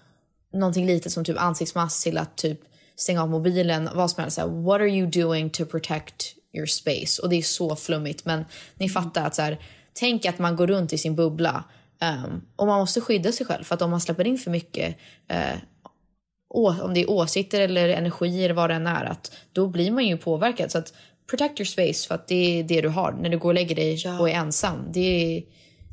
någonting 0.53 0.87
litet 0.87 1.13
som 1.13 1.25
typ 1.25 1.39
ansiktsmask 1.39 2.03
till 2.03 2.19
att 2.19 2.37
typ 2.37 2.61
stänga 2.97 3.23
av 3.23 3.29
mobilen, 3.29 3.89
vad 3.95 4.11
som 4.11 4.21
helst. 4.21 4.35
Så 4.35 4.41
här, 4.41 4.63
What 4.63 4.81
are 4.81 4.89
you 4.89 5.07
doing 5.07 5.51
to 5.51 5.65
protect 5.65 6.35
your 6.53 6.67
space? 6.67 7.23
Och 7.23 7.29
det 7.29 7.37
är 7.37 7.43
så 7.43 7.77
flummigt 7.77 8.25
men 8.25 8.45
ni 8.75 8.89
fattar 8.89 9.27
att 9.27 9.35
så 9.35 9.43
här, 9.43 9.59
tänk 9.93 10.27
att 10.27 10.39
man 10.39 10.57
går 10.57 10.67
runt 10.67 10.93
i 10.93 10.99
sin 10.99 11.17
bubbla 11.17 11.65
Um, 12.03 12.43
och 12.57 12.67
man 12.67 12.81
måste 12.81 13.01
skydda 13.01 13.33
sig 13.33 13.47
själv 13.47 13.65
för 13.65 13.75
att 13.75 13.83
om 13.83 13.91
man 13.91 14.01
släpper 14.01 14.27
in 14.27 14.39
för 14.39 14.51
mycket 14.51 14.97
uh, 15.33 15.59
om 16.49 16.95
det 16.95 17.01
är 17.01 17.11
åsikter 17.11 17.61
eller 17.61 17.89
energi 17.89 18.45
eller 18.45 18.55
vad 18.55 18.71
det 18.71 18.75
än 18.75 18.87
är, 18.87 19.05
att 19.05 19.33
då 19.53 19.67
blir 19.67 19.91
man 19.91 20.07
ju 20.07 20.17
påverkad. 20.17 20.71
Så 20.71 20.79
att 20.79 20.93
protect 21.31 21.61
your 21.61 21.67
space 21.67 22.09
för 22.09 22.15
att 22.15 22.29
det 22.29 22.59
är 22.59 22.63
det 22.63 22.81
du 22.81 22.89
har 22.89 23.13
när 23.13 23.29
du 23.29 23.39
går 23.39 23.49
och 23.49 23.55
lägger 23.55 23.77
dig 23.77 23.95
Ja. 24.05 24.21
och 24.21 24.31
är 24.31 24.35
ensam. 24.35 24.85
Det 24.93 25.01
är, 25.01 25.43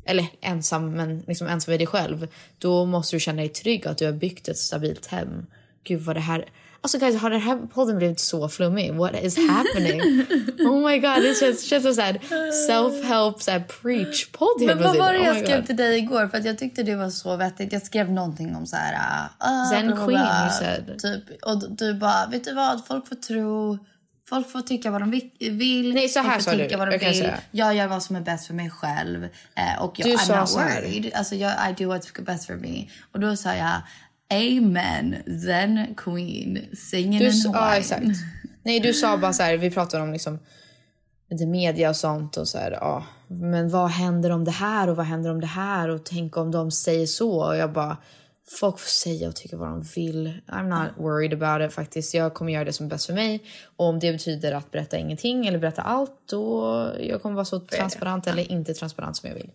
eller 0.06 0.26
ensam, 0.40 0.92
men 0.92 1.24
liksom 1.26 1.46
ensam 1.46 1.72
med 1.72 1.80
dig 1.80 1.86
själv. 1.86 2.28
Då 2.58 2.84
måste 2.84 3.16
du 3.16 3.20
känna 3.20 3.38
dig 3.38 3.48
trygg 3.48 3.86
att 3.86 3.98
du 3.98 4.04
har 4.04 4.12
byggt 4.12 4.48
ett 4.48 4.58
stabilt 4.58 5.06
hem. 5.06 5.46
Gud 5.84 6.00
vad 6.00 6.16
det 6.16 6.20
här... 6.20 6.44
Alltså 6.80 6.98
guys, 6.98 7.16
har 7.16 7.30
den 7.30 7.40
här 7.40 7.58
podden 7.74 7.98
blivit 7.98 8.20
så 8.20 8.48
flummig? 8.48 8.94
What 8.94 9.22
is 9.22 9.36
happening? 9.48 10.00
oh 10.58 10.90
my 10.90 10.98
god, 10.98 11.22
det 11.22 11.40
känns, 11.40 11.64
känns 11.64 11.82
som 11.84 11.94
såhär 11.94 12.20
self-help, 12.68 13.38
såhär 13.38 13.64
preach-podd 13.82 14.66
Men 14.66 14.82
vad 14.82 14.96
var 14.96 15.12
det 15.12 15.18
Oh 15.18 15.24
jag 15.24 15.36
my 15.36 15.42
skrev 15.42 15.66
till 15.66 15.76
dig 15.76 15.98
igår? 15.98 16.28
För 16.28 16.38
att 16.38 16.44
jag 16.44 16.58
tyckte 16.58 16.82
det 16.82 16.96
var 16.96 17.10
så 17.10 17.36
vettigt. 17.36 17.72
Jag 17.72 17.82
skrev 17.82 18.12
någonting 18.12 18.56
om 18.56 18.66
så 18.66 18.76
här... 18.76 19.28
ah, 19.38 19.70
Zen 19.70 19.86
bla, 19.86 19.96
bla, 19.96 20.06
queen, 20.06 20.20
bla, 20.20 20.42
you 20.42 20.50
said. 20.50 20.98
Typ. 20.98 21.42
Och 21.42 21.70
du 21.70 21.94
bara, 21.94 22.26
vet 22.26 22.44
du 22.44 22.54
vad? 22.54 22.86
Folk 22.86 23.08
får 23.08 23.16
tro... 23.16 23.78
Folk 24.28 24.50
får 24.50 24.60
tycka 24.60 24.90
vad 24.90 25.00
de 25.02 25.10
vi- 25.10 25.50
vill. 25.50 25.94
Nej, 25.94 26.08
så 26.08 26.20
här 26.20 26.40
sa 26.40 26.50
du. 26.54 26.76
vad 26.76 26.88
de 26.88 26.92
Jag 26.92 27.12
vill. 27.12 27.32
Jag 27.50 27.74
gör 27.74 27.86
vad 27.86 28.02
som 28.02 28.16
är 28.16 28.20
bäst 28.20 28.46
för 28.46 28.54
mig 28.54 28.70
själv. 28.70 29.24
Eh, 29.54 29.82
och 29.82 29.94
jag, 29.98 30.08
Du 30.08 30.14
I'm 30.14 30.18
sa 30.18 30.40
not 30.40 30.54
worried. 30.54 31.10
Alltså, 31.14 31.34
jag, 31.34 31.52
I 31.70 31.84
do 31.84 31.92
what's 31.94 32.24
best 32.24 32.46
for 32.46 32.54
me. 32.54 32.86
Och 33.12 33.20
då 33.20 33.36
sa 33.36 33.54
jag, 33.54 33.80
amen, 34.32 35.16
zen 35.44 35.94
queen, 35.96 36.58
singing 36.90 37.18
Du, 37.18 37.24
in 37.24 37.30
s- 37.30 37.44
ja, 37.52 37.76
exakt. 37.76 38.06
Nej, 38.62 38.80
du 38.80 38.92
sa 38.92 39.16
bara 39.16 39.32
så 39.32 39.42
här, 39.42 39.56
vi 39.56 39.70
pratade 39.70 40.02
om 40.02 40.12
liksom 40.12 40.38
lite 41.30 41.46
media 41.46 41.88
och 41.90 41.96
sånt 41.96 42.36
och 42.36 42.48
så 42.48 42.58
här, 42.58 42.70
ja, 42.70 43.04
men 43.28 43.68
vad 43.70 43.90
händer 43.90 44.30
om 44.30 44.44
det 44.44 44.50
här 44.50 44.88
och 44.88 44.96
vad 44.96 45.06
händer 45.06 45.30
om 45.30 45.40
det 45.40 45.46
här 45.46 45.88
och 45.88 46.04
tänk 46.04 46.36
om 46.36 46.50
de 46.50 46.70
säger 46.70 47.06
så 47.06 47.44
och 47.46 47.56
jag 47.56 47.72
bara 47.72 47.96
Folk 48.50 48.78
får 48.78 48.88
säga 48.88 49.28
och 49.28 49.36
tycka 49.36 49.56
vad 49.56 49.68
de 49.68 49.82
vill. 49.82 50.40
I'm 50.46 50.68
not 50.68 50.90
worried 50.96 51.42
about 51.42 51.68
it 51.68 51.74
faktiskt. 51.74 52.14
Jag 52.14 52.34
kommer 52.34 52.52
göra 52.52 52.64
det 52.64 52.72
som 52.72 52.86
är 52.86 52.90
bäst 52.90 53.06
för 53.06 53.12
mig. 53.12 53.44
Och 53.76 53.86
om 53.86 53.98
det 53.98 54.12
betyder 54.12 54.52
att 54.52 54.70
berätta 54.70 54.96
ingenting 54.96 55.46
eller 55.46 55.58
berätta 55.58 55.82
allt 55.82 56.12
då 56.26 56.92
jag 57.00 57.22
kommer 57.22 57.34
vara 57.34 57.44
så 57.44 57.60
transparent 57.60 58.26
eller 58.26 58.52
inte 58.52 58.74
transparent 58.74 59.16
som 59.16 59.28
jag 59.28 59.36
vill. 59.36 59.50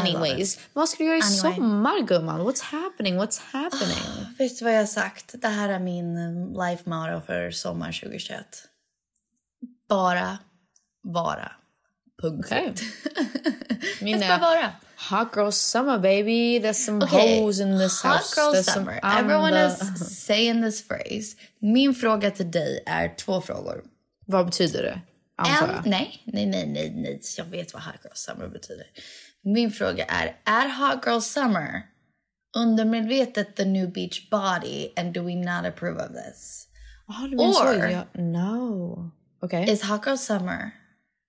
Anyways, 0.00 0.58
vad 0.72 0.88
ska 0.88 1.02
du 1.02 1.08
göra 1.08 1.18
i 1.18 1.22
Anyway. 1.22 1.54
sommar 1.56 2.00
gumman? 2.06 2.40
What's 2.40 2.62
happening? 2.62 3.20
What's 3.20 3.40
happening? 3.52 4.34
Vet 4.38 4.58
du 4.58 4.64
vad 4.64 4.74
jag 4.74 4.78
har 4.78 4.86
sagt? 4.86 5.34
Det 5.42 5.48
här 5.48 5.68
är 5.68 5.78
min 5.78 6.16
eh, 6.16 6.68
life 6.68 6.90
motto 6.90 7.26
för 7.26 7.50
sommar 7.50 7.92
2021. 8.02 8.46
Bara 9.88 10.38
vara. 11.02 11.52
Punkt. 12.22 12.46
Okej. 12.46 12.74
Jag 14.00 14.20
ska 14.20 14.28
bara 14.28 14.38
vara. 14.38 14.72
Hot 15.10 15.32
girl 15.32 15.50
summer 15.50 15.98
baby. 15.98 16.58
There's 16.60 16.84
some 16.84 17.00
Okej, 17.04 17.40
hoes 17.40 17.60
in 17.60 17.78
this 17.78 18.02
Hot 18.02 18.12
house. 18.16 18.34
girl 18.34 18.52
There's 18.52 18.72
summer. 18.72 19.00
I'm 19.02 19.24
Everyone 19.24 19.52
the- 19.52 19.66
is 19.66 20.16
saying 20.26 20.62
this 20.62 20.82
phrase. 20.88 21.36
Min 21.58 21.94
fråga 21.94 22.30
till 22.30 22.50
dig 22.50 22.82
är 22.86 23.14
två 23.16 23.40
frågor. 23.40 23.84
Vad 24.26 24.46
betyder 24.46 24.82
det? 24.82 25.00
Antar 25.36 25.68
jag. 25.74 25.86
nej, 25.86 26.22
nej, 26.24 26.46
nej, 26.46 26.66
nej, 26.66 26.90
nej. 26.96 27.20
Jag 27.36 27.44
vet 27.44 27.74
vad 27.74 27.82
hot 27.82 27.94
girl 28.04 28.12
summer 28.14 28.48
betyder. 28.48 28.86
Min 29.42 29.70
fråga 29.72 30.04
är, 30.04 30.36
är 30.44 30.68
hot 30.68 31.06
girl 31.06 31.20
summer 31.20 31.82
undermedvetet 32.56 33.56
the 33.56 33.64
new 33.64 33.92
beach 33.92 34.30
body 34.30 34.88
and 34.96 35.14
do 35.14 35.22
we 35.22 35.34
not 35.34 35.66
approve 35.66 35.96
of 36.04 36.12
this? 36.12 36.68
Du 37.30 37.36
så? 37.38 37.64
Or- 37.64 37.90
Ja, 37.90 38.04
no. 38.22 39.10
Okej. 39.42 39.70
Is 39.70 39.82
hot 39.82 40.06
girl 40.06 40.16
summer 40.16 40.70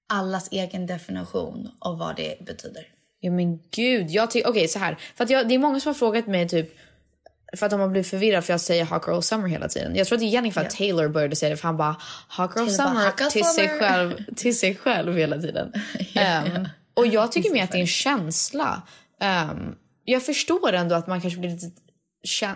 allas 0.09 0.47
egen 0.51 0.85
definition 0.87 1.71
av 1.79 1.97
vad 1.97 2.15
det 2.15 2.45
betyder? 2.45 2.87
Ja 3.25 3.31
men 3.31 3.59
gud. 3.71 4.09
Jag 4.09 4.31
tycker, 4.31 4.49
okej 4.49 4.67
så 4.67 4.79
här. 4.79 4.97
För 5.15 5.23
att 5.23 5.29
jag, 5.29 5.47
det 5.47 5.55
är 5.55 5.59
många 5.59 5.79
som 5.79 5.89
har 5.89 5.93
frågat 5.93 6.27
mig 6.27 6.47
typ 6.49 6.77
för 7.57 7.65
att 7.65 7.69
de 7.69 7.79
har 7.79 7.87
blivit 7.87 8.07
förvirrade 8.07 8.41
för 8.41 8.53
jag 8.53 8.61
säger 8.61 8.85
Hot 8.85 9.07
Girl 9.07 9.21
Summer 9.21 9.47
hela 9.47 9.67
tiden. 9.67 9.95
Jag 9.95 10.07
tror 10.07 10.15
att 10.15 10.19
det 10.19 10.35
är 10.35 10.51
för 10.51 10.61
att 10.61 10.69
Taylor 10.69 11.07
började 11.07 11.35
säga 11.35 11.49
det 11.49 11.57
för 11.57 11.67
han 11.67 11.77
bara 11.77 11.95
Hot 12.37 12.51
Girl 12.55 12.67
Taylor 12.67 12.77
bara, 12.77 12.87
Summer 12.87 13.05
"Hot 13.05 13.19
girl 13.19 13.29
till 13.29 13.45
sig, 13.45 13.67
summer." 13.67 13.79
själv, 13.79 14.35
till 14.35 14.59
sig 14.59 14.75
själv 14.75 15.17
hela 15.17 15.37
tiden. 15.37 15.73
Ehm, 16.15 16.67
och 16.93 17.07
jag 17.07 17.31
tycker 17.31 17.51
mer 17.51 17.63
att 17.63 17.71
det 17.71 17.77
är 17.77 17.81
en 17.81 17.87
känsla. 17.87 18.81
Ehm, 19.21 19.75
jag 20.05 20.25
förstår 20.25 20.73
ändå 20.73 20.95
att 20.95 21.07
man 21.07 21.21
kanske 21.21 21.39
blir 21.39 21.49
lite 21.49 21.71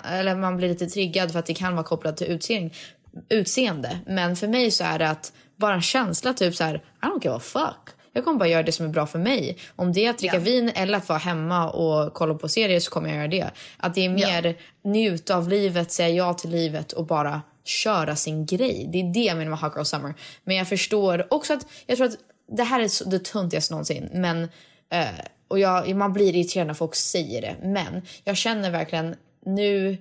eller 0.03 0.36
man 0.36 0.57
blir 0.57 0.70
lite 0.70 0.88
triggad 0.88 1.32
för 1.32 1.39
att 1.39 1.45
det 1.45 1.53
kan 1.53 1.76
vara 1.76 1.84
kopplat 1.86 2.17
till 2.17 2.28
utseende, 2.28 2.74
utseende. 3.30 3.99
Men 4.07 4.36
för 4.36 4.47
mig 4.47 4.72
så 4.72 4.84
är 4.84 4.99
det 4.99 5.09
att 5.09 5.34
bara 5.55 5.74
en 5.74 5.82
känsla 5.82 6.34
typ 6.34 6.55
så 6.55 6.63
här 6.63 6.76
I 6.76 7.05
don't 7.05 7.24
give 7.24 7.36
a 7.36 7.39
fuck. 7.39 7.99
Jag 8.14 8.24
kommer 8.24 8.39
bara 8.39 8.49
göra 8.49 8.64
det 8.64 8.72
som 8.72 8.86
är 8.86 8.89
bra 8.89 9.07
för 9.07 9.20
mig. 9.20 9.57
Om 9.76 9.93
det 9.93 10.05
är 10.05 10.10
att 10.10 10.18
dricka 10.18 10.39
vin 10.39 10.72
eller 10.76 10.97
att 10.97 11.10
vara 11.10 11.20
hemma 11.20 11.70
och 11.70 12.14
kolla 12.14 12.34
på 12.34 12.49
serier 12.49 12.80
så 12.80 12.91
kommer 12.91 13.10
jag 13.10 13.18
göra 13.18 13.28
det. 13.28 13.51
Att 13.78 13.95
det 13.95 14.05
är 14.05 14.10
mer 14.10 14.55
njuta 14.84 15.36
av 15.36 15.49
livet, 15.49 15.91
säga 15.91 16.10
ja 16.10 16.34
till 16.34 16.49
livet 16.49 16.91
och 16.91 17.05
bara 17.05 17.41
köra 17.64 18.16
sin 18.16 18.45
grej. 18.45 18.89
Det 18.93 18.99
är 18.99 19.14
det 19.14 19.20
jag 19.20 19.38
menar 19.38 19.49
med 19.49 19.60
Hot 19.60 19.76
Girl 19.76 19.86
Summer. 19.86 20.14
Men 20.43 20.55
jag 20.55 20.68
förstår 20.68 21.34
också 21.34 21.53
att 21.53 21.66
jag 21.86 21.97
tror 21.97 22.07
att 22.07 22.18
det 22.51 22.64
här 22.64 22.80
är 22.80 23.10
det 23.10 23.26
töntigaste 23.26 23.74
någonsin. 23.74 24.10
Men, 24.14 24.43
eh, 24.91 25.07
och 25.47 25.60
jag, 25.60 25.95
man 25.95 26.14
blir 26.14 26.36
irriterad 26.36 26.68
när 26.68 26.74
folk 26.74 26.95
säger 26.95 27.41
det. 27.41 27.55
Men 27.62 28.01
jag 28.24 28.38
känner 28.38 28.72
verkligen 28.72 29.16
nu 29.45 29.97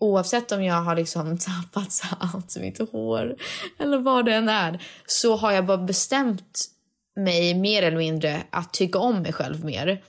oavsett 0.00 0.52
om 0.52 0.64
jag 0.64 0.74
har 0.74 0.96
liksom 0.96 1.38
tappat 1.72 1.92
så 1.92 2.06
allt 2.20 2.56
mitt 2.56 2.90
hår 2.92 3.36
eller 3.78 3.98
vad 3.98 4.24
det 4.24 4.34
än 4.34 4.48
är 4.48 4.82
så 5.06 5.36
har 5.36 5.52
jag 5.52 5.66
bara 5.66 5.78
bestämt 5.78 6.64
mig 7.24 7.54
mer 7.54 7.82
eller 7.82 7.98
mindre 7.98 8.42
att 8.50 8.72
tycka 8.72 8.98
om 8.98 9.22
mig 9.22 9.32
själv 9.32 9.64
mer 9.64 10.02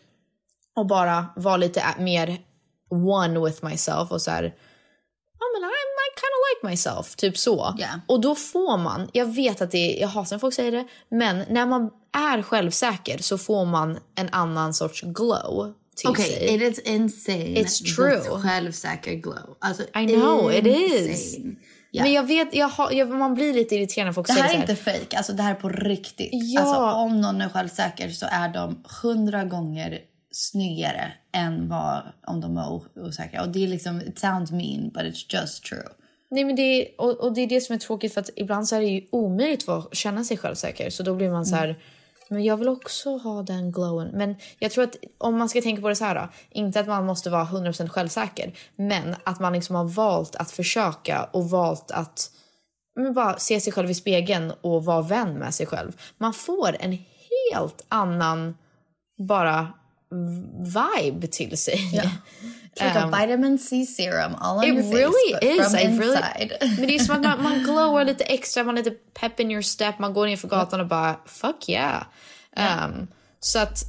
och 0.76 0.88
bara 0.88 1.26
vara 1.36 1.58
lite 1.58 1.84
mer 2.00 2.42
one 2.92 3.40
with 3.46 3.66
myself 3.66 4.12
och 4.12 4.22
så 4.22 4.32
här 4.32 4.44
ja 5.40 5.46
men 5.54 5.70
I, 5.70 5.74
I 5.74 6.10
kind 6.20 6.34
of 6.36 6.42
like 6.50 6.72
myself, 6.72 7.16
typ 7.16 7.38
så. 7.38 7.76
Yeah. 7.80 8.00
Och 8.08 8.22
då 8.22 8.36
får 8.36 8.78
man, 8.78 9.10
jag 9.14 9.26
vet 9.36 9.62
att 9.62 9.72
det 9.72 9.78
är, 9.78 10.02
jag 10.02 10.08
hatar 10.08 10.36
när 10.36 10.40
folk 10.40 10.54
säger 10.54 10.72
det, 10.72 10.88
men 11.10 11.44
när 11.50 11.66
man 11.66 11.90
är 12.14 12.42
självsäker 12.42 13.18
så 13.18 13.38
får 13.38 13.66
man 13.66 14.00
en 14.16 14.30
annan 14.32 14.74
sorts 14.74 15.02
glow 15.02 15.74
till 15.96 16.10
Okej, 16.10 16.26
sig. 16.26 16.56
it 16.56 16.62
is 16.62 16.80
insane. 16.80 17.38
It's 17.38 17.96
true. 17.96 18.42
Självsäker 18.42 19.14
glow. 19.14 19.58
Alltså, 19.60 19.84
I 19.84 20.08
know, 20.08 20.54
it 20.54 20.68
is. 20.68 21.38
Ja. 21.92 22.04
Men 22.04 22.14
jag 22.14 22.24
vet, 22.24 22.56
jag 22.56 22.68
har, 22.68 22.92
jag, 22.92 23.10
man 23.10 23.34
blir 23.34 23.54
lite 23.54 23.76
irriterad 23.76 24.06
när 24.06 24.14
folk 24.14 24.28
Det 24.28 24.34
säger 24.34 24.48
här 24.48 24.56
är 24.56 24.62
inte 24.62 24.76
fake, 24.76 25.18
alltså 25.18 25.34
det 25.34 25.44
här 25.44 25.52
är 25.52 25.56
på 25.56 25.70
riktigt. 25.70 26.30
Ja. 26.32 26.62
Alltså, 26.62 26.82
om 26.82 27.22
någon 27.22 27.42
är 27.42 27.50
självsäker 27.50 28.10
så 28.10 28.26
är 28.32 28.50
de 28.50 28.84
hundra 29.02 29.44
gånger 29.44 30.00
snyggare 30.32 31.14
än 31.34 31.70
vad 31.70 32.02
om 32.28 32.42
de 32.42 32.58
är 32.58 32.82
osäkra. 32.96 33.42
Och 33.42 33.50
det 33.50 33.64
är 33.64 33.68
liksom, 33.68 34.02
it 34.02 34.20
sounds 34.20 34.52
mean 34.52 34.90
but 34.90 35.04
it's 35.04 35.40
just 35.40 35.64
true. 35.64 35.88
Nej, 36.32 36.46
men 36.46 36.56
det 36.56 36.62
är, 36.62 36.88
och, 36.98 37.20
och 37.20 37.34
det 37.34 37.42
är 37.42 37.48
det 37.48 37.62
som 37.62 37.76
är 37.76 37.80
tråkigt 37.80 38.14
för 38.14 38.22
att 38.22 38.30
ibland 38.36 38.68
så 38.68 38.76
är 38.76 38.80
det 38.80 38.88
ju 38.88 39.08
omöjligt 39.12 39.70
att 39.70 39.96
känna 39.96 40.24
sig 40.24 40.38
självsäker. 40.38 40.90
Så 40.90 41.04
då 41.04 41.16
blir 41.16 41.30
man 41.30 41.46
så 41.46 41.56
här, 41.56 41.80
men 42.32 42.44
jag 42.44 42.58
vill 42.58 42.70
också 42.70 43.18
ha 43.18 43.44
den 43.44 43.72
glowen. 43.72 44.10
Men 44.14 44.36
jag 44.60 44.72
tror 44.72 44.84
att 44.84 44.96
om 45.18 45.38
man 45.38 45.50
ska 45.50 45.62
tänka 45.62 45.82
på 45.82 45.90
det 45.90 45.96
så 45.96 46.06
här 46.06 46.16
då, 46.16 46.30
inte 46.50 46.80
att 46.80 46.88
man 46.88 47.06
måste 47.06 47.30
vara 47.30 47.46
100% 47.46 47.88
självsäker, 47.88 48.54
men 48.76 49.16
att 49.24 49.40
man 49.40 49.54
liksom 49.54 49.76
har 49.76 49.84
valt 49.86 50.36
att 50.36 50.52
försöka 50.52 51.24
och 51.24 51.50
valt 51.50 51.92
att 51.92 52.32
men 52.96 53.14
bara 53.14 53.38
se 53.38 53.60
sig 53.60 53.74
själv 53.74 53.90
i 53.90 53.94
spegeln 53.94 54.54
och 54.62 54.86
vara 54.86 55.02
vän 55.02 55.34
med 55.34 55.54
sig 55.54 55.66
själv. 55.66 56.02
Man 56.18 56.34
får 56.34 56.76
en 56.80 56.98
helt 57.52 57.86
annan 57.90 58.58
bara 59.28 59.74
vibe 60.12 61.28
till 61.28 61.58
sig. 61.58 61.80
It's 62.74 62.82
like 62.82 62.96
a 62.96 63.08
vitamin 63.08 63.58
C 63.58 63.86
serum 63.86 64.36
all 64.36 64.60
on 64.60 64.64
It 64.64 64.74
your 64.74 64.84
face 64.84 64.94
really 64.94 65.34
but 65.34 65.44
is. 65.44 65.72
from 65.72 65.76
I 65.76 65.98
really, 65.98 66.16
inside. 66.16 66.58
men 66.78 66.88
det 66.88 66.96
är 66.96 67.00
som 67.00 67.16
att 67.16 67.22
man, 67.22 67.44
man 67.44 67.64
glowar 67.64 68.06
lite 68.06 68.24
extra, 68.24 68.64
man 68.64 68.78
har 68.78 68.84
lite 68.84 68.96
pep 69.14 69.40
in 69.40 69.52
your 69.52 69.62
step, 69.62 70.00
man 70.00 70.14
går 70.14 70.26
ner 70.26 70.38
för 70.38 70.48
gatan 70.48 70.80
och 70.80 70.88
bara 70.88 71.20
fuck 71.26 71.70
yeah. 71.70 72.04
Um, 72.58 73.08
så 73.40 73.60
att 73.60 73.84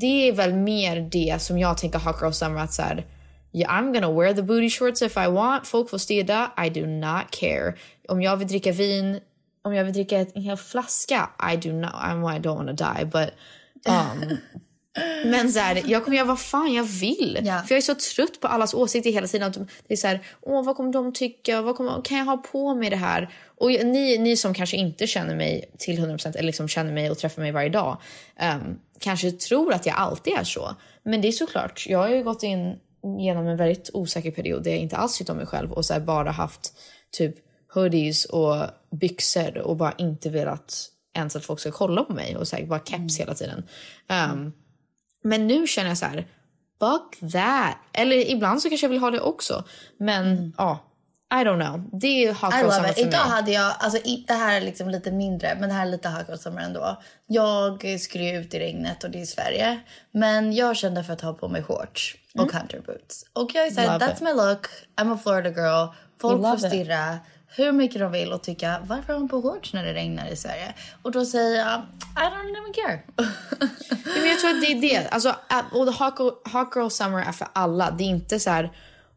det 0.00 0.28
är 0.28 0.32
väl 0.32 0.54
mer 0.54 1.08
det 1.12 1.42
som 1.42 1.58
jag 1.58 1.78
tänker 1.78 1.98
Hot 1.98 2.16
Girl 2.20 2.32
Summer 2.32 2.60
att 2.60 2.72
så 2.72 2.82
här, 2.82 3.06
yeah, 3.52 3.78
I'm 3.78 3.92
gonna 3.92 4.12
wear 4.12 4.34
the 4.34 4.42
booty 4.42 4.70
shorts 4.70 5.02
if 5.02 5.16
I 5.16 5.26
want, 5.26 5.66
folk 5.66 5.90
får 5.90 5.98
stirra, 5.98 6.50
I 6.66 6.70
do 6.70 6.86
not 6.86 7.30
care. 7.30 7.74
Om 8.08 8.22
jag 8.22 8.36
vill 8.36 8.48
dricka 8.48 8.72
vin, 8.72 9.20
om 9.64 9.74
jag 9.74 9.84
vill 9.84 9.92
dricka 9.92 10.18
en 10.18 10.42
hel 10.42 10.56
flaska, 10.56 11.30
I 11.52 11.56
do 11.56 11.72
not, 11.72 11.92
I 11.92 12.38
don't 12.38 12.56
wanna 12.56 12.72
die 12.72 13.04
but 13.04 13.30
um, 13.88 14.38
men 15.24 15.52
så 15.52 15.58
här, 15.58 15.82
jag 15.86 16.04
kommer 16.04 16.16
göra 16.16 16.26
vad 16.26 16.40
fan 16.40 16.72
jag 16.72 16.84
vill. 16.84 17.38
Ja. 17.42 17.62
För 17.66 17.74
jag 17.74 17.76
är 17.76 17.80
så 17.80 17.94
trött 17.94 18.40
på 18.40 18.48
allas 18.48 18.74
åsikter 18.74 19.10
hela 19.10 19.26
tiden. 19.26 19.68
Det 19.86 19.94
är 19.94 19.96
så 19.96 20.06
här, 20.06 20.22
åh 20.40 20.64
vad 20.64 20.76
kommer 20.76 20.92
de 20.92 21.12
tycka? 21.12 21.62
Vad 21.62 21.76
kommer, 21.76 22.02
kan 22.02 22.18
jag 22.18 22.24
ha 22.24 22.36
på 22.36 22.74
mig 22.74 22.90
det 22.90 22.96
här? 22.96 23.30
Och 23.44 23.70
ni, 23.70 24.18
ni 24.18 24.36
som 24.36 24.54
kanske 24.54 24.76
inte 24.76 25.06
känner 25.06 25.36
mig 25.36 25.70
till 25.78 25.98
100% 25.98 26.28
eller 26.28 26.42
liksom 26.42 26.68
känner 26.68 26.92
mig 26.92 27.10
och 27.10 27.18
träffar 27.18 27.42
mig 27.42 27.52
varje 27.52 27.68
dag. 27.68 27.96
ehm, 28.36 28.78
kanske 28.98 29.30
tror 29.30 29.72
att 29.72 29.86
jag 29.86 29.96
alltid 29.96 30.32
är 30.32 30.44
så. 30.44 30.76
Men 31.02 31.20
det 31.20 31.28
är 31.28 31.32
såklart, 31.32 31.86
jag 31.88 31.98
har 31.98 32.08
ju 32.08 32.22
gått 32.22 32.42
in 32.42 32.76
genom 33.18 33.46
en 33.46 33.56
väldigt 33.56 33.90
osäker 33.92 34.30
period 34.30 34.62
där 34.62 34.70
jag 34.70 34.80
inte 34.80 34.96
alls 34.96 35.18
tyckt 35.18 35.30
om 35.30 35.36
mig 35.36 35.46
själv 35.46 35.72
och 35.72 35.84
så 35.84 36.00
bara 36.00 36.30
haft 36.30 36.72
typ 37.10 37.34
hoodies 37.74 38.24
och 38.24 38.56
byxor 38.90 39.58
och 39.58 39.76
bara 39.76 39.92
inte 39.98 40.30
velat 40.30 40.88
ens 41.14 41.36
att 41.36 41.44
folk 41.44 41.60
ska 41.60 41.70
kolla 41.70 42.04
på 42.04 42.12
mig 42.12 42.36
och 42.36 42.48
så 42.48 42.56
bara 42.66 42.80
keps 42.84 43.20
hela 43.20 43.34
tiden. 43.34 43.64
Ehm, 44.08 44.52
men 45.22 45.46
nu 45.46 45.66
känner 45.66 45.88
jag 45.88 45.98
så 45.98 46.06
här, 46.06 46.26
fuck 46.80 47.32
that. 47.32 47.76
Eller 47.92 48.30
ibland 48.30 48.62
så 48.62 48.68
kanske 48.68 48.84
jag 48.84 48.90
vill 48.90 48.98
ha 49.00 49.10
det 49.10 49.20
också. 49.20 49.64
Men 49.98 50.54
ja, 50.58 50.78
I 51.34 51.36
don't 51.44 51.66
know. 51.66 52.00
Det 52.00 52.06
är 52.06 52.34
Mm. 52.78 52.90
It. 52.90 52.94
för 52.94 53.00
Idag 53.00 53.10
mig. 53.26 53.30
hade 53.36 53.52
jag, 53.52 53.74
alltså 53.78 53.98
det 54.26 54.32
här 54.34 54.56
är 54.56 54.60
liksom 54.60 54.88
lite 54.90 55.10
mindre, 55.10 55.56
men 55.60 55.68
det 55.68 55.74
här 55.74 55.86
är 55.86 55.90
lite 55.90 56.08
summer 56.36 56.62
ändå. 56.62 57.02
Jag 57.26 58.00
skulle 58.00 58.24
ju 58.24 58.40
ut 58.40 58.54
i 58.54 58.58
regnet 58.58 59.04
och 59.04 59.10
det 59.10 59.20
är 59.20 59.24
Sverige. 59.26 59.80
Men 60.10 60.52
jag 60.52 60.76
kände 60.76 61.04
för 61.04 61.12
att 61.12 61.20
ha 61.20 61.32
på 61.32 61.48
mig 61.48 61.62
shorts 61.62 62.14
och 62.38 62.52
hunter 62.52 62.80
boots. 62.86 63.24
Och 63.32 63.50
jag 63.54 63.66
är 63.66 63.70
såhär, 63.70 63.86
Mm. 63.96 64.00
That's 64.08 64.14
it. 64.14 64.20
my 64.20 64.32
look, 64.32 64.66
I'm 64.96 65.14
a 65.14 65.18
Florida 65.22 65.48
girl. 65.50 65.86
Folk 66.20 66.42
får 66.60 66.66
it. 66.66 67.20
Hur 67.56 67.72
mycket 67.72 68.00
de 68.00 68.12
vill 68.12 68.32
och 68.32 68.42
tycka, 68.42 68.82
varför 68.86 69.12
har 69.12 69.20
hon 69.20 69.28
på 69.28 69.42
shorts 69.42 69.72
när 69.72 69.84
det 69.84 69.94
regnar 69.94 70.28
i 70.28 70.36
Sverige? 70.36 70.74
Och 71.02 71.12
då 71.12 71.24
säger 71.24 71.58
jag, 71.58 71.82
I 72.16 72.24
don't 72.24 72.60
even 72.60 72.72
care. 72.72 73.02
Ja, 74.04 74.20
men 74.20 74.28
jag 74.28 74.40
tror 74.40 74.50
att 74.50 74.60
det 74.60 74.72
är 74.72 74.80
det. 74.80 75.08
Alltså, 75.08 75.36
och 75.72 75.86
hot, 75.86 76.18
hot 76.52 76.76
girl 76.76 76.88
summer 76.88 77.18
är 77.18 77.32
för 77.32 77.48
alla. 77.52 77.90
Det 77.90 78.04
är 78.04 78.08
inte 78.08 78.40
så 78.40 78.50
här... 78.50 78.72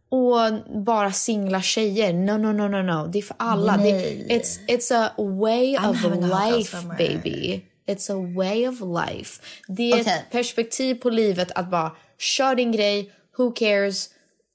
Och 0.10 0.82
bara 0.84 1.12
singla 1.12 1.62
tjejer. 1.62 2.14
No, 2.14 2.38
no, 2.38 2.52
no, 2.52 2.68
no, 2.68 2.82
no. 2.82 3.08
Det 3.08 3.18
är 3.18 3.22
för 3.22 3.36
alla. 3.40 3.78
Det, 3.78 3.92
it's, 4.30 4.60
it's 4.68 4.94
a 4.94 5.12
way 5.18 5.78
I'm 5.78 5.90
of 5.90 6.56
life, 6.56 6.78
baby. 6.98 7.66
It's 7.88 8.12
a 8.12 8.36
way 8.36 8.68
of 8.68 8.76
life. 8.82 9.42
Det 9.68 9.92
är 9.92 10.02
Okej. 10.02 10.14
ett 10.14 10.32
perspektiv 10.32 10.96
på 10.96 11.10
livet 11.10 11.52
att 11.56 11.72
bara 11.72 11.92
kör 12.18 12.56
din 12.56 12.72
grej, 12.72 13.12
who 13.38 13.52
cares. 13.52 14.10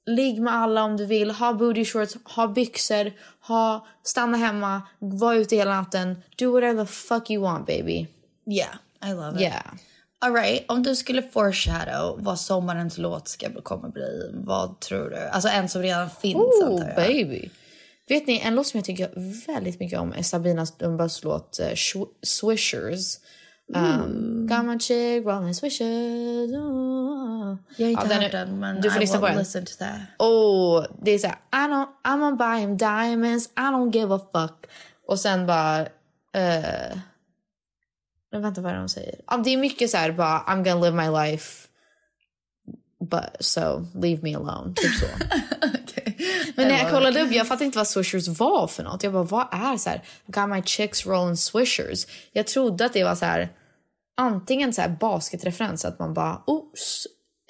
Ligg 0.05 0.41
med 0.41 0.53
alla 0.53 0.83
om 0.83 0.97
du 0.97 1.05
vill, 1.05 1.31
ha 1.31 1.53
booty 1.53 1.85
shorts, 1.85 2.17
ha 2.23 2.47
byxor, 2.47 3.11
ha, 3.41 3.87
stanna 4.03 4.37
hemma, 4.37 4.81
var 4.99 5.33
ute 5.33 5.55
hela 5.55 5.75
natten. 5.75 6.23
Do 6.37 6.51
whatever 6.51 6.85
the 6.85 6.91
fuck 6.91 7.29
you 7.29 7.43
want 7.43 7.67
baby. 7.67 8.07
Yeah, 8.45 8.75
I 9.05 9.13
love 9.13 9.35
it. 9.35 9.41
Yeah. 9.41 9.73
All 10.19 10.33
right, 10.33 10.71
om 10.71 10.83
du 10.83 10.95
skulle 10.95 11.21
foreshadow 11.21 12.23
vad 12.23 12.39
sommarens 12.39 12.97
låt 12.97 13.27
ska 13.27 13.61
kommer 13.63 13.89
bli, 13.89 14.31
vad 14.33 14.79
tror 14.79 15.09
du? 15.09 15.17
Alltså 15.17 15.49
en 15.49 15.69
som 15.69 15.81
redan 15.81 16.09
finns 16.09 16.35
Oh, 16.35 16.71
antar 16.71 16.87
jag. 16.87 16.95
baby. 16.95 17.49
Vet 18.07 18.27
ni, 18.27 18.39
en 18.39 18.55
låt 18.55 18.67
som 18.67 18.77
jag 18.77 18.85
tycker 18.85 19.09
väldigt 19.47 19.79
mycket 19.79 19.99
om 19.99 20.13
är 20.13 20.23
Sabina 20.23 20.65
Dumbas 20.79 21.23
låt 21.23 21.59
uh, 21.61 21.73
Swishers. 22.23 23.17
Um, 23.73 24.47
got 24.47 24.65
my 24.65 24.77
chick 24.79 25.25
rolling 25.25 25.53
swishers. 25.53 26.51
Oh. 26.51 27.55
Jag 27.77 27.85
har 27.87 27.91
inte 27.91 28.15
Ja, 28.15 28.21
hört 28.21 28.31
den 28.31 28.59
men 28.59 28.81
Du 28.81 28.89
får 28.89 28.97
I 28.97 29.01
lyssna 29.01 29.19
på 29.19 29.27
den. 29.27 29.37
listen 29.37 29.65
to 29.65 29.71
that. 29.79 29.99
Oh, 30.19 30.85
det 31.01 31.11
är 31.11 31.19
såhär, 31.19 31.35
I 31.53 31.55
don't, 31.67 31.87
I'm 32.03 32.19
gonna 32.19 32.35
buy 32.35 32.59
him 32.61 32.77
diamonds, 32.77 33.45
I 33.47 33.59
don't 33.61 33.93
give 33.95 34.15
a 34.15 34.19
fuck. 34.33 34.65
Och 35.07 35.19
sen 35.19 35.45
bara... 35.45 35.81
Uh, 36.37 36.97
vänta, 38.31 38.61
vad 38.61 38.71
är 38.71 38.75
det 38.75 38.79
de 38.81 38.89
säger? 38.89 39.15
Ja, 39.27 39.37
det 39.37 39.49
är 39.53 39.57
mycket 39.57 39.89
så 39.89 39.97
här 39.97 40.11
bara, 40.11 40.39
I'm 40.39 40.63
gonna 40.63 40.85
live 40.85 40.95
my 41.09 41.09
life. 41.31 41.67
But 43.11 43.37
so, 43.39 43.85
leave 43.93 44.23
me 44.23 44.35
alone. 44.35 44.73
Typ 44.75 44.91
så. 44.91 45.05
Men 46.55 46.67
när 46.67 46.77
jag 46.77 46.91
kollade 46.91 47.21
upp, 47.21 47.31
jag 47.31 47.47
fattade 47.47 47.65
inte 47.65 47.77
vad 47.77 47.87
swishers 47.87 48.27
var 48.27 48.67
för 48.67 48.83
något. 48.83 49.03
Jag 49.03 49.13
bara, 49.13 49.23
vad 49.23 49.47
är 49.51 49.77
så 49.77 49.89
här, 49.89 50.01
got 50.27 50.49
my 50.49 50.61
chicks 50.63 51.05
rolling 51.05 51.37
swishers? 51.37 52.07
Jag 52.31 52.47
trodde 52.47 52.85
att 52.85 52.93
det 52.93 53.03
var 53.03 53.15
så 53.15 53.25
här, 53.25 53.49
antingen 54.17 54.73
så 54.73 54.81
här 54.81 54.89
basketreferens, 54.89 55.85
att 55.85 55.99
man 55.99 56.13
bara, 56.13 56.43
oh, 56.47 56.63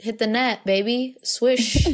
hit 0.01 0.19
the 0.19 0.27
net 0.27 0.59
baby, 0.63 1.15
swish. 1.23 1.87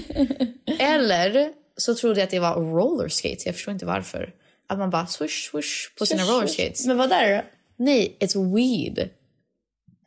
Eller 0.80 1.51
så 1.78 1.95
trodde 1.95 2.20
jag 2.20 2.26
att 2.26 2.32
det 2.32 2.39
var 2.39 2.55
roller 2.55 3.09
skates, 3.09 3.45
jag 3.45 3.55
förstår 3.55 3.72
inte 3.72 3.86
varför. 3.86 4.34
Att 4.70 4.80
man 4.80 4.89
bara 4.89 5.07
swish, 5.07 5.51
swish 5.51 5.95
på 5.97 6.05
sina 6.05 6.24
roller 6.24 6.47
skates. 6.47 6.86
Men 6.88 6.97
vad 6.97 7.11
är 7.11 7.30
det? 7.30 7.45
Nej, 7.76 8.18
it's 8.20 8.55
weed. 8.55 9.09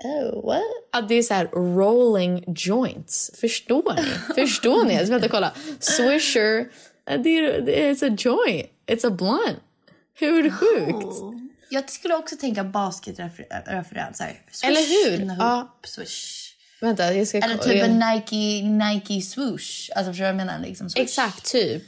Oh, 0.04 0.46
what? 0.46 0.62
Att 0.92 1.08
det 1.08 1.14
är 1.14 1.22
så 1.22 1.34
här 1.34 1.46
rolling 1.46 2.44
joints. 2.56 3.30
Förstår 3.40 3.94
ni? 3.94 4.34
Förstår 4.34 4.84
ni? 4.84 4.96
Alltså, 4.96 5.12
vänta, 5.12 5.28
kolla. 5.28 5.52
Swisher, 5.80 6.68
det 7.04 7.38
är, 7.38 7.60
det 7.60 7.82
är 7.82 7.94
it's 7.94 8.12
a 8.12 8.16
joint. 8.18 8.70
It's 8.86 9.06
a 9.06 9.10
blunt. 9.10 9.58
Hur 10.14 10.50
sjukt? 10.50 11.16
Jag 11.70 11.90
skulle 11.90 12.14
också 12.14 12.36
tänka 12.36 12.64
basketreferens 12.64 14.20
Eller 14.64 15.10
hur? 15.10 15.36
Ja. 15.38 15.78
Swish. 15.84 16.50
Vänta, 16.80 17.14
jag 17.14 17.28
ska 17.28 17.38
Eller 17.38 17.56
typ 17.56 17.82
en 17.82 17.98
Nike, 17.98 18.62
Nike 18.68 19.22
swoosh. 19.22 19.90
Alltså 19.96 20.12
förstår 20.12 20.24
du 20.26 20.32
vad 20.32 20.40
jag 20.40 20.46
menar? 20.46 20.58
Liksom. 20.58 20.88
Exakt, 20.96 21.52
typ. 21.52 21.82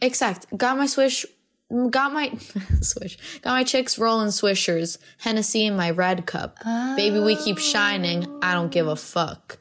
Exakt. 0.00 0.50
Got 0.50 0.78
my 0.78 0.88
swish... 0.88 1.24
Got 1.70 2.12
my... 2.12 2.32
swish. 2.80 3.18
Got 3.42 3.52
my 3.52 3.64
chicks 3.64 3.98
rolling 3.98 4.28
swishers. 4.28 4.98
Hennessy 5.18 5.66
in 5.66 5.76
my 5.76 5.90
red 5.90 6.26
cup. 6.26 6.58
Baby, 6.96 7.20
we 7.20 7.36
keep 7.36 7.58
shining. 7.58 8.26
I 8.42 8.54
don't 8.54 8.70
give 8.70 8.86
a 8.86 8.96
fuck. 8.96 9.58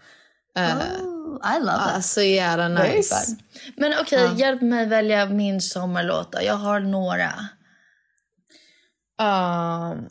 Oh, 0.55 1.39
I 1.41 1.57
love 1.59 1.81
it. 1.81 1.95
Alltså 1.95 2.21
jävla 2.21 2.69
Very 2.69 2.97
nice. 2.97 3.25
fun. 3.25 3.37
Men 3.77 3.93
okej, 4.01 4.33
hjälp 4.35 4.61
mig 4.61 4.85
välja 4.85 5.25
min 5.25 5.61
sommarlåt 5.61 6.31
då. 6.31 6.41
Jag 6.41 6.55
har 6.55 6.79
några. 6.79 7.33
Um, 9.21 10.09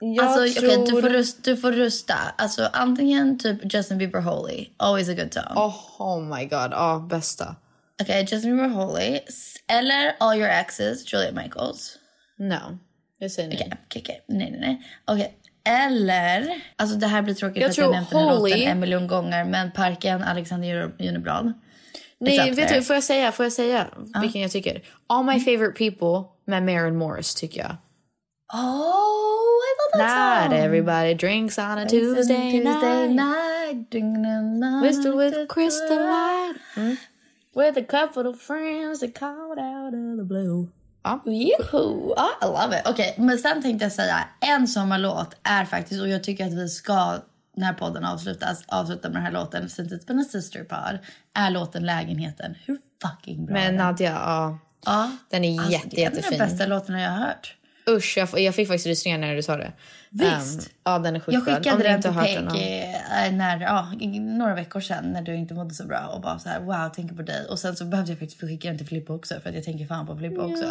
jag 0.00 0.26
alltså, 0.26 0.60
tror... 0.60 0.68
okej, 0.68 0.84
du, 0.86 1.02
får 1.02 1.08
rösta, 1.08 1.40
du 1.44 1.56
får 1.56 1.72
rösta. 1.72 2.14
Alltså, 2.38 2.70
antingen 2.72 3.38
typ 3.38 3.74
Justin 3.74 3.98
Bieber 3.98 4.20
Holy. 4.20 4.68
Always 4.76 5.08
a 5.08 5.14
good 5.14 5.34
song. 5.34 5.56
Oh, 5.56 6.00
oh 6.00 6.36
my 6.36 6.44
god, 6.44 6.72
ja 6.72 7.06
bästa. 7.10 7.56
Okej, 8.02 8.26
Justin 8.30 8.56
Bieber 8.56 8.68
Holy. 8.68 9.20
Eller 9.68 10.16
All 10.20 10.38
Your 10.38 10.48
Exes, 10.48 11.12
Julia 11.12 11.32
Michaels. 11.32 11.98
No, 12.38 12.78
jag 13.18 13.30
säger 13.30 13.48
nej. 13.48 13.58
Okej, 13.58 13.78
okej, 13.86 14.02
okej. 14.04 14.24
Nej, 14.28 14.50
nej, 14.50 14.60
nej. 14.60 14.82
Okej. 15.04 15.34
Eller, 15.64 16.62
alltså 16.76 16.96
det 16.96 17.06
här 17.06 17.22
blir 17.22 17.34
tråkigt 17.34 17.62
Jag 17.62 17.74
för 17.74 17.82
att 17.82 17.86
jag 17.86 17.94
nämnt 17.94 18.10
den 18.10 18.20
här 18.28 18.34
låten 18.34 18.60
en 18.62 18.80
miljon 18.80 19.06
gånger. 19.06 19.44
Men 19.44 19.70
Parken, 19.70 20.22
Alexander 20.22 20.92
Juneblad. 20.98 21.52
Nej, 22.20 22.38
It's 22.38 22.54
vet 22.56 22.68
du, 22.68 22.82
får 22.82 22.96
jag 22.96 23.02
säga, 23.04 23.32
får 23.32 23.44
jag 23.44 23.52
säga 23.52 23.86
vilken 24.20 24.40
jag 24.42 24.50
tycker? 24.50 24.82
All 25.06 25.24
my 25.24 25.40
favorite 25.40 25.78
people 25.78 26.28
med 26.44 26.62
Maren 26.62 26.96
Morris 26.96 27.34
tycker 27.34 27.60
jag. 27.60 27.76
Oh, 28.52 29.60
I 29.68 29.96
love 29.96 30.04
that 30.04 30.50
Not 30.50 30.50
song. 30.50 30.64
everybody 30.64 31.14
drinks 31.14 31.58
on 31.58 31.78
a 31.78 31.86
Tuesday, 31.86 32.52
Tuesday 32.52 33.08
night. 33.08 33.92
night. 33.92 34.82
Whistle 34.82 35.16
with 35.16 35.46
crystal 35.48 35.96
light. 35.96 36.56
light. 36.76 36.98
With 37.54 37.78
a 37.78 37.84
couple 37.90 38.30
of 38.30 38.40
friends 38.40 39.00
that 39.00 39.14
called 39.18 39.58
out 39.58 39.94
of 39.94 40.18
the 40.18 40.24
blue. 40.24 40.68
Ja. 41.02 41.20
Juhu! 41.26 42.12
Ja, 42.16 42.28
I 42.42 42.44
love 42.46 42.78
it. 42.80 42.86
Okej, 42.88 43.14
men 43.18 43.38
sen 43.38 43.62
tänkte 43.62 43.84
jag 43.84 43.92
säga 43.92 44.28
en 44.40 44.68
sommarlåt 44.68 45.36
är 45.42 45.64
faktiskt, 45.64 46.00
och 46.00 46.08
jag 46.08 46.24
tycker 46.24 46.46
att 46.46 46.52
vi 46.52 46.68
ska 46.68 47.16
när 47.56 47.72
podden 47.72 48.04
avslutas 48.04 48.64
avsluta 48.68 49.08
med 49.08 49.16
den 49.16 49.22
här 49.24 49.32
låten 49.32 49.68
since 49.70 49.94
it's 49.96 50.06
been 50.06 50.18
a 50.20 50.24
sister 50.24 50.64
pod, 50.64 50.98
är 51.34 51.50
låten 51.50 51.86
Lägenheten. 51.86 52.54
Hur 52.64 52.78
fucking 53.02 53.46
bra 53.46 53.54
Men 53.54 53.64
den? 53.66 53.76
Nadja, 53.86 54.10
ja. 54.12 54.58
Ja. 54.84 55.10
Den 55.30 55.44
är 55.44 55.58
Alltså, 55.58 55.72
jätte, 55.72 55.88
det 55.90 56.02
är 56.04 56.06
en 56.06 56.12
av 56.12 56.16
jättefin. 56.16 56.38
de 56.38 56.44
bästa 56.44 56.66
låtarna 56.66 57.00
jag 57.00 57.10
har 57.10 57.18
hört. 57.18 57.54
Usch, 57.88 58.18
jag, 58.18 58.40
jag 58.40 58.54
fick 58.54 58.68
faktiskt 58.68 58.86
rysningar 58.86 59.18
när 59.18 59.34
du 59.34 59.42
sa 59.42 59.56
det. 59.56 59.72
Visst. 60.10 60.60
Um, 60.60 60.66
ja, 60.84 60.98
den 60.98 61.16
är 61.16 61.20
sjukt 61.20 61.34
Jag 61.34 61.44
skickade 61.44 61.82
den 61.82 62.02
till 62.02 62.10
Peg 62.10 62.48
ja. 62.50 62.56
eh, 63.26 63.32
när, 63.32 63.60
ja, 63.60 63.88
några 64.20 64.54
veckor 64.54 64.80
sedan 64.80 65.12
när 65.12 65.22
du 65.22 65.36
inte 65.36 65.54
mådde 65.54 65.74
så 65.74 65.84
bra 65.84 66.10
och 66.14 66.20
bara 66.20 66.38
så 66.38 66.48
här 66.48 66.60
wow, 66.60 66.88
tänker 66.88 67.14
på 67.14 67.22
dig. 67.22 67.46
Och 67.46 67.58
sen 67.58 67.76
så 67.76 67.84
behövde 67.84 68.12
jag 68.12 68.18
faktiskt 68.18 68.40
skicka 68.40 68.68
den 68.68 68.78
till 68.78 68.86
Filippa 68.86 69.12
också 69.12 69.40
för 69.40 69.48
att 69.48 69.54
jag 69.54 69.64
tänker 69.64 69.86
fan 69.86 70.06
på 70.06 70.16
Filippa 70.16 70.42
också. 70.42 70.64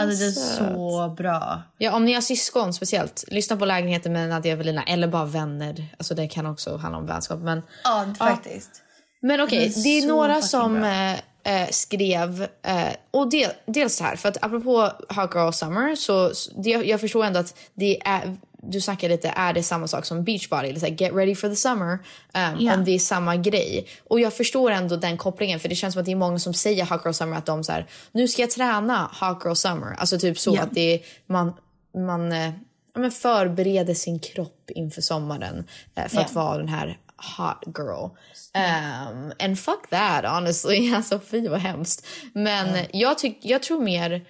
Alltså 0.00 0.18
det 0.18 0.26
är 0.26 0.30
så 0.30 1.14
bra. 1.16 1.62
Ja, 1.78 1.92
om 1.92 2.04
ni 2.04 2.14
har 2.14 2.20
syskon 2.20 2.72
speciellt, 2.74 3.24
lyssna 3.28 3.56
på 3.56 3.64
lägenheten 3.64 4.12
med 4.12 4.28
Nadia 4.28 4.52
Evelina. 4.52 4.82
Eller 4.82 5.08
bara 5.08 5.24
vänner. 5.24 5.86
Alltså 5.98 6.14
det 6.14 6.28
kan 6.28 6.46
också 6.46 6.76
handla 6.76 6.98
om 6.98 7.06
vänskap. 7.06 7.40
Men, 7.40 7.62
Ja, 7.84 8.06
faktiskt. 8.18 8.82
men 9.22 9.40
okej, 9.40 9.68
Den 9.68 9.78
är 9.78 9.82
det 9.82 9.98
är 9.98 10.06
några 10.06 10.42
som 10.42 10.72
bra. 10.72 11.16
Eh, 11.44 11.68
skrev... 11.70 12.42
Eh, 12.62 12.88
och 13.10 13.30
del, 13.30 13.50
dels 13.66 14.00
här, 14.00 14.16
för 14.16 14.28
att 14.28 14.44
apropå 14.44 14.90
Hot 15.08 15.34
Girl 15.34 15.50
Summer 15.52 15.94
så 15.94 16.32
det, 16.62 16.70
jag 16.70 17.00
förstår 17.00 17.24
ändå 17.24 17.40
att 17.40 17.54
det 17.74 18.06
är... 18.06 18.36
Du 18.66 18.80
snackar 18.80 19.08
lite, 19.08 19.28
är 19.28 19.52
det 19.52 19.62
samma 19.62 19.88
sak 19.88 20.04
som 20.04 20.24
Beachbody? 20.24 20.68
Eller 20.68 20.80
så 20.80 20.86
här, 20.86 20.92
get 20.92 21.12
ready 21.14 21.34
for 21.34 21.48
the 21.48 21.56
summer. 21.56 21.92
Um, 21.92 22.56
Ja. 22.58 22.74
Om 22.74 22.84
det 22.84 22.90
är 22.90 22.98
samma 22.98 23.36
grej. 23.36 23.86
Och 24.08 24.20
jag 24.20 24.34
förstår 24.34 24.70
ändå 24.70 24.96
den 24.96 25.16
kopplingen 25.16 25.60
för 25.60 25.68
det 25.68 25.74
känns 25.74 25.94
som 25.94 26.00
att 26.00 26.06
det 26.06 26.12
är 26.12 26.16
många 26.16 26.38
som 26.38 26.54
säger 26.54 26.84
Hot 26.86 27.00
Girl 27.04 27.12
Summer 27.12 27.36
att 27.36 27.46
de 27.46 27.64
så 27.64 27.72
här, 27.72 27.86
nu 28.12 28.28
ska 28.28 28.42
jag 28.42 28.50
träna 28.50 29.10
Hot 29.20 29.44
Girl 29.44 29.54
Summer. 29.54 29.94
Alltså 29.98 30.18
typ 30.18 30.38
så 30.38 30.54
Ja. 30.54 30.62
att 30.62 30.74
det 30.74 30.94
är, 30.94 31.00
man, 31.26 31.52
man 31.96 32.32
eh, 32.32 32.50
men 32.96 33.10
förbereder 33.10 33.94
sin 33.94 34.18
kropp 34.18 34.70
inför 34.74 35.02
sommaren 35.02 35.64
eh, 35.94 36.08
för 36.08 36.20
att 36.20 36.34
vara 36.34 36.58
den 36.58 36.68
här 36.68 36.98
hot 37.36 37.64
girl. 37.66 38.16
Um, 38.54 39.32
and 39.38 39.58
fuck 39.58 39.88
that 39.90 40.24
honestly. 40.24 40.90
Alltså 40.94 41.18
fy 41.18 41.48
vad 41.48 41.60
hemskt. 41.60 42.06
Men 42.32 42.86
jag, 42.92 43.18
tyck, 43.18 43.38
jag 43.42 43.62
tror 43.62 43.80
mer 43.80 44.26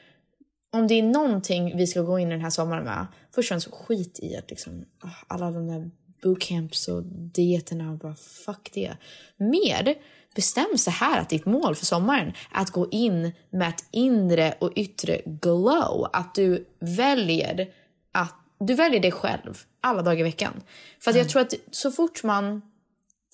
om 0.72 0.86
det 0.86 0.94
är 0.94 1.02
någonting 1.02 1.76
vi 1.76 1.86
ska 1.86 2.02
gå 2.02 2.18
in 2.18 2.28
i 2.28 2.30
den 2.30 2.40
här 2.40 2.50
sommaren 2.50 2.84
med. 2.84 3.06
Först 3.34 3.46
och 3.46 3.48
främst 3.48 3.70
skit 3.70 4.18
i 4.22 4.36
att 4.36 4.50
liksom, 4.50 4.84
ah, 5.00 5.08
alla 5.34 5.50
de 5.50 5.68
där 5.68 5.90
bootcamps 6.22 6.88
och 6.88 7.02
dieterna 7.06 7.90
och 7.90 7.98
bara 7.98 8.14
fuck 8.14 8.70
det. 8.72 8.96
Mer 9.36 9.94
bestäm 10.34 10.78
så 10.78 10.90
här 10.90 11.20
att 11.20 11.28
ditt 11.28 11.46
mål 11.46 11.74
för 11.74 11.86
sommaren 11.86 12.32
är 12.52 12.60
att 12.60 12.70
gå 12.70 12.88
in 12.90 13.32
med 13.50 13.68
ett 13.68 13.84
inre 13.90 14.54
och 14.60 14.72
yttre 14.76 15.20
glow. 15.24 16.08
Att 16.12 16.34
du 16.34 16.66
väljer 16.80 17.68
att 18.12 18.34
du 18.58 18.74
väljer 18.74 19.00
dig 19.00 19.12
själv 19.12 19.62
alla 19.80 20.02
dagar 20.02 20.20
i 20.20 20.22
veckan. 20.22 20.62
För 21.00 21.10
att 21.10 21.16
jag 21.16 21.28
tror 21.28 21.42
att 21.42 21.54
så 21.70 21.90
fort 21.90 22.22
man 22.22 22.62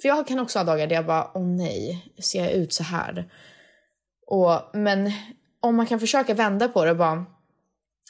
för 0.03 0.09
jag 0.09 0.27
kan 0.27 0.39
också 0.39 0.59
ha 0.59 0.65
dagar 0.65 0.87
där 0.87 0.97
jag 0.97 1.07
bara, 1.07 1.31
åh 1.35 1.47
nej, 1.47 2.13
ser 2.23 2.45
jag 2.45 2.53
ut 2.53 2.73
så 2.73 2.83
här? 2.83 3.33
Och, 4.27 4.61
men 4.75 5.13
om 5.61 5.77
man 5.77 5.87
kan 5.87 6.01
försöka 6.01 6.35
vända 6.35 6.69
på 6.69 6.85
det 6.85 6.91
och 6.91 6.97
bara, 6.97 7.25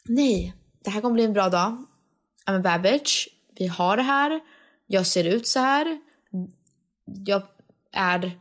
nej, 0.05 0.55
det 0.85 0.91
här 0.91 1.01
kommer 1.01 1.15
bli 1.15 1.25
en 1.25 1.33
bra 1.33 1.49
dag. 1.49 1.85
I'm 2.47 2.57
a 2.57 2.61
bad 2.61 2.83
bitch. 2.83 3.27
Vi 3.59 3.67
har 3.67 3.97
det 3.97 4.03
här. 4.03 4.41
Jag 4.87 5.07
ser 5.07 5.25
ut 5.25 5.47
så 5.47 5.61
här. 5.61 5.99
Jag 7.27 7.43
är, 7.93 8.41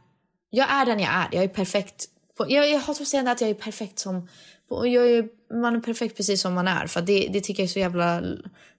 jag 0.50 0.72
är 0.72 0.86
den 0.86 1.00
jag 1.00 1.14
är. 1.14 1.28
Jag 1.32 1.44
är 1.44 1.48
perfekt. 1.48 2.06
På, 2.38 2.46
jag, 2.50 2.70
jag 2.70 2.80
hatar 2.80 3.02
att 3.02 3.08
säga 3.08 3.32
att 3.32 3.42
jag 3.42 3.50
är 3.50 3.54
perfekt 3.54 4.00
som... 4.00 4.28
på- 4.70 4.88
Jag 4.88 5.12
är, 5.12 5.30
man 5.54 5.76
är 5.76 5.80
perfekt 5.80 6.18
precis 6.18 6.42
som 6.42 6.54
man 6.54 6.68
är. 6.68 6.88
För 6.88 7.02
det, 7.02 7.30
det 7.34 7.42
tycker 7.42 7.64
jag 7.64 7.68
är 7.70 7.74
så 7.74 7.80
jävla 7.80 8.22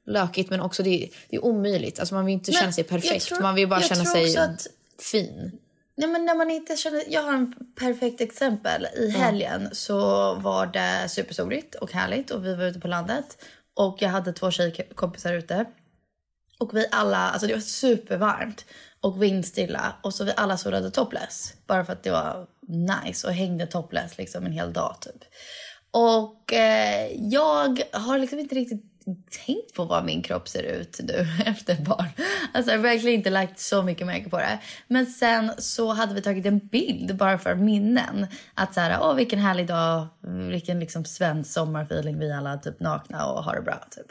lökigt. 0.06 0.50
Men 0.50 0.60
också 0.60 0.82
det, 0.82 1.10
det 1.28 1.36
är 1.36 1.44
omöjligt. 1.44 2.00
Alltså 2.00 2.14
man 2.14 2.24
vill 2.24 2.32
inte 2.32 2.50
Men 2.52 2.60
känna 2.60 2.72
sig 2.72 2.84
perfekt. 2.84 3.26
tror- 3.26 3.40
man 3.40 3.54
vill 3.54 3.68
bara 3.68 3.82
känna 3.82 4.04
sig 4.04 4.36
att- 4.36 4.66
fin. 5.02 5.58
Nej 5.96 6.08
men 6.08 6.24
när 6.24 6.34
man 6.34 6.50
inte 6.50 6.76
känner, 6.76 7.02
jag 7.08 7.22
har 7.22 7.32
en 7.32 7.54
perfekt 7.78 8.20
exempel. 8.20 8.86
I 8.96 9.10
helgen 9.10 9.68
så 9.72 9.98
var 10.34 10.66
det 10.66 11.08
supersoligt 11.08 11.74
och 11.74 11.92
härligt 11.92 12.30
och 12.30 12.44
vi 12.46 12.54
var 12.54 12.64
ute 12.64 12.80
på 12.80 12.88
landet. 12.88 13.44
Och 13.76 13.96
jag 14.00 14.08
hade 14.08 14.32
två 14.32 14.50
tjejkompisar 14.50 15.32
ute. 15.32 15.64
Och 16.58 16.76
vi 16.76 16.86
alla, 16.90 17.16
alltså 17.30 17.46
det 17.46 17.54
var 17.54 17.60
supervarmt 17.60 18.64
och 19.00 19.22
vindstilla. 19.22 19.92
Och 20.02 20.14
så 20.14 20.24
vi 20.24 20.32
alla 20.36 20.56
solade 20.56 20.90
topless. 20.90 21.54
Bara 21.66 21.84
för 21.84 21.92
att 21.92 22.02
det 22.02 22.10
var 22.10 22.46
nice 22.68 23.26
och 23.26 23.32
hängde 23.32 23.66
topless 23.66 24.18
liksom 24.18 24.46
en 24.46 24.52
hel 24.52 24.72
dag 24.72 24.96
typ. 25.00 25.24
Och 25.90 26.52
eh, 26.52 27.12
jag 27.16 27.82
har 27.92 28.18
liksom 28.18 28.38
inte 28.38 28.54
riktigt 28.54 28.90
tänkt 29.46 29.74
på 29.74 29.84
vad 29.84 30.04
min 30.04 30.22
kropp 30.22 30.48
ser 30.48 30.62
ut 30.62 31.00
nu 31.02 31.26
efter 31.46 31.74
barn. 31.74 32.08
Alltså 32.54 32.70
jag 32.70 32.78
har 32.78 32.82
verkligen 32.82 33.18
inte 33.18 33.30
lagt 33.30 33.60
så 33.60 33.82
mycket 33.82 34.06
märke 34.06 34.30
på 34.30 34.38
det. 34.38 34.58
Men 34.86 35.06
sen 35.06 35.52
så 35.58 35.92
hade 35.92 36.14
vi 36.14 36.22
tagit 36.22 36.46
en 36.46 36.58
bild 36.58 37.16
bara 37.16 37.38
för 37.38 37.54
minnen. 37.54 38.26
Att 38.54 38.74
så 38.74 38.80
här, 38.80 38.98
åh 39.02 39.14
vilken 39.14 39.38
härlig 39.38 39.66
dag, 39.66 40.06
vilken 40.50 40.80
liksom 40.80 41.04
svensk 41.04 41.52
sommarfeeling 41.52 42.18
vi 42.18 42.32
alla 42.32 42.56
typ 42.56 42.80
nakna 42.80 43.26
och 43.26 43.44
har 43.44 43.54
det 43.54 43.62
bra 43.62 43.84
typ. 43.90 44.06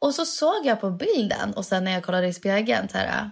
Och 0.00 0.14
så 0.14 0.24
såg 0.24 0.66
jag 0.66 0.80
på 0.80 0.90
bilden 0.90 1.54
och 1.54 1.64
sen 1.64 1.84
när 1.84 1.92
jag 1.92 2.02
kollade 2.02 2.26
i 2.26 2.32
spegeln 2.32 2.88
så 2.88 2.98
här, 2.98 3.30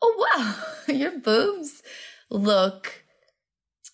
oh 0.00 0.14
wow, 0.16 0.54
your 0.96 1.20
boobs 1.20 1.82
look 2.30 2.99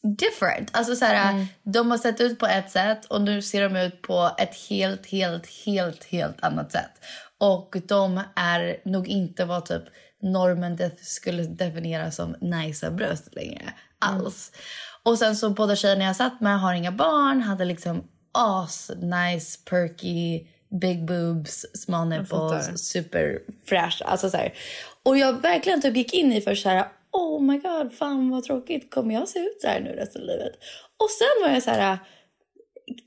different. 0.02 0.70
Alltså 0.72 0.96
så 0.96 1.04
här, 1.04 1.46
de 1.62 1.90
har 1.90 1.98
sett 1.98 2.20
ut 2.20 2.38
på 2.38 2.46
ett 2.46 2.70
sätt 2.70 3.04
och 3.04 3.22
nu 3.22 3.42
ser 3.42 3.68
de 3.68 3.76
ut 3.76 4.02
på 4.02 4.30
ett 4.38 4.54
helt, 4.68 5.06
helt, 5.06 5.46
helt, 5.66 6.04
helt 6.04 6.42
annat 6.44 6.72
sätt. 6.72 6.90
Och 7.38 7.76
de 7.88 8.20
är 8.36 8.76
nog 8.84 9.08
inte 9.08 9.44
vad 9.44 9.66
typ 9.66 9.82
normen 10.22 10.76
def- 10.76 11.02
skulle 11.02 11.42
definiera 11.42 12.10
som 12.10 12.36
nice 12.40 12.90
bröst 12.90 13.34
längre 13.34 13.72
alls. 13.98 14.52
Och 15.02 15.18
sen 15.18 15.36
så 15.36 15.50
båda 15.50 15.76
tjejerna 15.76 16.04
jag 16.04 16.16
satt 16.16 16.40
med 16.40 16.60
har 16.60 16.74
inga 16.74 16.92
barn, 16.92 17.40
hade 17.40 17.64
liksom 17.64 18.04
as 18.32 18.90
nice 18.96 19.58
perky 19.70 20.46
big 20.80 21.06
boobs, 21.06 21.66
small 21.74 22.08
nipples, 22.08 22.88
super 22.88 23.38
fräscha. 23.66 24.04
Alltså 24.04 24.30
så 24.30 24.36
här. 24.36 24.54
Och 25.02 25.18
jag 25.18 25.42
verkligen 25.42 25.82
typ 25.82 25.96
gick 25.96 26.14
in 26.14 26.32
i 26.32 26.40
för 26.40 26.54
så 26.54 26.68
här, 26.68 26.86
oh 27.16 27.42
my 27.42 27.58
god, 27.58 27.92
fan 27.92 28.30
vad 28.30 28.44
tråkigt. 28.44 28.90
Kommer 28.90 29.14
jag 29.14 29.28
se 29.28 29.38
ut 29.38 29.60
så 29.60 29.68
här 29.68 29.80
nu 29.80 29.90
resten 29.90 30.22
av 30.22 30.28
livet? 30.28 30.52
Och 31.02 31.10
sen 31.10 31.42
var 31.48 31.54
jag 31.54 31.62
så 31.62 31.70
här, 31.70 31.98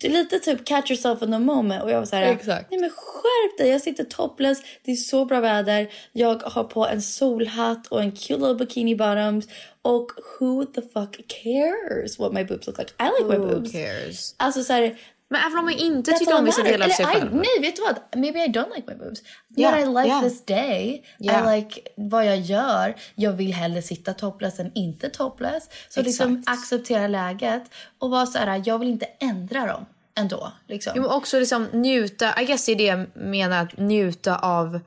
lite 0.03 0.39
typ 0.39 0.65
catch 0.65 0.91
yourself 0.91 1.21
in 1.21 1.31
the 1.31 1.39
moment. 1.39 1.83
Och 1.83 1.91
jag 1.91 1.99
var 1.99 2.05
så 2.05 2.15
här, 2.15 2.23
Exakt. 2.33 2.71
nej 2.71 2.79
men 2.79 2.89
skärp 2.89 3.57
dig. 3.57 3.69
Jag 3.69 3.81
sitter 3.81 4.03
topless, 4.03 4.61
det 4.85 4.91
är 4.91 4.95
så 4.95 5.25
bra 5.25 5.39
väder. 5.39 5.89
Jag 6.11 6.35
har 6.43 6.63
på 6.63 6.87
en 6.87 7.01
solhatt 7.01 7.87
och 7.87 8.01
en 8.01 8.11
cute 8.11 8.33
little 8.33 8.55
bikini 8.55 8.95
bottoms. 8.95 9.47
Och 9.81 10.11
who 10.39 10.65
the 10.65 10.81
fuck 10.81 11.27
cares 11.27 12.19
what 12.19 12.33
my 12.33 12.43
boobs 12.43 12.67
look 12.67 12.77
like? 12.77 12.91
I 12.99 13.03
like 13.19 13.29
my 13.39 13.45
Who 13.45 13.47
boobs. 13.55 13.71
cares? 13.71 14.35
Alltså 14.37 14.63
så 14.63 14.73
här, 14.73 14.97
Men 15.29 15.41
även 15.41 15.59
om 15.59 15.65
man 15.65 15.73
inte 15.73 16.11
That's 16.11 16.17
tycker 16.17 16.37
om 16.37 16.45
vissa 16.45 16.63
delar 16.63 16.85
av 16.85 16.89
sig 16.89 17.05
själv. 17.05 17.35
Nej, 17.35 17.59
vet 17.61 17.75
du 17.75 17.81
vad? 17.81 18.21
Maybe 18.21 18.39
I 18.39 18.47
don't 18.47 18.75
like 18.75 18.83
my 18.87 18.95
boobs. 18.95 19.21
Yeah, 19.57 19.75
But 19.75 19.83
I 19.83 19.87
like 19.87 20.07
yeah. 20.07 20.23
this 20.23 20.45
day. 20.45 21.03
Yeah. 21.19 21.55
I 21.55 21.61
like 21.61 21.81
vad 21.95 22.25
jag 22.25 22.39
gör. 22.39 22.95
Jag 23.15 23.31
vill 23.31 23.53
hellre 23.53 23.81
sitta 23.81 24.13
topless 24.13 24.59
än 24.59 24.71
inte 24.75 25.09
topless. 25.09 25.69
Så 25.89 26.01
liksom 26.01 26.37
Exakt. 26.37 26.59
acceptera 26.59 27.07
läget 27.07 27.63
och 27.99 28.09
vara 28.09 28.25
så 28.25 28.37
här, 28.37 28.61
jag 28.65 28.79
vill 28.79 28.89
inte 28.89 29.05
ändra 29.05 29.65
dem 29.65 29.85
ändå. 30.19 30.51
Liksom. 30.67 30.93
Jo, 30.95 31.01
men 31.01 31.11
också 31.11 31.39
liksom 31.39 31.67
njuta, 31.73 32.41
I 32.41 32.45
guess 32.45 32.65
det 32.65 32.71
är 32.71 32.75
det 32.75 32.83
jag 32.83 33.07
menar, 33.15 33.63
att 33.63 33.77
njuta 33.77 34.37
av, 34.37 34.79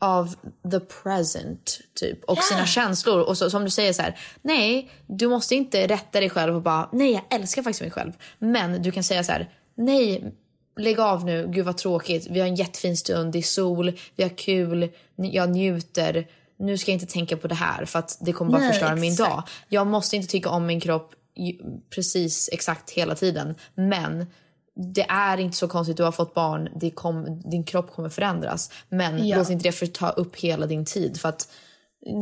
av 0.00 0.34
the 0.70 0.80
present 0.80 1.80
typ 1.94 2.24
och 2.24 2.38
sina 2.38 2.66
känslor. 2.66 3.20
Och 3.20 3.38
så, 3.38 3.50
som 3.50 3.64
du 3.64 3.70
säger 3.70 3.92
så 3.92 4.02
här, 4.02 4.18
nej 4.42 4.90
du 5.06 5.28
måste 5.28 5.54
inte 5.54 5.86
rätta 5.86 6.20
dig 6.20 6.30
själv 6.30 6.56
och 6.56 6.62
bara, 6.62 6.88
nej 6.92 7.12
jag 7.12 7.40
älskar 7.40 7.62
faktiskt 7.62 7.80
mig 7.80 7.90
själv. 7.90 8.12
Men 8.38 8.82
du 8.82 8.90
kan 8.90 9.04
säga 9.04 9.24
så 9.24 9.32
här, 9.32 9.48
nej 9.74 10.32
lägg 10.76 11.00
av 11.00 11.24
nu, 11.24 11.48
gud 11.50 11.66
vad 11.66 11.76
tråkigt, 11.76 12.26
vi 12.30 12.40
har 12.40 12.46
en 12.46 12.54
jättefin 12.54 12.96
stund, 12.96 13.32
det 13.32 13.38
är 13.38 13.42
sol, 13.42 13.92
vi 14.16 14.22
har 14.22 14.30
kul, 14.30 14.88
jag 15.16 15.50
njuter. 15.50 16.26
Nu 16.56 16.78
ska 16.78 16.90
jag 16.90 16.96
inte 17.00 17.12
tänka 17.12 17.36
på 17.36 17.48
det 17.48 17.54
här 17.54 17.84
för 17.84 17.98
att 17.98 18.18
det 18.20 18.32
kommer 18.32 18.52
bara 18.52 18.60
Nej, 18.62 18.70
förstöra 18.72 18.96
min 18.96 19.12
exakt. 19.12 19.30
dag. 19.30 19.42
Jag 19.68 19.86
måste 19.86 20.16
inte 20.16 20.28
tycka 20.28 20.50
om 20.50 20.66
min 20.66 20.80
kropp 20.80 21.14
precis 21.94 22.48
exakt 22.52 22.90
hela 22.90 23.14
tiden. 23.14 23.54
Men 23.74 24.26
det 24.94 25.06
är 25.08 25.38
inte 25.38 25.56
så 25.56 25.68
konstigt, 25.68 25.96
du 25.96 26.02
har 26.02 26.12
fått 26.12 26.34
barn, 26.34 26.90
kom, 26.94 27.42
din 27.50 27.64
kropp 27.64 27.90
kommer 27.94 28.08
förändras. 28.08 28.70
Men 28.88 29.28
Ja. 29.28 29.36
låt 29.36 29.50
inte 29.50 29.62
det 29.68 29.72
för 29.72 29.86
ta 29.86 30.08
upp 30.08 30.36
hela 30.36 30.66
din 30.66 30.84
tid. 30.84 31.20
För 31.20 31.28
att, 31.28 31.48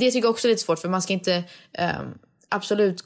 det 0.00 0.10
tycker 0.10 0.26
jag 0.26 0.30
också 0.30 0.48
är 0.48 0.50
lite 0.50 0.62
svårt 0.62 0.78
för 0.78 0.88
man 0.88 1.02
ska 1.02 1.12
inte... 1.12 1.44
ehm, 1.72 2.18
absolut, 2.48 3.04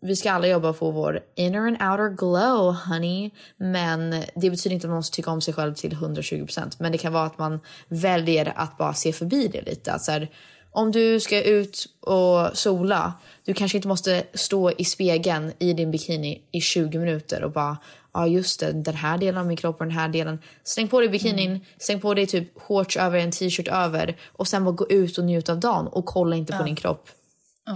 vi 0.00 0.16
ska 0.16 0.32
alla 0.32 0.46
jobba 0.46 0.72
på 0.72 0.90
vår 0.90 1.20
inner 1.34 1.58
and 1.58 1.76
outer 1.82 2.16
glow 2.16 2.74
honey. 2.74 3.30
Men 3.56 4.10
det 4.10 4.50
betyder 4.50 4.74
inte 4.74 4.86
att 4.86 4.90
man 4.90 4.96
måste 4.96 5.16
tycka 5.16 5.30
om 5.30 5.40
sig 5.40 5.54
själv 5.54 5.74
till 5.74 5.92
120%. 5.92 6.76
Men 6.78 6.92
det 6.92 6.98
kan 6.98 7.12
vara 7.12 7.26
att 7.26 7.38
man 7.38 7.60
väljer 7.88 8.52
att 8.56 8.78
bara 8.78 8.94
se 8.94 9.12
förbi 9.12 9.48
det 9.48 9.62
lite. 9.62 9.92
Att 9.92 10.02
så 10.02 10.12
här, 10.12 10.30
om 10.72 10.92
du 10.92 11.20
ska 11.20 11.42
ut 11.42 11.86
och 12.00 12.56
sola, 12.58 13.12
du 13.44 13.54
kanske 13.54 13.78
inte 13.78 13.88
måste 13.88 14.24
stå 14.34 14.70
i 14.70 14.84
spegeln 14.84 15.52
i 15.58 15.72
din 15.72 15.90
bikini 15.90 16.42
i 16.52 16.60
20 16.60 16.98
minuter 16.98 17.44
och 17.44 17.52
bara 17.52 17.76
ja 18.12 18.26
just 18.26 18.60
det, 18.60 18.72
den 18.72 18.94
här 18.94 19.18
delen 19.18 19.40
av 19.40 19.46
min 19.46 19.56
kropp 19.56 19.80
och 19.80 19.86
den 19.86 19.96
här 19.96 20.08
delen. 20.08 20.38
Släng 20.64 20.88
på 20.88 21.00
dig 21.00 21.08
bikinin, 21.08 21.50
Mm. 21.50 21.60
släng 21.78 22.00
på 22.00 22.14
dig 22.14 22.26
typ 22.26 22.60
shorts 22.60 22.96
över 22.96 23.18
en 23.18 23.30
t-shirt 23.30 23.68
över 23.68 24.16
och 24.32 24.48
sen 24.48 24.64
bara 24.64 24.74
gå 24.74 24.88
ut 24.88 25.18
och 25.18 25.24
njuta 25.24 25.52
av 25.52 25.60
dagen 25.60 25.86
och 25.86 26.04
kolla 26.04 26.36
inte 26.36 26.56
på 26.56 26.62
din 26.62 26.76
kropp 26.76 27.08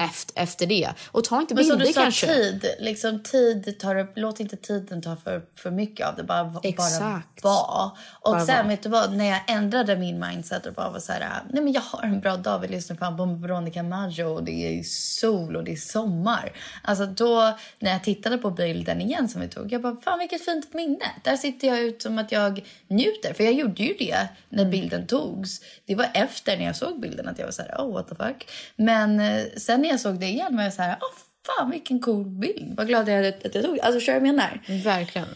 efter, 0.01 0.43
efter 0.43 0.67
det. 0.67 0.91
Och 1.13 1.25
ta 1.25 1.41
inte 1.41 1.55
Men 1.55 1.65
som 1.65 1.79
bilder 1.79 1.87
du 1.87 1.93
sa, 1.93 2.03
kanske. 2.03 2.27
tid. 2.27 2.65
Liksom, 2.79 3.23
tid 3.23 3.79
tar 3.81 3.97
upp, 3.99 4.13
låt 4.15 4.41
inte 4.41 4.57
tiden 4.57 5.03
ta 5.03 5.17
för, 5.17 5.43
för 5.57 5.71
mycket 5.71 6.07
av 6.07 6.17
det. 6.17 6.25
Bara, 6.25 6.45
bara 6.45 6.61
Exakt. 6.63 7.45
vara. 7.45 7.91
Och 8.21 8.33
Bara 8.33 8.47
sen, 8.47 8.57
vara. 8.57 8.67
vet 8.69 8.83
du 8.83 8.89
vad? 8.89 9.17
När 9.17 9.25
jag 9.25 9.41
ändrade 9.47 9.97
min 9.97 10.21
mindset 10.21 10.67
och 10.67 10.75
bara 10.75 10.91
var 10.91 10.99
så 11.01 11.13
här, 11.13 11.43
nej 11.51 11.63
men 11.63 11.73
jag 11.73 11.81
har 11.81 12.03
en 12.03 12.21
bra 12.21 12.37
dag. 12.37 12.59
Vi 12.59 12.69
lyssnar 12.69 12.97
fan 12.97 13.17
på 13.17 13.25
Veronica 13.25 13.83
Maggio 13.83 14.25
och 14.25 14.45
det 14.45 14.79
är 14.79 14.83
sol 14.83 15.57
och 15.57 15.65
det 15.65 15.73
är 15.73 15.77
sommar. 15.77 16.53
Alltså 16.83 17.07
då, 17.07 17.59
när 17.79 17.91
jag 17.91 18.05
tittade 18.05 18.39
på 18.39 18.51
bilden 18.51 19.01
igen 19.01 19.29
som 19.29 19.41
vi 19.41 19.49
tog, 19.49 19.73
jag 19.73 19.83
bara, 19.83 19.97
fan 20.05 20.19
vilket 20.19 20.45
fint 20.45 20.75
minne. 20.75 21.05
Där 21.25 21.37
sitter 21.37 21.69
jag 21.69 21.81
ut 21.81 22.03
som 22.03 22.19
att 22.19 22.33
jag 22.33 22.65
njuter. 22.89 23.35
För 23.35 23.45
jag 23.45 23.53
gjorde 23.53 23.83
ju 23.83 23.95
det 23.99 24.29
när 24.49 24.59
Mm. 24.59 24.71
bilden 24.71 25.07
togs. 25.07 25.61
Det 25.87 25.95
var 25.95 26.11
efter 26.15 26.57
när 26.57 26.65
jag 26.65 26.77
såg 26.77 27.01
bilden 27.01 27.29
att 27.29 27.39
jag 27.39 27.47
var 27.47 27.53
så 27.53 27.63
här, 27.63 27.75
oh 27.79 27.93
what 27.95 28.09
the 28.09 28.15
fuck. 28.15 28.51
Men 28.77 29.21
eh, 29.21 29.43
sen 29.79 29.83
när 29.83 29.89
jag 29.89 30.01
såg 30.01 30.21
det 30.21 30.27
igen 30.27 30.57
var 30.57 30.63
jag 30.65 30.73
så 30.73 30.83
här, 30.83 30.95
oh 30.95 31.19
fan 31.57 31.71
vilken 31.71 32.01
cool 32.01 32.25
bild. 32.25 32.77
Vad 32.77 32.87
glad 32.87 33.09
jag 33.09 33.19
är 33.27 33.29
att 33.29 33.55
jag 33.55 33.65
tog 33.65 33.75
det. 33.77 33.81
Alltså 33.83 33.99
förstår 33.99 34.13
du 34.13 34.19
vad 34.21 34.29
jag 34.29 34.35
menar? 34.37 34.83
Verkligen. 34.85 35.29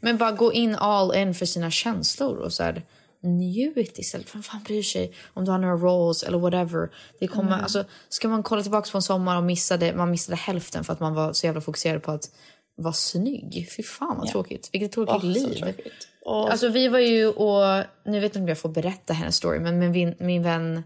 Men 0.00 0.16
bara 0.16 0.32
gå 0.32 0.52
in 0.52 0.74
all 0.74 1.14
in 1.16 1.34
för 1.34 1.46
sina 1.46 1.70
känslor 1.70 2.36
och 2.36 2.52
så 2.52 2.62
här, 2.62 2.82
njut 3.22 3.98
istället. 3.98 4.34
Vem 4.34 4.42
fan 4.42 4.62
bryr 4.62 4.82
sig 4.82 5.12
om 5.34 5.44
du 5.44 5.50
har 5.50 5.58
några 5.58 5.76
rolls 5.76 6.22
eller 6.22 6.38
whatever. 6.38 6.90
Det 7.20 7.26
kommer, 7.26 7.52
Mm. 7.52 7.60
alltså, 7.62 7.84
ska 8.08 8.28
man 8.28 8.42
kolla 8.42 8.62
tillbaka 8.62 8.90
på 8.90 8.98
en 8.98 9.02
sommar 9.02 9.36
och 9.36 9.42
missade, 9.42 9.94
man 9.94 10.10
missade 10.10 10.36
hälften 10.36 10.84
för 10.84 10.92
att 10.92 11.00
man 11.00 11.14
var 11.14 11.32
så 11.32 11.46
jävla 11.46 11.60
fokuserad 11.60 12.02
på 12.02 12.10
att 12.12 12.24
vara 12.76 12.92
snygg. 12.92 13.68
Fy 13.76 13.82
fan 13.82 14.16
vad 14.18 14.28
tråkigt. 14.28 14.68
Vilket 14.72 14.92
tråkigt 14.92 15.20
så 15.20 15.26
liv. 15.26 15.54
tråkigt. 15.54 16.08
Åh. 16.22 16.48
Alltså 16.50 16.68
vi 16.68 16.88
var 16.88 16.98
ju 16.98 17.26
och, 17.28 17.84
nu 18.04 18.20
vet 18.20 18.24
inte 18.24 18.38
om 18.38 18.48
jag 18.48 18.58
får 18.58 18.68
berätta 18.68 19.12
hennes 19.12 19.36
story, 19.36 19.58
men 19.58 19.78
min, 19.90 20.14
min 20.18 20.42
vän 20.42 20.82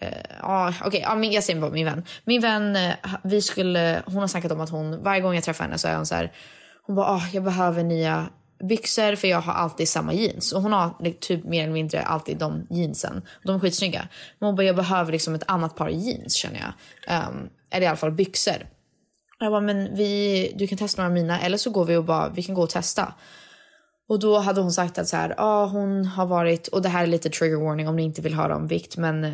eh, 0.00 0.08
Ja, 0.42 0.74
okej, 0.84 1.00
ja, 1.00 1.24
jag 1.24 1.44
säger 1.44 1.60
bara 1.60 1.70
min 1.70 1.86
vän. 1.86 2.04
Min 2.24 2.40
vän, 2.40 2.76
uh, 2.76 2.92
vi 3.24 3.42
skulle, 3.42 4.02
hon 4.06 4.16
har 4.16 4.26
snackat 4.26 4.52
om 4.52 4.60
att 4.60 4.70
hon, 4.70 5.02
varje 5.02 5.20
gång 5.20 5.34
jag 5.34 5.44
träffar 5.44 5.64
henne 5.64 5.78
så 5.78 5.88
är 5.88 5.96
hon 5.96 6.06
så 6.06 6.14
här, 6.14 6.32
hon 6.82 6.96
bara, 6.96 7.06
ah, 7.06 7.22
jag 7.32 7.44
behöver 7.44 7.82
nya 7.82 8.28
byxor 8.68 9.14
för 9.14 9.28
jag 9.28 9.40
har 9.40 9.52
alltid 9.52 9.88
samma 9.88 10.12
jeans. 10.12 10.52
Och 10.52 10.62
hon 10.62 10.72
har 10.72 11.12
typ 11.20 11.44
mer 11.44 11.62
eller 11.62 11.72
mindre 11.72 12.02
alltid 12.02 12.38
de 12.38 12.66
jeansen. 12.70 13.22
De 13.44 13.56
är 13.56 13.60
skitsnygga. 13.60 14.08
Men 14.38 14.46
hon 14.46 14.56
bara, 14.56 14.62
jag 14.62 14.76
behöver 14.76 15.12
liksom 15.12 15.34
ett 15.34 15.44
annat 15.46 15.76
par 15.76 15.88
jeans 15.88 16.34
känner 16.34 16.58
jag. 16.58 17.28
Um, 17.28 17.48
eller 17.70 17.86
i 17.86 17.88
alla 17.88 17.96
fall 17.96 18.12
byxor. 18.12 18.66
Jag 19.40 19.52
bara, 19.52 19.60
men 19.60 19.96
vi, 19.96 20.52
du 20.56 20.66
kan 20.66 20.78
testa 20.78 21.02
några 21.02 21.08
av 21.08 21.14
mina 21.14 21.40
eller 21.40 21.58
så 21.58 21.70
går 21.70 21.84
vi 21.84 21.96
och 21.96 22.04
bara, 22.04 22.28
vi 22.28 22.42
kan 22.42 22.54
gå 22.54 22.62
och 22.62 22.70
testa. 22.70 23.14
Och 24.08 24.18
då 24.18 24.38
hade 24.38 24.60
hon 24.60 24.72
sagt 24.72 24.98
att 24.98 25.08
så 25.08 25.16
här, 25.16 25.34
ah, 25.38 25.66
hon 25.66 26.04
har 26.04 26.26
varit, 26.26 26.68
och 26.68 26.82
det 26.82 26.88
här 26.88 27.02
är 27.02 27.06
lite 27.06 27.30
trigger 27.30 27.56
warning 27.56 27.88
om 27.88 27.96
ni 27.96 28.02
inte 28.02 28.22
vill 28.22 28.34
höra 28.34 28.56
om 28.56 28.66
vikt, 28.66 28.96
men 28.96 29.24
eh, 29.24 29.32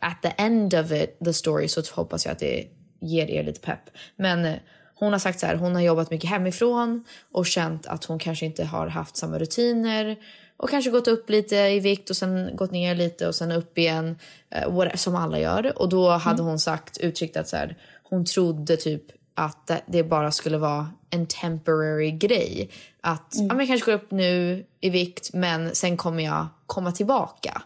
at 0.00 0.22
the 0.22 0.28
end 0.38 0.74
of 0.74 0.92
it, 0.92 1.18
the 1.24 1.32
story 1.32 1.68
så 1.68 1.82
hoppas 1.92 2.24
jag 2.26 2.32
att 2.32 2.38
det 2.38 2.66
ger 3.00 3.30
er 3.30 3.42
lite 3.44 3.60
pepp. 3.60 3.90
Men 4.16 4.44
eh, 4.44 4.54
hon 4.94 5.12
har 5.12 5.18
sagt 5.18 5.40
så 5.40 5.46
här, 5.46 5.54
hon 5.54 5.74
har 5.74 5.82
jobbat 5.82 6.10
mycket 6.10 6.30
hemifrån 6.30 7.04
och 7.32 7.46
känt 7.46 7.86
att 7.86 8.04
hon 8.04 8.18
kanske 8.18 8.46
inte 8.46 8.64
har 8.64 8.86
haft 8.86 9.16
samma 9.16 9.38
rutiner 9.38 10.16
och 10.56 10.70
kanske 10.70 10.90
gått 10.90 11.08
upp 11.08 11.30
lite 11.30 11.56
i 11.56 11.80
vikt 11.80 12.10
och 12.10 12.16
sen 12.16 12.56
gått 12.56 12.70
ner 12.70 12.94
lite 12.94 13.28
och 13.28 13.34
sen 13.34 13.52
upp 13.52 13.78
igen 13.78 14.18
eh, 14.50 14.94
som 14.94 15.16
alla 15.16 15.38
gör. 15.38 15.78
Och 15.78 15.88
då 15.88 16.10
hade 16.10 16.42
hon 16.42 16.58
sagt, 16.58 16.98
uttryckt 16.98 17.36
att 17.36 17.48
så 17.48 17.56
här, 17.56 17.76
hon 18.02 18.24
trodde 18.24 18.76
typ 18.76 19.02
att 19.34 19.70
det- 19.86 20.02
bara 20.04 20.30
skulle 20.30 20.58
vara 20.58 20.90
en 21.10 21.26
temporary 21.26 22.10
grej. 22.10 22.70
Att 23.00 23.28
ja, 23.32 23.42
men 23.42 23.58
jag 23.58 23.66
kanske 23.68 23.90
går 23.90 23.98
upp 23.98 24.10
nu 24.10 24.64
i 24.80 24.90
vikt 24.90 25.30
men 25.32 25.74
sen 25.74 25.96
kommer 25.96 26.24
jag 26.24 26.46
komma 26.66 26.92
tillbaka 26.92 27.62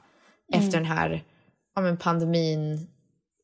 efter 0.52 0.70
den 0.78 0.84
här 0.84 1.24
ja, 1.74 1.82
men 1.82 1.96
pandemin 1.96 2.86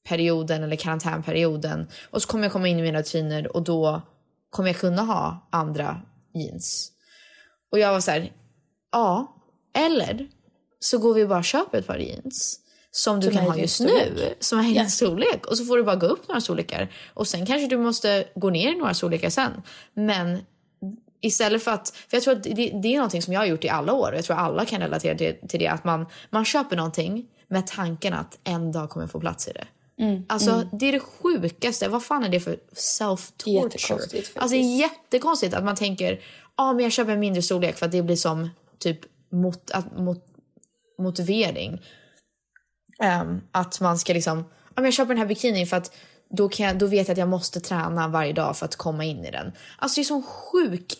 perioden 0.08 0.62
eller 0.62 0.76
karantänperioden 0.76 1.88
och 2.10 2.22
så 2.22 2.28
kommer 2.28 2.44
jag 2.44 2.52
komma 2.52 2.68
in 2.68 2.78
i 2.78 2.82
mina 2.82 2.98
rutiner 2.98 3.56
och 3.56 3.62
då 3.62 4.02
kommer 4.50 4.68
jag 4.68 4.76
kunna 4.76 5.02
ha 5.02 5.48
andra 5.50 6.02
jeans. 6.34 6.92
Och 7.72 7.78
jag 7.78 7.92
var 7.92 8.00
så 8.00 8.10
här, 8.10 8.32
ja, 8.92 9.36
eller 9.74 10.28
så 10.80 10.98
går 10.98 11.14
vi 11.14 11.26
bara 11.26 11.38
och 11.38 11.44
köper 11.44 11.78
ett 11.78 11.86
par 11.86 11.98
jeans 11.98 12.60
som 12.90 13.20
du 13.20 13.26
Som 13.26 13.36
kan 13.36 13.44
ha 13.44 13.56
just 13.56 13.80
nu, 13.80 14.34
som 14.40 14.58
är 14.58 14.64
din 14.64 14.90
storlek. 14.90 15.46
Och 15.46 15.58
så 15.58 15.64
får 15.64 15.76
du 15.76 15.82
bara 15.82 15.96
gå 15.96 16.06
upp 16.06 16.28
några 16.28 16.40
storlekar. 16.40 16.92
Och 17.14 17.28
sen 17.28 17.46
kanske 17.46 17.66
du 17.66 17.76
måste 17.76 18.24
gå 18.34 18.50
ner 18.50 18.72
i 18.72 18.76
några 18.76 18.94
storlekar 18.94 19.30
sen. 19.30 19.62
Men 19.94 20.38
istället 21.20 21.62
för 21.62 21.70
att, 21.70 21.88
för 22.08 22.16
jag 22.16 22.22
tror 22.22 22.36
att 22.36 22.42
det, 22.42 22.52
det 22.54 22.88
är 22.88 22.96
någonting 22.96 23.22
som 23.22 23.32
jag 23.32 23.40
har 23.40 23.46
gjort 23.46 23.64
i 23.64 23.68
alla 23.68 23.92
år 23.92 24.12
och 24.12 24.18
jag 24.18 24.24
tror 24.24 24.36
alla 24.36 24.64
kan 24.64 24.80
relatera 24.80 25.18
till, 25.18 25.34
till 25.48 25.60
det, 25.60 25.68
att 25.68 25.84
man, 25.84 26.06
man 26.30 26.44
köper 26.44 26.76
någonting 26.76 27.26
med 27.50 27.66
tanken 27.66 28.14
att 28.14 28.38
en 28.44 28.72
dag 28.72 28.90
kommer 28.90 29.04
jag 29.04 29.10
få 29.10 29.20
plats 29.20 29.48
i 29.48 29.52
det. 29.52 29.66
Alltså 30.26 30.68
det 30.72 30.86
är 30.86 30.92
det 30.92 31.00
sjukaste, 31.00 31.88
vad 31.88 32.04
fan 32.04 32.24
är 32.24 32.28
det 32.28 32.40
för 32.40 32.58
self-torture? 32.72 33.62
Jättekonstigt. 33.62 34.32
Alltså 34.36 34.56
det 34.56 34.62
är 34.62 34.78
jättekonstigt 34.78 35.54
att 35.54 35.64
man 35.64 35.76
tänker, 35.76 36.20
ah, 36.54 36.72
men 36.72 36.82
jag 36.82 36.92
köper 36.92 37.12
en 37.12 37.20
mindre 37.20 37.42
storlek 37.42 37.76
för 37.76 37.86
att 37.86 37.92
det 37.92 38.02
blir 38.02 38.16
som 38.16 38.50
typ 38.78 39.00
mot, 39.32 39.70
att, 39.70 39.98
mot, 39.98 40.26
motivering. 40.98 41.82
Ehm, 42.98 43.40
att 43.52 43.80
man 43.80 43.98
ska 43.98 44.12
liksom, 44.12 44.38
ja 44.64 44.72
men 44.74 44.84
jag 44.84 44.94
köper 44.94 45.08
den 45.08 45.18
här 45.18 45.26
bikinin 45.26 45.66
för 45.66 45.76
att 45.76 45.96
då, 46.30 46.48
kan 46.48 46.66
jag, 46.66 46.78
då 46.78 46.86
vet 46.86 47.08
jag 47.08 47.14
att 47.14 47.18
jag 47.18 47.28
måste 47.28 47.60
träna 47.60 48.08
varje 48.08 48.32
dag 48.32 48.56
för 48.56 48.64
att 48.64 48.76
komma 48.76 49.04
in 49.04 49.24
i 49.24 49.30
den. 49.30 49.52
Alltså 49.78 50.00
det 50.00 50.02
är 50.02 50.04
sån 50.04 50.22
sjuk, 50.22 50.94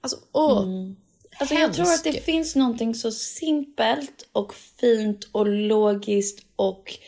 alltså 0.00 0.18
åh. 0.32 0.66
Alltså 1.38 1.54
jag 1.54 1.74
tror 1.74 1.86
att 1.86 2.04
det 2.04 2.24
finns 2.24 2.56
någonting 2.56 2.94
så 2.94 3.12
simpelt 3.12 4.28
och 4.32 4.54
fint 4.54 5.28
och 5.32 5.46
logiskt 5.46 6.46
och 6.56 6.98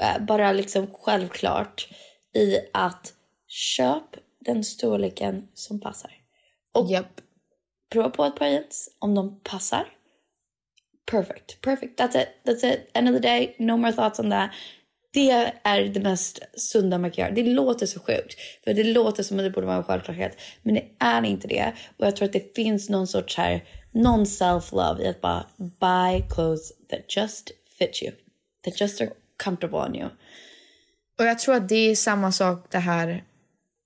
eh, 0.00 0.24
bara 0.24 0.52
liksom 0.52 0.86
självklart 0.94 1.88
i 2.34 2.58
att 2.72 3.14
köp 3.48 4.16
den 4.38 4.64
storleken 4.64 5.48
som 5.54 5.80
passar. 5.80 6.10
Och 6.72 6.90
Japp. 6.90 7.20
prova 7.90 8.10
på 8.10 8.24
ett 8.24 8.36
par 8.36 8.46
jeans 8.46 8.88
om 8.98 9.14
de 9.14 9.40
passar. 9.40 9.86
Perfect, 11.10 11.60
perfect. 11.60 12.00
That's 12.00 12.22
it, 12.22 12.28
that's 12.44 12.64
it. 12.64 12.90
End 12.94 13.08
of 13.08 13.14
the 13.14 13.28
day, 13.28 13.56
no 13.58 13.76
more 13.76 13.92
thoughts 13.92 14.20
on 14.20 14.30
that. 14.30 14.50
Det 15.12 15.30
är 15.62 15.88
det 15.88 16.00
mest 16.00 16.38
sunda 16.56 16.98
man 16.98 17.10
kan 17.10 17.24
göra. 17.24 17.34
Det 17.34 17.42
låter 17.42 17.86
så 17.86 18.00
sjukt. 18.00 18.34
För 18.64 18.74
det 18.74 18.84
låter 18.84 19.22
som 19.22 19.38
att 19.38 19.44
det 19.44 19.50
borde 19.50 19.66
vara 19.66 19.76
en 19.76 19.84
självklarhet. 19.84 20.36
Men 20.62 20.74
det 20.74 20.84
är 20.98 21.24
inte 21.24 21.48
det. 21.48 21.72
Och 21.96 22.06
jag 22.06 22.16
tror 22.16 22.26
att 22.26 22.32
det 22.32 22.54
finns 22.54 22.88
någon 22.88 23.06
sorts 23.06 23.36
här, 23.36 23.64
någon 23.90 24.24
self-love 24.24 25.00
i 25.00 25.08
att 25.08 25.20
bara 25.20 25.46
buy 25.56 26.22
clothes 26.30 26.72
that 26.90 27.16
just 27.16 27.50
fit 27.78 28.02
you. 28.02 28.12
That 28.64 28.80
just 28.80 29.00
are 29.00 29.10
comfortable 29.44 29.78
on 29.78 29.94
you. 29.94 30.08
Och 31.18 31.24
jag 31.24 31.38
tror 31.38 31.54
att 31.54 31.68
det 31.68 31.90
är 31.90 31.94
samma 31.94 32.32
sak 32.32 32.66
det 32.70 32.78
här 32.78 33.24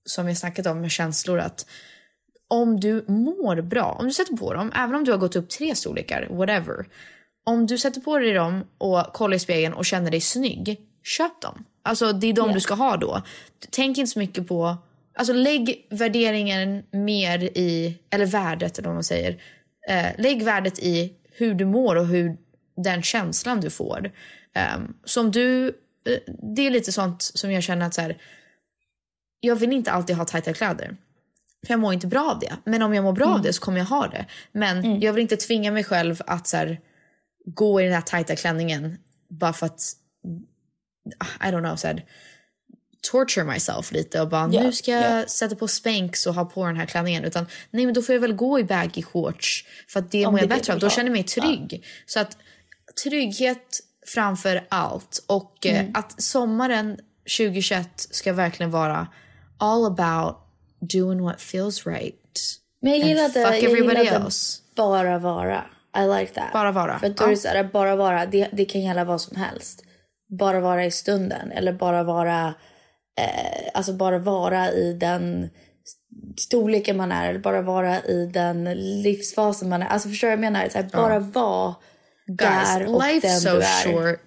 som 0.05 0.25
vi 0.25 0.35
snackat 0.35 0.65
om 0.65 0.81
med 0.81 0.91
känslor. 0.91 1.39
Att 1.39 1.65
om 2.47 2.79
du 2.79 3.05
mår 3.07 3.61
bra, 3.61 3.97
om 3.99 4.05
du 4.05 4.13
sätter 4.13 4.37
på 4.37 4.53
dem, 4.53 4.71
även 4.75 4.95
om 4.95 5.03
du 5.03 5.11
har 5.11 5.17
gått 5.17 5.35
upp 5.35 5.49
tre 5.49 5.75
storlekar, 5.75 6.27
whatever. 6.29 6.85
Om 7.43 7.67
du 7.67 7.77
sätter 7.77 8.01
på 8.01 8.17
dig 8.17 8.33
dem 8.33 8.67
och 8.77 9.13
kollar 9.13 9.35
i 9.35 9.39
spegeln 9.39 9.73
och 9.73 9.85
känner 9.85 10.11
dig 10.11 10.21
snygg, 10.21 10.81
köp 11.07 11.41
dem. 11.41 11.65
Alltså 11.83 12.13
det 12.13 12.27
är 12.27 12.33
de 12.33 12.47
Ja. 12.49 12.53
du 12.53 12.59
ska 12.59 12.73
ha 12.73 12.97
då. 12.97 13.21
Tänk 13.69 13.97
inte 13.97 14.11
så 14.11 14.19
mycket 14.19 14.47
på, 14.47 14.77
alltså 15.15 15.33
lägg 15.33 15.87
värderingen 15.89 16.83
mer 16.91 17.43
i, 17.43 17.97
eller 18.09 18.25
värdet 18.25 18.77
eller 18.77 18.87
vad 18.87 18.95
man 18.95 19.03
säger. 19.03 19.41
Eh, 19.89 20.05
lägg 20.17 20.43
värdet 20.43 20.79
i 20.79 21.13
hur 21.31 21.53
du 21.53 21.65
mår 21.65 21.95
och 21.95 22.07
hur 22.07 22.37
den 22.83 23.03
känslan 23.03 23.61
du 23.61 23.69
får. 23.69 24.11
Um, 24.75 24.97
som 25.03 25.31
du, 25.31 25.67
eh, 25.67 26.33
det 26.55 26.61
är 26.67 26.69
lite 26.71 26.91
sånt 26.91 27.21
som 27.21 27.51
jag 27.51 27.63
känner 27.63 27.85
att 27.85 27.93
så 27.93 28.01
här, 28.01 28.17
jag 29.39 29.55
vill 29.55 29.73
inte 29.73 29.91
alltid 29.91 30.15
ha 30.15 30.25
tajta 30.25 30.53
kläder. 30.53 30.97
För 31.67 31.73
jag 31.73 31.79
mår 31.79 31.93
inte 31.93 32.07
bra 32.07 32.31
av 32.31 32.39
det. 32.39 32.57
Men 32.63 32.81
om 32.81 32.93
jag 32.93 33.03
mår 33.03 33.13
bra 33.13 33.27
av 33.27 33.41
det 33.41 33.53
så 33.53 33.61
kommer 33.61 33.77
jag 33.77 33.85
ha 33.85 34.07
det. 34.07 34.25
Men 34.51 35.01
jag 35.01 35.13
vill 35.13 35.21
inte 35.21 35.37
tvinga 35.37 35.71
mig 35.71 35.83
själv 35.83 36.21
att 36.27 36.47
så 36.47 36.57
här, 36.57 36.79
gå 37.45 37.81
i 37.81 37.83
den 37.83 37.93
här 37.93 38.01
tajta 38.01 38.35
klänningen 38.35 38.97
bara 39.29 39.53
för 39.53 39.65
att, 39.65 39.81
I 41.41 41.45
don't 41.51 41.59
know, 41.63 41.75
så 41.75 41.87
här, 41.87 42.05
torture 43.11 43.45
myself 43.45 43.91
lite 43.91 44.21
och 44.21 44.29
bara 44.29 44.49
Ja, 44.53 44.63
nu 44.63 44.71
ska 44.71 44.91
jag 44.91 45.21
ja. 45.21 45.27
sätta 45.27 45.55
på 45.55 45.67
Spanx 45.67 46.25
och 46.27 46.33
ha 46.33 46.45
på 46.45 46.65
den 46.65 46.77
här 46.77 46.85
klänningen. 46.85 47.23
Utan 47.23 47.45
nej 47.71 47.85
men 47.85 47.93
då 47.93 48.01
får 48.01 48.15
jag 48.15 48.19
väl 48.21 48.33
gå 48.33 48.59
i 48.59 48.63
baggy 48.63 49.01
shorts 49.03 49.65
för 49.87 49.99
att 49.99 50.11
det 50.11 50.25
Om 50.25 50.33
mår 50.33 50.39
jag 50.39 50.49
bättre 50.49 50.73
av. 50.73 50.79
Då 50.79 50.89
känner 50.89 51.09
jag 51.09 51.13
mig 51.13 51.23
trygg. 51.23 51.85
Så 52.05 52.19
att 52.19 52.37
trygghet 53.03 53.79
framför 54.07 54.65
allt 54.69 55.23
och 55.27 55.65
eh, 55.65 55.79
Mm. 55.79 55.91
att 55.95 56.21
sommaren 56.21 56.97
2021 57.37 57.89
ska 57.95 58.33
verkligen 58.33 58.71
vara 58.71 59.07
all 59.57 59.85
about 59.85 60.35
doing 60.79 61.21
what 61.23 61.41
feels 61.41 61.85
right. 61.87 62.39
Men 62.81 62.91
jag 62.91 63.07
gillade, 63.07 63.33
fuck 63.33 63.45
jag 63.45 63.55
everybody 63.63 63.99
gillade 63.99 64.25
else. 64.25 64.61
bara 64.75 65.19
vara. 65.19 65.63
I 65.97 66.19
like 66.19 66.33
that. 66.33 66.53
Bara 66.53 66.71
vara, 66.71 66.99
För 66.99 67.09
då 67.09 67.15
ja. 67.17 67.25
är 67.25 67.29
det 67.29 67.37
så 67.37 67.47
här, 67.47 67.63
bara 67.63 67.95
vara, 67.95 68.25
det, 68.25 68.49
det 68.53 68.65
kan 68.65 68.81
gälla 68.81 69.03
vad 69.03 69.21
som 69.21 69.37
helst. 69.37 69.83
Bara 70.29 70.59
vara 70.59 70.85
i 70.85 70.91
stunden 70.91 71.51
eller 71.51 71.73
bara 71.73 72.03
vara, 72.03 72.47
eh, 73.19 73.69
alltså 73.73 73.93
bara 73.93 74.19
vara 74.19 74.71
i 74.71 74.93
den 74.93 75.49
storleken 76.39 76.97
man 76.97 77.11
är 77.11 77.29
eller 77.29 77.39
bara 77.39 77.61
vara 77.61 78.01
i 78.03 78.29
den 78.33 78.63
livsfasen 79.03 79.69
man 79.69 79.81
är. 79.81 79.87
Alltså 79.87 80.09
förstår 80.09 80.27
du 80.27 80.35
vad 80.35 80.45
jag 80.45 80.51
menar? 80.53 80.69
Så 80.69 80.77
här, 80.77 80.89
bara 80.93 81.19
vara 81.19 81.75
Guys, 82.27 82.39
där 82.75 82.87
och 82.95 83.01
life's 83.01 83.21
den 83.21 83.39
so 83.39 83.49
du 83.49 83.61
är. 83.61 83.83
short. 83.83 84.19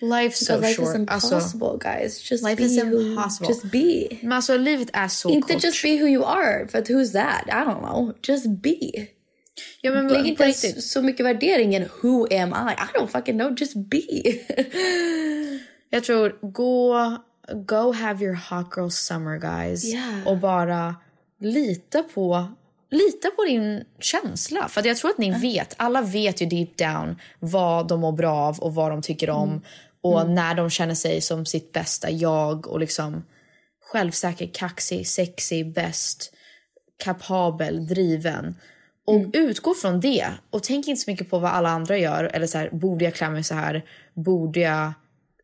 Life's 0.00 0.44
so 0.44 0.52
But 0.54 0.62
life 0.62 0.74
short. 0.82 0.88
is 0.88 1.08
Alltså, 1.08 1.34
impossible 1.34 1.78
guys. 1.80 2.30
Just 2.30 2.44
life 2.44 2.56
be 2.56 2.62
is 2.62 2.82
who, 2.84 3.00
impossible. 3.00 3.48
just 3.48 3.64
be. 3.64 4.08
men 4.22 4.32
alltså 4.32 4.56
livet 4.56 4.88
är 4.92 5.08
så 5.08 5.30
Inte 5.30 5.54
kort. 5.54 5.64
just 5.64 5.82
be 5.82 5.88
who 5.88 6.06
you 6.08 6.24
are, 6.24 6.68
för 6.68 6.78
att 6.78 6.88
who's 6.88 7.12
that? 7.12 7.44
I 7.48 7.50
don't 7.50 7.78
know. 7.78 8.12
Just 8.28 8.46
be. 8.46 9.06
Ja, 9.80 9.92
men 9.92 10.08
Lägg 10.08 10.26
inte 10.26 10.46
riktigt. 10.46 10.84
så 10.84 11.02
mycket 11.02 11.26
värdering 11.26 11.74
in 11.76 11.88
who 12.02 12.26
am 12.30 12.48
I? 12.48 12.72
I 12.72 12.98
don't 12.98 13.06
fucking 13.06 13.38
know, 13.38 13.54
just 13.58 13.74
be. 13.76 14.00
Jag 15.90 16.04
tror 16.04 16.38
gå, 16.40 17.16
go 17.66 17.92
have 17.92 18.24
your 18.24 18.34
hot 18.34 18.76
girl 18.76 18.88
summer 18.88 19.38
guys. 19.38 19.84
Yeah. 19.84 20.26
Och 20.26 20.38
bara 20.38 20.96
lita 21.40 22.02
på, 22.02 22.48
lita 22.90 23.30
på 23.30 23.44
din 23.44 23.84
känsla. 24.00 24.68
För 24.68 24.86
jag 24.86 24.96
tror 24.96 25.10
att 25.10 25.18
ni 25.18 25.30
vet, 25.30 25.74
alla 25.76 26.02
vet 26.02 26.40
ju 26.40 26.46
deep 26.46 26.76
down 26.76 27.20
vad 27.40 27.88
de 27.88 28.00
mår 28.00 28.12
bra 28.12 28.36
av 28.36 28.58
och 28.58 28.74
vad 28.74 28.90
de 28.90 29.02
tycker 29.02 29.30
om. 29.30 29.62
Och 30.00 30.30
när 30.30 30.54
de 30.54 30.70
känner 30.70 30.94
sig 30.94 31.20
som 31.20 31.46
sitt 31.46 31.72
bästa 31.72 32.10
jag 32.10 32.66
och 32.66 32.80
liksom 32.80 33.24
självsäker, 33.80 34.50
kaxig, 34.54 35.06
sexig, 35.06 35.72
bäst, 35.72 36.32
kapabel, 37.04 37.86
driven. 37.86 38.56
Och 39.06 39.24
utgå 39.32 39.74
från 39.74 40.00
det. 40.00 40.26
Och 40.50 40.62
tänk 40.62 40.88
inte 40.88 41.00
så 41.02 41.10
mycket 41.10 41.30
på 41.30 41.38
vad 41.38 41.50
alla 41.50 41.68
andra 41.68 41.98
gör. 41.98 42.24
Eller 42.24 42.46
så 42.46 42.58
här, 42.58 42.70
borde 42.72 43.04
jag 43.04 43.14
klä 43.14 43.30
mig 43.30 43.44
så 43.44 43.54
här? 43.54 43.84
Borde 44.14 44.60
jag 44.60 44.92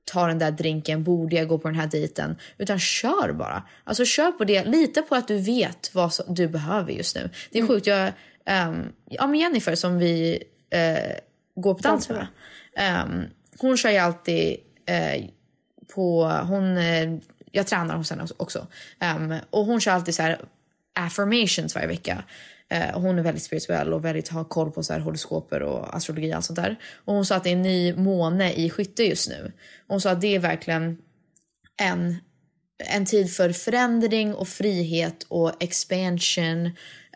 ta 0.05 0.27
den 0.27 0.39
där 0.39 0.51
drinken? 0.51 1.05
Borde 1.05 1.37
jag 1.37 1.49
gå 1.49 1.59
på 1.59 1.69
den 1.69 1.75
här 1.81 1.87
dejten? 1.87 2.37
Utan 2.59 2.79
kör 2.79 3.33
bara. 3.33 3.63
Alltså 3.85 4.05
kör 4.05 4.33
på 4.33 4.45
det. 4.45 4.65
Lita 4.65 5.03
på 5.03 5.15
att 5.15 5.29
du 5.29 5.39
vet 5.39 5.95
vad 5.95 6.13
du 6.29 6.49
behöver 6.49 6.93
just 6.93 7.17
nu. 7.17 7.31
Det 7.51 7.59
är 7.59 7.67
sjukt. 7.67 7.87
Jag, 7.87 8.13
ehm, 8.47 8.93
ja, 9.05 9.27
men 9.27 9.41
Jennifer 9.41 9.75
som 9.75 9.99
vi 9.99 10.43
eh, 10.71 11.17
går 11.55 11.75
på 11.75 11.81
dans 11.81 12.09
med. 12.09 12.27
ehm, 12.77 13.25
hon 13.59 13.77
kör 13.77 13.91
ju 13.91 13.99
alltid 13.99 14.57
eh, 14.87 15.25
på... 15.95 16.25
Hon, 16.25 16.77
eh, 16.77 17.15
jag 17.53 17.67
tränar 17.67 17.97
hos 17.97 18.11
henne 18.11 18.27
också. 18.37 18.67
Ehm, 19.01 19.35
och 19.51 19.65
hon 19.65 19.81
kör 19.81 19.93
alltid 19.93 20.15
så 20.15 20.23
här 20.23 20.41
affirmations 20.95 21.75
varje 21.75 21.89
vecka. 21.89 22.25
Eh, 22.73 23.01
hon 23.01 23.18
är 23.18 23.23
väldigt 23.23 23.43
spirituell 23.43 23.93
och 23.93 24.05
väldigt 24.05 24.29
har 24.29 24.45
koll 24.45 24.71
på 24.71 24.83
så 24.83 24.93
här 24.93 25.01
horoskoper 25.01 25.62
och 25.62 25.97
astrologi 25.97 26.33
och 26.33 26.37
allt 26.37 26.45
sånt 26.45 26.57
där. 26.57 26.77
Och 27.05 27.14
hon 27.14 27.27
sa 27.27 27.37
att 27.37 27.45
det 27.45 27.51
är 27.51 27.53
en 27.53 27.62
ny 27.62 27.95
måne 27.95 28.53
i 28.53 28.71
skytte 28.71 29.03
just 29.03 29.29
nu. 29.29 29.53
Hon 29.87 30.01
sa 30.01 30.11
att 30.11 30.21
det 30.21 30.35
är 30.35 30.39
verkligen 30.39 30.99
en, 31.83 32.16
en 32.85 33.07
tid 33.07 33.33
för 33.33 33.53
förändring 33.53 34.35
och 34.35 34.49
frihet 34.49 35.27
och 35.29 35.62
expansion. 35.62 36.66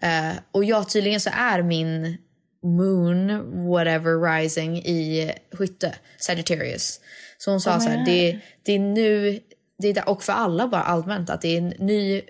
Eh, 0.03 0.33
och 0.53 0.65
ja, 0.65 0.85
tydligen 0.85 1.21
så 1.21 1.31
är 1.33 1.63
min 1.63 2.17
moon, 2.63 3.29
whatever, 3.69 4.41
rising 4.41 4.77
i 4.79 5.33
skytte, 5.53 5.95
Sagittarius. 6.19 7.01
Så 7.39 7.51
hon 7.51 7.61
sa 7.61 7.81
så 7.81 7.89
här, 7.89 8.05
det, 8.07 8.39
det 8.63 8.73
är 8.73 8.79
nu, 8.79 9.41
det 9.79 9.99
är, 9.99 10.09
och 10.09 10.23
för 10.23 10.33
alla 10.33 10.69
bara 10.69 10.83
allmänt, 10.83 11.31
att 11.31 11.41
det 11.41 11.49
är 11.49 11.59
en 11.59 11.69
ny, 11.69 12.17
eh, 12.17 12.23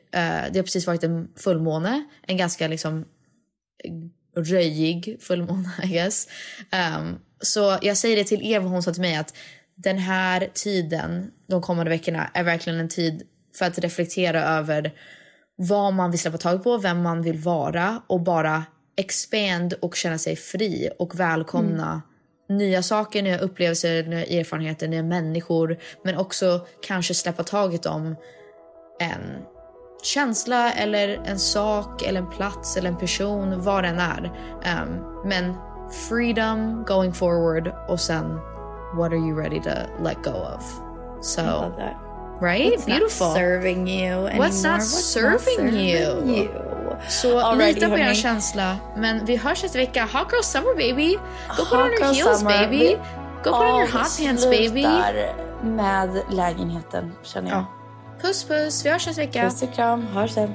det 0.53 0.59
har 0.59 0.63
precis 0.63 0.87
varit 0.87 1.05
en 1.05 1.29
fullmåne, 1.37 2.05
en 2.27 2.37
ganska 2.37 2.69
liksom 2.69 3.05
röjig 4.37 5.17
fullmåne 5.21 5.71
I 5.83 5.87
guess. 5.87 6.29
Um, 6.99 7.19
så 7.41 7.79
jag 7.83 7.97
säger 7.97 8.17
det 8.17 8.25
till 8.25 8.59
vad 8.61 8.71
hon 8.71 8.83
sa 8.83 8.93
till 8.93 9.03
mig 9.03 9.17
att 9.17 9.35
den 9.75 9.99
här 9.99 10.51
tiden, 10.55 11.31
de 11.49 11.63
kommande 11.63 11.91
veckorna, 11.91 12.31
är 12.35 12.45
verkligen 12.45 12.81
en 12.81 12.89
tid 12.89 13.23
för 13.59 13.67
att 13.67 13.79
reflektera 13.79 14.43
över 14.45 14.93
vad 15.57 15.95
man 15.95 16.11
vill 16.11 16.21
släppa 16.21 16.39
tag 16.39 16.65
på, 16.65 16.79
vem 16.79 17.03
man 17.03 17.23
vill 17.23 17.39
vara 17.39 18.03
och 18.07 18.21
bara 18.21 18.65
expand 18.97 19.73
och 19.73 19.97
känna 19.97 20.19
sig 20.19 20.37
fri 20.37 20.91
och 20.99 21.21
välkomna 21.21 22.03
mm. 22.49 22.59
nya 22.59 22.83
saker, 22.83 23.23
nya 23.23 23.39
upplevelser, 23.39 24.03
nya 24.03 24.25
erfarenheter, 24.25 24.89
nya 24.89 25.03
människor. 25.03 25.79
Men 26.05 26.17
också 26.17 26.67
kanske 26.83 27.15
släppa 27.15 27.45
taget 27.45 27.87
om 27.87 28.17
en 29.01 29.21
känsla 30.05 30.73
eller 30.73 31.21
en 31.25 31.39
sak 31.39 32.03
eller 32.03 32.21
en 32.21 32.31
plats 32.31 32.77
eller 32.77 32.89
en 32.89 32.97
person, 32.97 33.63
vad 33.63 33.85
den 33.85 33.99
är. 33.99 34.33
Um, 34.83 35.05
men 35.25 35.55
freedom 36.09 36.85
going 36.85 37.13
forward 37.13 37.73
och 37.89 38.01
sen 38.01 38.41
what 38.97 39.13
are 39.13 39.19
you 39.19 39.35
ready 39.35 39.61
to 39.61 39.71
let 40.03 40.23
go 40.23 40.31
of? 40.31 40.63
So, 41.21 41.43
I 41.43 41.45
love 41.45 41.77
that. 41.77 41.97
Right? 42.41 42.73
What's 42.73 42.87
Beautiful. 42.87 43.27
Not 43.29 43.37
serving 43.37 43.87
you 43.87 44.27
anymore? 44.27 44.49
What's 44.49 44.63
not 44.63 44.81
What's 44.81 45.05
serving, 45.05 45.65
not 45.65 45.73
serving 45.73 45.81
you? 45.81 46.43
you? 46.43 46.49
Så 47.09 47.39
Alrighty, 47.39 47.75
lita 47.75 47.89
på 47.89 47.99
er 47.99 48.15
känsla. 48.15 48.77
Men 48.97 49.25
vi 49.25 49.37
hörs 49.37 49.63
nästa 49.63 49.79
vecka. 49.79 50.09
Hot 50.13 50.33
girl 50.33 50.43
summer 50.43 50.75
baby. 50.75 51.19
Go 51.57 51.65
put 51.65 51.73
on 51.73 51.91
your 51.91 52.15
heels 52.15 52.39
summer. 52.39 52.67
baby. 52.67 52.97
Go 53.45 53.51
put 53.51 53.55
on 53.55 53.81
your 53.81 53.87
hot 53.87 54.19
pants 54.19 54.45
baby. 54.45 54.87
med 55.63 56.23
lägenheten 56.31 57.13
känner 57.23 57.51
jag. 57.51 57.59
Ja. 57.59 57.74
Puss 58.25 58.45
puss. 58.45 58.85
Vi 58.85 58.91
hörs 58.91 59.07
nästa 59.07 59.23
vecka. 59.23 59.43
Puss 59.43 59.63
och 59.63 59.75
kram. 59.75 60.07
Hörs 60.07 60.31
sen. 60.31 60.55